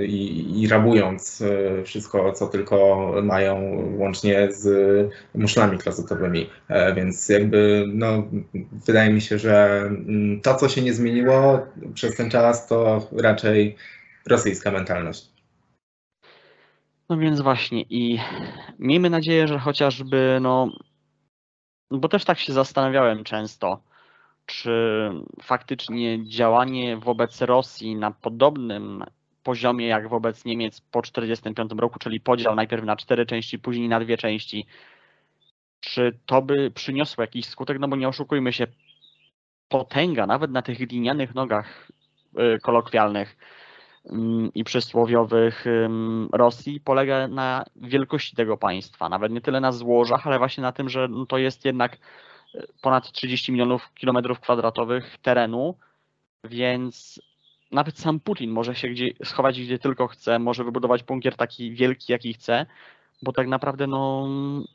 i, 0.08 0.62
i 0.62 0.68
rabując 0.68 1.42
e, 1.42 1.84
wszystko, 1.84 2.32
co 2.32 2.48
tylko 2.48 3.12
mają, 3.24 3.84
łącznie 3.98 4.52
z 4.52 4.68
muszlami 5.36 5.78
klozetowymi. 5.78 6.50
E, 6.68 6.94
więc 6.94 7.30
jakby, 7.30 7.86
no, 7.88 8.24
wydaje 8.86 9.14
mi 9.14 9.22
się, 9.22 9.38
że 9.38 9.82
mm, 9.82 10.42
to, 10.42 10.56
co 10.56 10.70
się 10.70 10.82
nie 10.82 10.94
zmieniło 10.94 11.68
przez 11.94 12.16
ten 12.16 12.30
czas, 12.30 12.68
to 12.68 13.08
raczej 13.18 13.76
rosyjska 14.28 14.72
mentalność. 14.72 15.30
No 17.10 17.18
więc 17.18 17.42
właśnie 17.42 17.82
i 17.82 18.20
miejmy 18.80 19.10
nadzieję, 19.10 19.48
że 19.48 19.60
chociażby, 19.60 20.38
no, 20.42 20.72
bo 21.92 22.10
też 22.10 22.26
tak 22.26 22.40
się 22.40 22.54
zastanawiałem 22.54 23.24
często, 23.24 23.82
czy 24.50 25.10
faktycznie 25.42 26.26
działanie 26.26 26.98
wobec 26.98 27.42
Rosji 27.42 27.96
na 27.96 28.12
podobnym 28.12 29.04
poziomie 29.44 29.88
jak 29.88 30.10
wobec 30.10 30.46
Niemiec 30.46 30.82
po 30.82 31.02
1945 31.02 31.82
roku, 31.82 32.00
czyli 32.00 32.20
podział 32.20 32.56
najpierw 32.56 32.84
na 32.84 32.96
cztery 32.96 33.26
części, 33.26 33.60
później 33.60 33.90
na 33.90 34.00
dwie 34.00 34.18
części, 34.18 34.66
czy 35.80 36.20
to 36.26 36.42
by 36.42 36.72
przyniosło 36.72 37.22
jakiś 37.22 37.46
skutek? 37.46 37.80
No 37.80 37.88
bo 37.88 37.96
nie 37.96 38.08
oszukujmy 38.08 38.54
się, 38.54 38.68
potęga 39.70 40.28
nawet 40.28 40.52
na 40.52 40.62
tych 40.62 40.80
linianych 40.80 41.36
nogach 41.36 41.92
y, 42.56 42.60
kolokwialnych 42.60 43.38
mm, 44.06 44.52
i 44.54 44.64
przysłowiowych 44.64 45.66
Rosji 46.34 46.80
polega 46.80 47.28
na 47.28 47.66
wielkości 47.76 48.36
tego 48.36 48.58
państwa. 48.58 49.10
Nawet 49.10 49.32
nie 49.32 49.42
tyle 49.42 49.60
na 49.60 49.72
złożach, 49.72 50.28
ale 50.28 50.38
właśnie 50.38 50.62
na 50.62 50.72
tym, 50.72 50.90
że 50.90 51.08
no, 51.08 51.26
to 51.26 51.38
jest 51.38 51.66
jednak 51.66 51.98
ponad 52.82 53.12
30 53.12 53.52
milionów 53.52 53.94
kilometrów 53.94 54.40
kwadratowych 54.40 55.18
terenu, 55.22 55.76
więc 56.44 57.22
nawet 57.72 58.00
sam 58.00 58.20
Putin 58.20 58.52
może 58.52 58.76
się 58.76 58.90
gdzie, 58.90 59.10
schować 59.24 59.62
gdzie 59.62 59.80
tylko 59.80 60.08
chce, 60.08 60.40
może 60.40 60.64
wybudować 60.64 61.04
bunkier 61.04 61.36
taki 61.36 61.72
wielki, 61.72 62.12
jaki 62.12 62.34
chce, 62.34 62.66
bo 63.22 63.32
tak 63.32 63.48
naprawdę 63.48 63.88
no, 63.88 64.28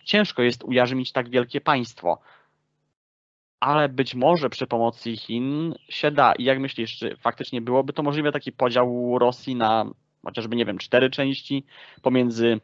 ciężko 0.04 0.42
jest 0.42 0.64
ujarzmić 0.64 1.12
tak 1.12 1.28
wielkie 1.28 1.60
państwo. 1.60 2.18
Ale 3.60 3.88
być 3.88 4.14
może 4.14 4.50
przy 4.50 4.66
pomocy 4.66 5.16
Chin 5.16 5.74
się 5.88 6.10
da. 6.10 6.32
I 6.32 6.44
jak 6.44 6.60
myślisz, 6.60 6.98
czy 6.98 7.16
faktycznie 7.16 7.60
byłoby 7.60 7.92
to 7.92 8.02
możliwe 8.02 8.32
taki 8.32 8.52
podział 8.52 9.18
Rosji 9.18 9.56
na 9.56 9.86
chociażby, 10.24 10.56
nie 10.56 10.64
wiem, 10.64 10.78
cztery 10.78 11.10
części 11.10 11.64
pomiędzy 12.02 12.60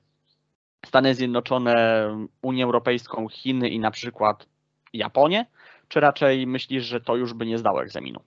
Stany 0.87 1.15
Zjednoczone, 1.15 2.07
Unię 2.43 2.65
Europejską, 2.65 3.29
Chiny 3.29 3.69
i 3.69 3.79
na 3.79 3.91
przykład 3.91 4.47
Japonię, 4.93 5.47
czy 5.89 6.01
raczej 6.01 6.47
myślisz, 6.47 6.85
że 6.85 7.01
to 7.01 7.17
już 7.17 7.35
by 7.35 7.47
nie 7.47 7.59
zdało 7.59 7.83
egzaminu? 7.83 8.21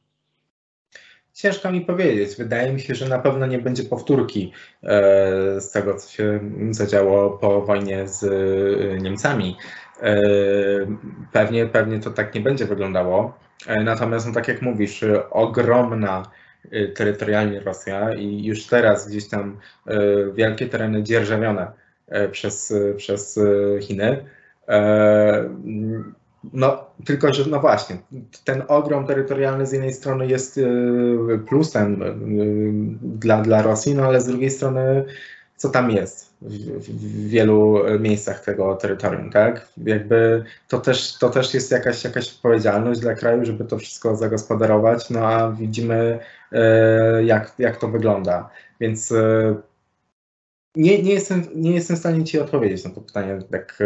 Ciężko 1.34 1.72
mi 1.72 1.82
powiedzieć. 1.82 2.36
Wydaje 2.38 2.74
mi 2.74 2.80
się, 2.80 2.95
że 2.95 3.09
na 3.09 3.20
pewno 3.20 3.45
nie 3.45 3.59
będzie 3.59 3.84
powtórki 3.84 4.53
e, 4.84 5.61
z 5.61 5.72
tego, 5.72 5.95
co 5.95 6.11
się 6.11 6.39
zadziało 6.72 7.30
po 7.30 7.61
wojnie 7.61 8.07
z 8.07 8.24
e, 8.24 9.01
Niemcami. 9.01 9.57
E, 10.01 10.22
pewnie, 11.32 11.66
pewnie 11.66 11.99
to 11.99 12.11
tak 12.11 12.36
nie 12.36 12.41
będzie 12.41 12.66
wyglądało. 12.66 13.38
Natomiast, 13.84 14.28
no, 14.28 14.34
tak 14.34 14.47
jak 14.47 14.61
mówisz, 14.61 15.05
ogromna 15.32 16.24
terytorialnie 16.95 17.59
Rosja 17.59 18.14
i 18.14 18.43
już 18.43 18.66
teraz 18.68 19.09
gdzieś 19.09 19.30
tam 19.30 19.59
wielkie 20.34 20.68
tereny 20.68 21.03
dzierżawione 21.03 21.72
przez, 22.32 22.74
przez 22.97 23.39
Chiny 23.82 24.26
no, 26.54 26.86
tylko 27.06 27.34
że 27.34 27.50
no 27.50 27.60
właśnie, 27.60 27.98
ten 28.44 28.64
ogrom 28.68 29.08
terytorialny 29.08 29.66
z 29.66 29.72
jednej 29.72 29.94
strony 29.94 30.28
jest 30.28 30.58
y, 30.58 31.39
plusem 31.48 32.02
y, 32.02 32.16
dla, 33.02 33.41
dla 33.41 33.62
Rosji, 33.62 33.96
no 33.96 34.04
ale 34.04 34.22
z 34.22 34.26
drugiej 34.26 34.50
strony 34.50 35.06
co 35.58 35.70
tam 35.70 35.91
jest 35.91 36.34
w, 36.41 36.54
w, 36.80 37.28
wielu 37.28 37.84
miejscach 38.00 38.44
tego 38.44 38.76
terytorium, 38.76 39.30
tak? 39.30 39.68
Jakby 39.78 40.44
to 40.68 40.80
też, 40.80 41.18
to 41.18 41.30
też 41.30 41.54
jest 41.54 41.72
jakaś, 41.72 42.04
jakaś 42.04 42.34
odpowiedzialność 42.34 43.00
dla 43.00 43.14
kraju, 43.14 43.46
żeby 43.46 43.66
to 43.66 43.78
wszystko 43.78 44.16
zagospodarować, 44.16 45.10
no 45.10 45.28
a 45.28 45.52
widzimy 45.52 46.20
y, 46.52 46.58
jak, 47.24 47.54
jak 47.60 47.78
to 47.78 47.88
wygląda. 47.88 48.50
Więc 48.80 49.14
nie, 50.76 51.01
nie, 51.01 51.13
jestem, 51.13 51.43
nie 51.55 51.71
jestem 51.71 51.95
w 51.95 51.99
stanie 51.99 52.24
Ci 52.24 52.39
odpowiedzieć 52.39 52.84
na 52.84 52.89
to 52.89 53.01
pytanie 53.01 53.39
tak 53.51 53.80
e, 53.82 53.86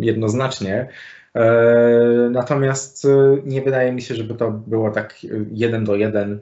jednoznacznie. 0.00 0.88
E, 1.34 2.28
natomiast 2.30 3.04
e, 3.04 3.36
nie 3.44 3.62
wydaje 3.62 3.92
mi 3.92 4.02
się, 4.02 4.14
żeby 4.14 4.34
to 4.34 4.50
było 4.50 4.90
tak 4.90 5.16
jeden 5.52 5.84
do 5.84 5.96
jeden 5.96 6.40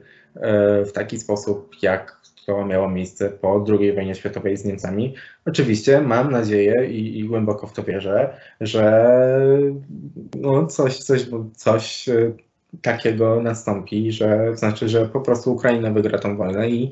w 0.85 0.91
taki 0.93 1.19
sposób, 1.19 1.75
jak 1.81 2.21
to 2.45 2.65
miało 2.65 2.89
miejsce 2.89 3.29
po 3.29 3.65
II 3.79 3.93
wojnie 3.93 4.15
światowej 4.15 4.57
z 4.57 4.65
Niemcami. 4.65 5.15
Oczywiście 5.45 6.01
mam 6.01 6.31
nadzieję 6.31 6.85
i, 6.91 7.19
i 7.19 7.23
głęboko 7.23 7.67
w 7.67 7.73
to 7.73 7.83
wierzę, 7.83 8.37
że 8.61 9.15
no 10.35 10.67
coś, 10.67 10.97
coś, 10.97 11.25
coś 11.55 12.09
takiego 12.81 13.41
nastąpi, 13.41 14.11
że 14.11 14.55
znaczy, 14.55 14.89
że 14.89 15.05
po 15.05 15.21
prostu 15.21 15.53
Ukraina 15.53 15.91
wygra 15.91 16.19
tą 16.19 16.37
wojnę 16.37 16.69
i 16.69 16.91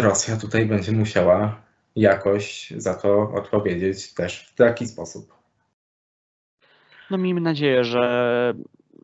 Rosja 0.00 0.36
tutaj 0.36 0.66
będzie 0.66 0.92
musiała 0.92 1.62
jakoś 1.96 2.70
za 2.76 2.94
to 2.94 3.32
odpowiedzieć 3.32 4.14
też 4.14 4.48
w 4.48 4.54
taki 4.54 4.86
sposób. 4.86 5.34
No 7.10 7.18
miejmy 7.18 7.40
nadzieję, 7.40 7.84
że 7.84 8.54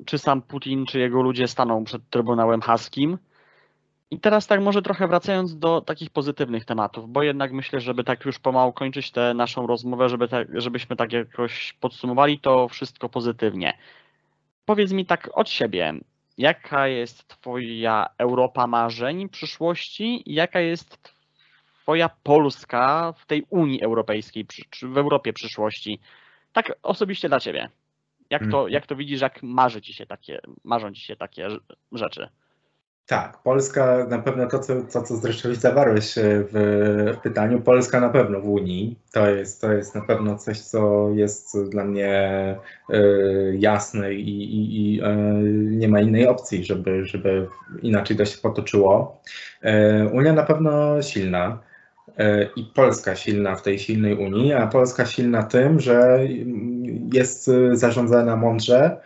czy 0.04 0.18
sam 0.18 0.42
Putin, 0.42 0.86
czy 0.86 0.98
jego 0.98 1.22
ludzie 1.22 1.48
staną 1.48 1.84
przed 1.84 2.02
Trybunałem 2.10 2.60
Haskim. 2.60 3.18
I 4.10 4.20
teraz 4.20 4.46
tak 4.46 4.60
może 4.60 4.82
trochę 4.82 5.08
wracając 5.08 5.58
do 5.58 5.80
takich 5.80 6.10
pozytywnych 6.10 6.64
tematów, 6.64 7.08
bo 7.08 7.22
jednak 7.22 7.52
myślę, 7.52 7.80
żeby 7.80 8.04
tak 8.04 8.24
już 8.24 8.38
pomału 8.38 8.72
kończyć 8.72 9.10
tę 9.10 9.34
naszą 9.34 9.66
rozmowę, 9.66 10.08
żeby 10.08 10.28
tak, 10.28 10.60
żebyśmy 10.60 10.96
tak 10.96 11.12
jakoś 11.12 11.72
podsumowali 11.80 12.40
to 12.40 12.68
wszystko 12.68 13.08
pozytywnie. 13.08 13.78
Powiedz 14.64 14.92
mi 14.92 15.06
tak 15.06 15.30
od 15.32 15.50
siebie, 15.50 15.94
jaka 16.38 16.88
jest 16.88 17.28
Twoja 17.28 18.06
Europa 18.18 18.66
marzeń 18.66 19.28
przyszłości 19.28 20.30
i 20.30 20.34
jaka 20.34 20.60
jest 20.60 21.14
Twoja 21.82 22.08
Polska 22.22 23.14
w 23.18 23.26
tej 23.26 23.46
Unii 23.50 23.82
Europejskiej, 23.82 24.46
w 24.82 24.98
Europie 24.98 25.32
przyszłości? 25.32 26.00
Tak 26.52 26.72
osobiście 26.82 27.28
dla 27.28 27.40
Ciebie. 27.40 27.68
Jak 28.30 28.42
to, 28.42 28.46
mhm. 28.46 28.72
jak 28.72 28.86
to 28.86 28.96
widzisz, 28.96 29.20
jak 29.20 29.42
marzy 29.42 29.82
ci 29.82 29.94
się 29.94 30.06
takie, 30.06 30.40
marzą 30.64 30.92
Ci 30.92 31.00
się 31.00 31.16
takie 31.16 31.48
rzeczy? 31.92 32.28
Tak, 33.06 33.42
Polska 33.42 34.06
na 34.08 34.18
pewno 34.18 34.46
to, 34.46 34.58
co, 34.58 34.82
to, 34.82 35.02
co 35.02 35.16
zresztą 35.16 35.54
zawarłeś 35.54 36.18
e, 36.18 36.22
w, 36.22 36.50
w, 37.16 37.20
pytaniu, 37.22 37.60
Polska 37.60 38.00
na 38.00 38.08
pewno 38.08 38.40
w 38.40 38.48
Unii. 38.48 38.98
To 39.12 39.30
jest, 39.30 39.60
to 39.60 39.72
jest 39.72 39.94
na 39.94 40.00
pewno 40.00 40.38
coś, 40.38 40.60
co 40.60 41.10
jest 41.10 41.68
dla 41.68 41.84
mnie 41.84 42.54
y, 42.90 43.56
jasne 43.58 44.14
i, 44.14 44.28
i, 44.28 44.94
i 44.94 45.00
y, 45.00 45.06
nie 45.76 45.88
ma 45.88 46.00
innej 46.00 46.26
opcji, 46.26 46.64
żeby, 46.64 47.04
żeby 47.04 47.48
inaczej 47.82 48.16
to 48.16 48.24
się 48.24 48.38
potoczyło. 48.38 49.20
Y, 49.64 50.08
Unia 50.12 50.32
na 50.32 50.42
pewno 50.42 51.02
silna 51.02 51.58
i 52.56 52.64
Polska 52.64 53.16
silna 53.16 53.56
w 53.56 53.62
tej 53.62 53.78
silnej 53.78 54.14
Unii, 54.14 54.52
a 54.52 54.66
Polska 54.66 55.06
silna 55.06 55.42
tym, 55.42 55.80
że 55.80 56.20
jest 57.12 57.50
zarządzana 57.72 58.36
mądrze, 58.36 59.00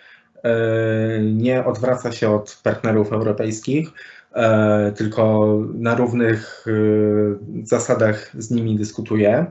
nie 1.22 1.64
odwraca 1.64 2.12
się 2.12 2.30
od 2.30 2.60
partnerów 2.62 3.12
europejskich, 3.12 3.88
e, 4.34 4.92
tylko 4.92 5.48
na 5.74 5.94
równych 5.94 6.66
e, 6.66 7.66
zasadach 7.66 8.32
z 8.38 8.50
nimi 8.50 8.76
dyskutuje. 8.76 9.46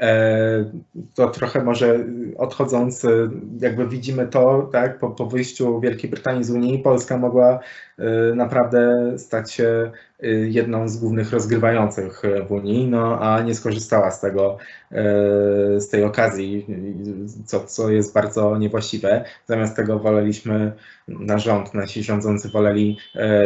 E, 0.00 0.64
to 1.14 1.28
trochę 1.30 1.64
może 1.64 2.06
odchodząc, 2.38 3.06
jakby 3.60 3.88
widzimy 3.88 4.26
to, 4.26 4.68
tak, 4.72 4.98
po, 4.98 5.10
po 5.10 5.26
wyjściu 5.26 5.80
Wielkiej 5.80 6.10
Brytanii 6.10 6.44
z 6.44 6.50
Unii, 6.50 6.78
Polska 6.78 7.18
mogła 7.18 7.60
e, 7.98 8.04
naprawdę 8.34 9.12
stać 9.18 9.52
się 9.52 9.90
e, 10.22 10.28
jedną 10.28 10.88
z 10.88 10.96
głównych 10.96 11.32
rozgrywających 11.32 12.22
w 12.48 12.52
Unii, 12.52 12.86
no 12.86 13.20
a 13.20 13.42
nie 13.42 13.54
skorzystała 13.54 14.10
z 14.10 14.20
tego, 14.20 14.58
z 15.78 15.88
tej 15.88 16.04
okazji, 16.04 16.66
co, 17.46 17.60
co 17.60 17.90
jest 17.90 18.14
bardzo 18.14 18.58
niewłaściwe. 18.58 19.24
Zamiast 19.46 19.76
tego 19.76 19.98
woleliśmy, 19.98 20.72
na 21.08 21.38
rząd, 21.38 21.74
nasi 21.74 22.02
rządzący 22.02 22.48
woleli 22.48 22.98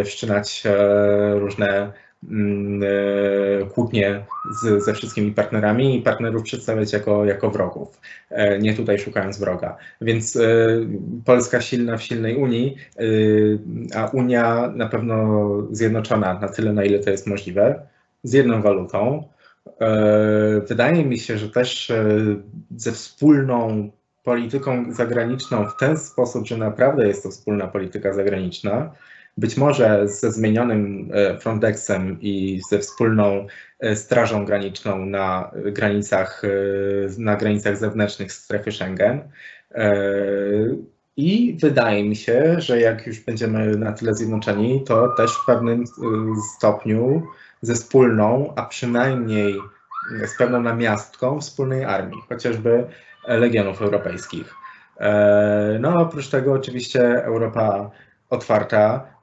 wszczynać 0.05 0.63
różne 1.35 1.93
kłótnie 3.75 4.25
z, 4.63 4.85
ze 4.85 4.95
wszystkimi 4.95 5.33
partnerami 5.33 5.99
i 5.99 6.03
partnerów 6.03 6.43
przedstawiać 6.43 6.93
jako, 6.93 7.25
jako 7.25 7.51
wrogów, 7.51 8.01
e, 8.31 8.59
nie 8.59 8.75
tutaj 8.75 8.99
szukając 8.99 9.39
wroga. 9.39 9.77
Więc 10.01 10.37
e, 10.37 10.41
Polska 11.25 11.61
silna 11.61 11.97
w 11.97 12.03
silnej 12.03 12.37
Unii, 12.37 12.77
a 13.95 14.07
Unia 14.07 14.73
na 14.77 14.89
pewno 14.89 15.49
zjednoczona 15.71 16.39
na 16.41 16.49
tyle, 16.49 16.73
na 16.73 16.85
ile 16.85 16.99
to 16.99 17.11
jest 17.11 17.27
możliwe, 17.27 17.87
z 18.23 18.33
jedną 18.33 18.63
walutą. 18.63 19.29
Wydaje 20.69 21.05
mi 21.05 21.19
się, 21.19 21.39
że 21.39 21.51
też 21.51 21.93
ze 22.77 22.93
wspólną 22.93 23.91
polityką 24.25 24.93
zagraniczną 24.93 25.69
w 25.69 25.77
ten 25.77 25.99
sposób, 25.99 26.47
że 26.47 26.57
naprawdę 26.57 27.07
jest 27.09 27.23
to 27.23 27.31
wspólna 27.31 27.67
polityka 27.67 28.13
zagraniczna, 28.13 28.91
być 29.37 29.57
może 29.57 30.09
ze 30.09 30.33
zmienionym 30.33 31.11
e, 31.13 31.39
Frontexem 31.39 32.19
i 32.21 32.61
ze 32.71 32.79
wspólną 32.79 33.47
e, 33.81 33.97
strażą 33.97 34.45
graniczną 34.45 35.07
na 35.07 35.51
granicach, 35.55 36.43
e, 36.45 36.49
na 37.19 37.37
granicach 37.37 37.77
zewnętrznych 37.77 38.33
strefy 38.33 38.73
Schengen. 38.73 39.21
I 41.17 41.57
wydaje 41.61 42.05
mi 42.05 42.17
się, 42.17 42.61
że 42.61 42.81
jak 42.81 43.07
już 43.07 43.21
będziemy 43.21 43.77
na 43.77 43.93
tyle 43.93 44.15
zjednoczeni, 44.15 44.85
to 44.85 45.09
też 45.09 45.31
w 45.31 45.47
pewnym 45.47 45.85
stopniu 46.57 47.23
ze 47.63 47.75
wspólną, 47.75 48.53
a 48.57 48.63
przynajmniej 48.63 49.55
z 50.27 50.37
pewną 50.39 50.63
namiastką 50.63 51.41
wspólnej 51.41 51.85
armii, 51.85 52.23
chociażby 52.29 52.87
legionów 53.29 53.83
europejskich. 53.83 54.55
No, 55.81 56.01
oprócz 56.01 56.29
tego 56.29 56.53
oczywiście 56.53 57.25
Europa 57.25 57.91
otwarta 58.31 59.14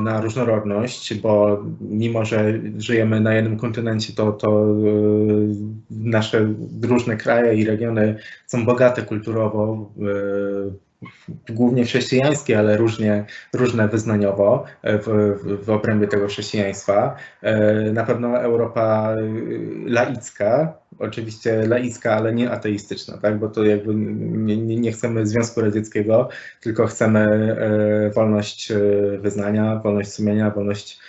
na 0.00 0.20
różnorodność, 0.20 1.20
bo 1.20 1.62
mimo, 1.80 2.24
że 2.24 2.60
żyjemy 2.78 3.20
na 3.20 3.34
jednym 3.34 3.56
kontynencie, 3.56 4.12
to, 4.12 4.32
to 4.32 4.64
e, 4.64 4.74
nasze 5.90 6.54
różne 6.82 7.16
kraje 7.16 7.54
i 7.54 7.64
regiony 7.64 8.18
są 8.46 8.64
bogate 8.64 9.02
kulturowo, 9.02 9.90
e, 9.98 10.91
głównie 11.50 11.84
chrześcijańskie, 11.84 12.58
ale 12.58 12.76
różnie, 12.76 13.24
różne 13.52 13.88
wyznaniowo 13.88 14.64
e, 14.82 14.98
w, 14.98 15.08
w, 15.64 15.70
obrębie 15.70 16.08
tego 16.08 16.26
chrześcijaństwa. 16.26 17.16
E, 17.42 17.92
na 17.92 18.04
pewno 18.04 18.38
Europa 18.38 19.14
e, 19.14 19.22
laicka, 19.86 20.78
oczywiście 20.98 21.66
laicka, 21.66 22.14
ale 22.14 22.34
nie 22.34 22.50
ateistyczna, 22.50 23.18
tak? 23.18 23.38
bo 23.38 23.48
to 23.48 23.64
jakby 23.64 23.94
nie, 23.94 24.56
nie 24.56 24.92
chcemy 24.92 25.26
Związku 25.26 25.60
Radzieckiego, 25.60 26.28
tylko 26.60 26.86
chcemy 26.86 27.56
wolność 28.14 28.72
wyznania, 29.18 29.80
wolność 29.84 30.12
sumienia, 30.12 30.50
wolność 30.50 31.00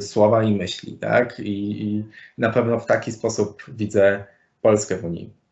słowa 0.00 0.42
i 0.42 0.54
myśli. 0.54 0.98
Tak? 0.98 1.40
I, 1.40 1.82
I 1.82 2.04
na 2.38 2.50
pewno 2.50 2.80
w 2.80 2.86
taki 2.86 3.12
sposób 3.12 3.62
widzę 3.68 4.24
Polskę 4.62 4.96
w 4.96 5.04
Unii. 5.04 5.43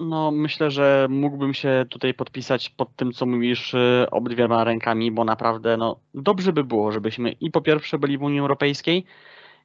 No, 0.00 0.30
myślę, 0.30 0.70
że 0.70 1.06
mógłbym 1.10 1.54
się 1.54 1.86
tutaj 1.90 2.14
podpisać 2.14 2.70
pod 2.70 2.96
tym, 2.96 3.12
co 3.12 3.26
mówisz 3.26 3.74
y, 3.74 4.06
obydwiema 4.10 4.64
rękami, 4.64 5.10
bo 5.12 5.24
naprawdę 5.24 5.76
no, 5.76 5.96
dobrze 6.14 6.52
by 6.52 6.64
było, 6.64 6.92
żebyśmy 6.92 7.32
i 7.32 7.50
po 7.50 7.60
pierwsze 7.60 7.98
byli 7.98 8.18
w 8.18 8.22
Unii 8.22 8.40
Europejskiej, 8.40 9.04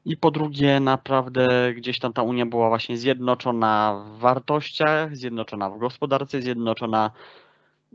i 0.06 0.18
po 0.18 0.32
drugie 0.32 0.80
naprawdę 0.80 1.74
gdzieś 1.74 2.00
tam 2.00 2.14
ta 2.14 2.22
Unia 2.22 2.46
była 2.46 2.70
właśnie 2.70 2.98
zjednoczona 2.98 4.06
w 4.08 4.20
wartościach, 4.20 5.18
zjednoczona 5.18 5.70
w 5.70 5.80
gospodarce, 5.80 6.42
zjednoczona 6.42 7.12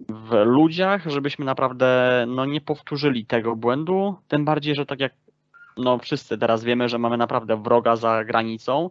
w 0.09 0.34
ludziach, 0.45 1.03
żebyśmy 1.07 1.45
naprawdę 1.45 2.24
no, 2.28 2.45
nie 2.45 2.61
powtórzyli 2.61 3.26
tego 3.26 3.57
błędu. 3.57 4.14
Tym 4.28 4.45
bardziej, 4.45 4.74
że 4.74 4.86
tak 4.86 5.01
jak 5.01 5.12
no, 5.76 5.99
wszyscy 5.99 6.39
teraz 6.39 6.64
wiemy, 6.64 6.89
że 6.89 6.99
mamy 6.99 7.16
naprawdę 7.16 7.62
wroga 7.62 7.97
za 7.97 8.24
granicą 8.24 8.91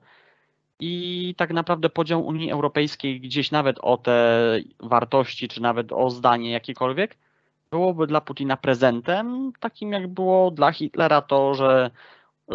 i 0.80 1.36
tak 1.38 1.54
naprawdę 1.54 1.90
podział 1.90 2.26
Unii 2.26 2.52
Europejskiej 2.52 3.22
gdzieś 3.22 3.52
nawet 3.52 3.80
o 3.82 3.98
te 3.98 4.60
wartości, 4.80 5.48
czy 5.48 5.62
nawet 5.62 5.92
o 5.92 6.10
zdanie 6.10 6.52
jakiekolwiek, 6.52 7.18
byłoby 7.72 8.08
dla 8.08 8.22
Putina 8.22 8.58
prezentem, 8.58 9.52
takim 9.60 9.92
jak 9.92 10.08
było 10.08 10.52
dla 10.52 10.72
Hitlera 10.72 11.22
to, 11.22 11.54
że 11.54 11.92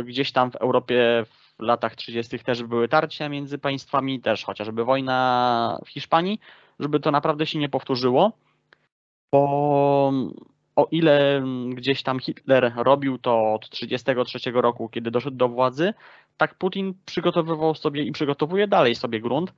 gdzieś 0.05 0.33
tam 0.33 0.51
w 0.51 0.57
Europie 0.57 1.25
w 1.59 1.63
latach 1.63 1.97
30. 1.97 2.39
też 2.39 2.63
były 2.63 2.89
tarcia 2.89 3.29
między 3.29 3.59
państwami, 3.59 4.21
też 4.21 4.45
chociażby 4.45 4.85
wojna 4.85 5.79
w 5.85 5.89
Hiszpanii, 5.89 6.41
żeby 6.79 7.01
to 7.01 7.11
naprawdę 7.11 7.47
się 7.47 7.59
nie 7.59 7.69
powtórzyło, 7.69 8.33
bo 9.33 10.13
o 10.77 10.89
ile 10.91 11.45
gdzieś 11.69 12.03
tam 12.03 12.21
Hitler 12.21 12.73
robił 12.77 13.19
to 13.19 13.55
od 13.55 13.71
1933 13.71 14.51
roku, 14.51 14.89
kiedy 14.89 15.11
doszedł 15.11 15.37
do 15.37 15.49
władzy, 15.49 15.95
tak 16.37 16.55
Putin 16.55 16.95
przygotowywał 17.07 17.75
sobie 17.75 18.03
i 18.03 18.13
przygotowuje 18.13 18.69
dalej 18.69 18.95
sobie 18.95 19.21
grunt. 19.21 19.53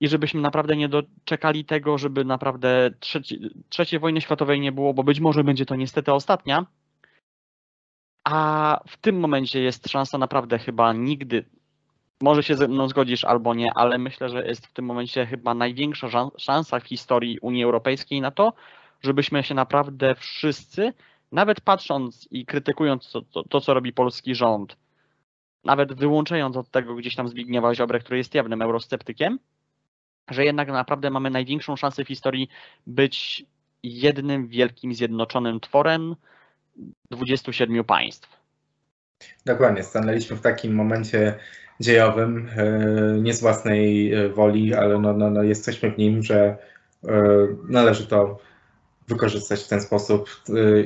I 0.00 0.08
żebyśmy 0.08 0.40
naprawdę 0.40 0.76
nie 0.76 0.88
doczekali 0.88 1.64
tego, 1.64 1.98
żeby 1.98 2.24
naprawdę 2.24 2.90
trzeci, 3.00 3.50
trzeciej 3.68 4.00
wojny 4.00 4.20
światowej 4.20 4.60
nie 4.60 4.72
było, 4.72 4.94
bo 4.94 5.04
być 5.04 5.20
może 5.20 5.44
będzie 5.44 5.66
to 5.66 5.76
niestety 5.76 6.12
ostatnia. 6.12 6.66
A 8.24 8.80
w 8.88 8.96
tym 8.96 9.20
momencie 9.20 9.62
jest 9.62 9.88
szansa 9.88 10.18
naprawdę 10.18 10.58
chyba 10.58 10.92
nigdy, 10.92 11.44
może 12.22 12.42
się 12.42 12.56
ze 12.56 12.68
mną 12.68 12.88
zgodzisz 12.88 13.24
albo 13.24 13.54
nie, 13.54 13.74
ale 13.74 13.98
myślę, 13.98 14.28
że 14.28 14.46
jest 14.46 14.66
w 14.66 14.72
tym 14.72 14.84
momencie 14.84 15.26
chyba 15.26 15.54
największa 15.54 16.30
szansa 16.38 16.80
w 16.80 16.86
historii 16.86 17.38
Unii 17.38 17.64
Europejskiej 17.64 18.20
na 18.20 18.30
to, 18.30 18.52
żebyśmy 19.04 19.42
się 19.42 19.54
naprawdę 19.54 20.14
wszyscy, 20.14 20.92
nawet 21.32 21.60
patrząc 21.60 22.28
i 22.30 22.46
krytykując 22.46 23.10
to, 23.12 23.22
to, 23.22 23.42
to 23.42 23.60
co 23.60 23.74
robi 23.74 23.92
polski 23.92 24.34
rząd, 24.34 24.76
nawet 25.64 25.92
wyłączając 25.92 26.56
od 26.56 26.70
tego 26.70 26.94
gdzieś 26.94 27.14
tam 27.14 27.28
Zbigniewa 27.28 27.74
Ziobrę, 27.74 28.00
który 28.00 28.18
jest 28.18 28.34
jawnym 28.34 28.62
eurosceptykiem, 28.62 29.38
że 30.30 30.44
jednak 30.44 30.68
naprawdę 30.68 31.10
mamy 31.10 31.30
największą 31.30 31.76
szansę 31.76 32.04
w 32.04 32.08
historii 32.08 32.48
być 32.86 33.46
jednym 33.82 34.48
wielkim 34.48 34.94
zjednoczonym 34.94 35.60
tworem 35.60 36.16
27 37.10 37.84
państw. 37.84 38.28
Dokładnie, 39.46 39.82
stanęliśmy 39.82 40.36
w 40.36 40.40
takim 40.40 40.74
momencie 40.74 41.34
dziejowym, 41.80 42.48
e, 42.56 43.20
nie 43.20 43.34
z 43.34 43.40
własnej 43.40 44.12
e, 44.12 44.28
woli, 44.28 44.74
ale 44.74 44.98
no, 44.98 45.12
no, 45.12 45.30
no 45.30 45.42
jesteśmy 45.42 45.90
w 45.90 45.98
nim, 45.98 46.22
że 46.22 46.56
e, 47.08 47.46
należy 47.68 48.06
to 48.06 48.38
wykorzystać 49.08 49.62
w 49.62 49.68
ten 49.68 49.80
sposób 49.80 50.30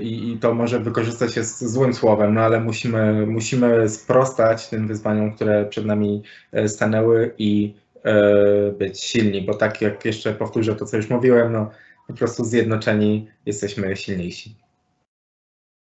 i, 0.00 0.32
i 0.32 0.38
to 0.38 0.54
może 0.54 0.80
wykorzystać 0.80 1.36
jest 1.36 1.64
złym 1.64 1.94
słowem, 1.94 2.34
no 2.34 2.40
ale 2.40 2.60
musimy, 2.60 3.26
musimy 3.26 3.88
sprostać 3.88 4.68
tym 4.68 4.88
wyzwaniom, 4.88 5.32
które 5.32 5.64
przed 5.64 5.86
nami 5.86 6.22
stanęły 6.66 7.34
i 7.38 7.74
być 8.78 9.00
silni, 9.00 9.42
bo 9.42 9.54
tak 9.54 9.82
jak 9.82 10.04
jeszcze 10.04 10.32
powtórzę 10.32 10.76
to, 10.76 10.86
co 10.86 10.96
już 10.96 11.10
mówiłem, 11.10 11.52
no 11.52 11.70
po 12.06 12.12
prostu 12.12 12.44
zjednoczeni 12.44 13.28
jesteśmy 13.46 13.96
silniejsi. 13.96 14.67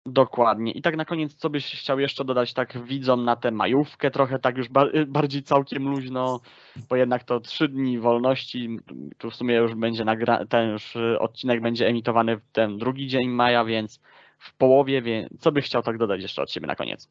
Dokładnie. 0.07 0.73
I 0.73 0.83
tak 0.83 0.97
na 0.97 1.05
koniec, 1.05 1.35
co 1.35 1.51
byś 1.51 1.81
chciał 1.81 2.01
jeszcze 2.01 2.25
dodać 2.25 2.55
tak 2.55 2.85
widzom 2.85 3.25
na 3.25 3.37
tę 3.37 3.51
majówkę, 3.51 4.11
trochę 4.11 4.39
tak 4.39 4.57
już 4.57 4.69
ba 4.69 4.87
bardziej 5.07 5.43
całkiem 5.43 5.89
luźno, 5.89 6.41
bo 6.89 6.97
jednak 6.97 7.25
to 7.25 7.41
trzy 7.41 7.69
dni 7.69 7.99
wolności, 7.99 8.79
tu 9.19 9.31
w 9.31 9.35
sumie 9.35 9.55
już 9.55 9.75
będzie 9.75 10.05
nagra 10.05 10.47
ten 10.47 10.71
już 10.71 10.97
odcinek 11.19 11.61
będzie 11.61 11.87
emitowany 11.87 12.37
w 12.37 12.43
ten 12.53 12.79
drugi 12.79 13.07
dzień 13.07 13.29
maja, 13.29 13.65
więc 13.65 14.01
w 14.39 14.57
połowie, 14.57 15.03
więc 15.03 15.41
co 15.41 15.53
byś 15.53 15.65
chciał 15.65 15.83
tak 15.83 15.99
dodać 15.99 16.23
jeszcze 16.23 16.43
od 16.43 16.51
siebie 16.51 16.67
na 16.67 16.77
koniec? 16.77 17.09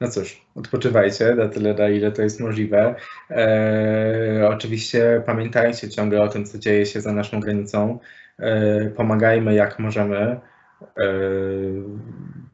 No 0.00 0.08
cóż, 0.08 0.46
odpoczywajcie 0.54 1.34
na 1.34 1.48
tyle, 1.48 1.74
na 1.74 1.88
ile 1.88 2.12
to 2.12 2.22
jest 2.22 2.40
możliwe. 2.40 2.94
Eee, 3.30 4.42
oczywiście 4.42 5.22
pamiętajcie 5.26 5.90
ciągle 5.90 6.22
o 6.22 6.28
tym, 6.28 6.44
co 6.44 6.58
dzieje 6.58 6.86
się 6.86 7.00
za 7.00 7.12
naszą 7.12 7.40
granicą. 7.40 7.98
Eee, 8.38 8.90
pomagajmy 8.90 9.54
jak 9.54 9.78
możemy. 9.78 10.40
E, 10.82 10.88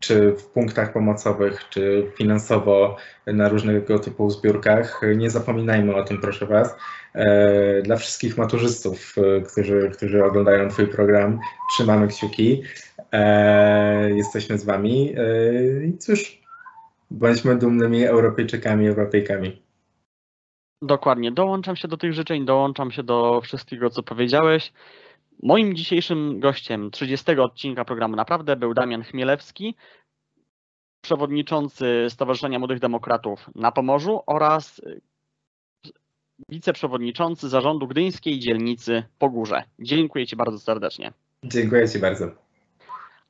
czy 0.01 0.33
w 0.33 0.47
punktach 0.47 0.93
pomocowych, 0.93 1.69
czy 1.69 2.11
finansowo 2.17 2.97
na 3.27 3.49
różnego 3.49 3.99
typu 3.99 4.31
zbiórkach. 4.31 5.01
Nie 5.17 5.31
zapominajmy 5.31 5.95
o 5.95 6.05
tym, 6.05 6.21
proszę 6.21 6.47
Was. 6.47 6.77
E, 7.15 7.83
dla 7.83 7.97
wszystkich 7.97 8.39
maturzystów, 8.39 9.15
e, 9.19 9.41
którzy, 9.41 9.91
którzy 9.97 10.25
oglądają 10.25 10.69
Twój 10.69 10.87
program, 10.87 11.39
trzymamy 11.75 12.09
kciuki. 12.09 12.63
Jesteśmy 14.09 14.59
z 14.59 14.65
Wami. 14.65 15.15
I 15.89 15.99
cóż, 15.99 16.43
bądźmy 17.11 17.57
dumnymi 17.57 18.05
Europejczykami, 18.05 18.89
Europejkami. 18.89 19.63
Dokładnie, 20.83 21.33
dołączam 21.33 21.77
się 21.77 21.89
do 21.89 21.97
tych 21.97 22.13
życzeń, 22.13 22.45
dołączam 22.45 22.91
się 22.91 23.03
do 23.03 23.41
wszystkiego, 23.41 23.91
co 23.91 24.03
powiedziałeś. 24.03 24.73
Moim 25.43 25.77
dzisiejszym 25.77 26.41
gościem 26.41 26.91
30 26.91 27.31
odcinka 27.39 27.85
programu 27.85 28.17
Naprawdę 28.17 28.57
był 28.57 28.75
Damian 28.75 29.03
Chmielewski, 29.03 29.77
przewodniczący 31.01 32.07
Stowarzyszenia 32.09 32.59
Młodych 32.59 32.79
Demokratów 32.79 33.51
na 33.55 33.73
Pomorzu 33.73 34.21
oraz 34.27 34.81
wiceprzewodniczący 36.49 37.49
zarządu 37.49 37.89
Gdyńskiej 37.89 38.39
Dzielnicy 38.39 39.03
Pogórze. 39.19 39.65
Dziękuję 39.79 40.27
Ci 40.27 40.37
bardzo 40.37 40.59
serdecznie. 40.59 41.13
Dziękuję 41.45 41.89
Ci 41.89 41.99
bardzo. 41.99 42.31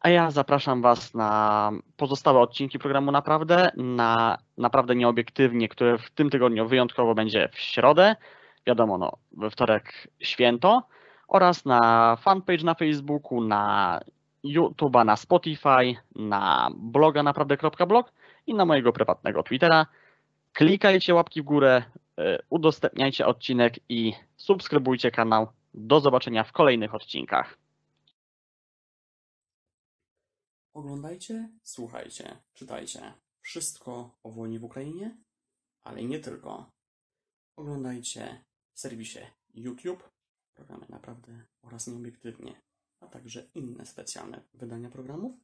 A 0.01 0.09
ja 0.09 0.31
zapraszam 0.31 0.83
Was 0.83 1.15
na 1.15 1.73
pozostałe 1.97 2.41
odcinki 2.41 2.79
programu 2.79 3.13
Naprawdę, 3.13 3.71
na 3.77 4.39
Naprawdę 4.59 4.95
Nieobiektywnie, 4.95 5.69
które 5.69 5.99
w 5.99 6.11
tym 6.11 6.31
tygodniu 6.31 6.69
wyjątkowo 6.69 7.15
będzie 7.15 7.49
w 7.53 7.59
środę. 7.59 8.17
Wiadomo, 8.67 8.99
no, 8.99 9.13
we 9.33 9.51
wtorek 9.51 10.09
święto 10.21 10.83
oraz 11.33 11.65
na 11.65 12.17
fanpage 12.17 12.65
na 12.65 12.75
Facebooku, 12.75 13.41
na 13.41 14.01
YouTube'a, 14.45 15.05
na 15.05 15.17
Spotify, 15.17 15.97
na 16.17 16.71
bloga 16.75 17.23
naprawdę.blog 17.23 18.13
i 18.47 18.55
na 18.55 18.65
mojego 18.65 18.93
prywatnego 18.93 19.43
Twittera. 19.43 19.87
Klikajcie 20.53 21.15
łapki 21.15 21.43
w 21.43 21.45
górę, 21.45 21.83
y, 22.19 22.39
udostępniajcie 22.51 23.27
odcinek 23.27 23.75
i 23.89 24.13
subskrybujcie 24.37 25.11
kanał. 25.11 25.47
Do 25.75 26.01
zobaczenia 26.01 26.45
w 26.45 26.53
kolejnych 26.53 26.95
odcinkach. 26.95 27.59
Oglądajcie, 30.75 31.49
słuchajcie, 31.63 32.37
czytajcie. 32.55 33.13
Wszystko 33.41 34.11
o 34.23 34.31
wojnie 34.31 34.59
w 34.59 34.65
Ukrainie, 34.65 35.17
ale 35.83 36.03
nie 36.03 36.19
tylko. 36.19 36.71
Oglądajcie 37.57 38.45
w 38.73 38.81
serwisie 38.81 39.19
YouTube 39.55 40.13
programy 40.55 40.87
naprawdę 40.89 41.45
oraz 41.63 41.87
nieobiektywnie, 41.87 42.63
a 43.01 43.07
także 43.07 43.51
inne 43.55 43.87
specjalne 43.87 44.43
wydania 44.55 44.91
programów. 44.91 45.41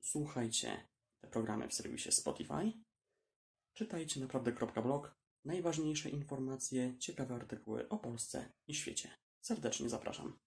Słuchajcie 0.00 0.88
te 1.20 1.28
programy 1.28 1.68
w 1.68 1.74
serwisie 1.74 2.12
Spotify. 2.12 2.72
Czytajcie 3.72 4.20
naprawdę.blog. 4.20 5.20
Najważniejsze 5.44 6.10
informacje, 6.10 6.98
ciekawe 6.98 7.34
artykuły 7.34 7.88
o 7.88 7.98
Polsce 7.98 8.52
i 8.66 8.74
świecie. 8.74 9.10
Serdecznie 9.40 9.88
zapraszam. 9.88 10.38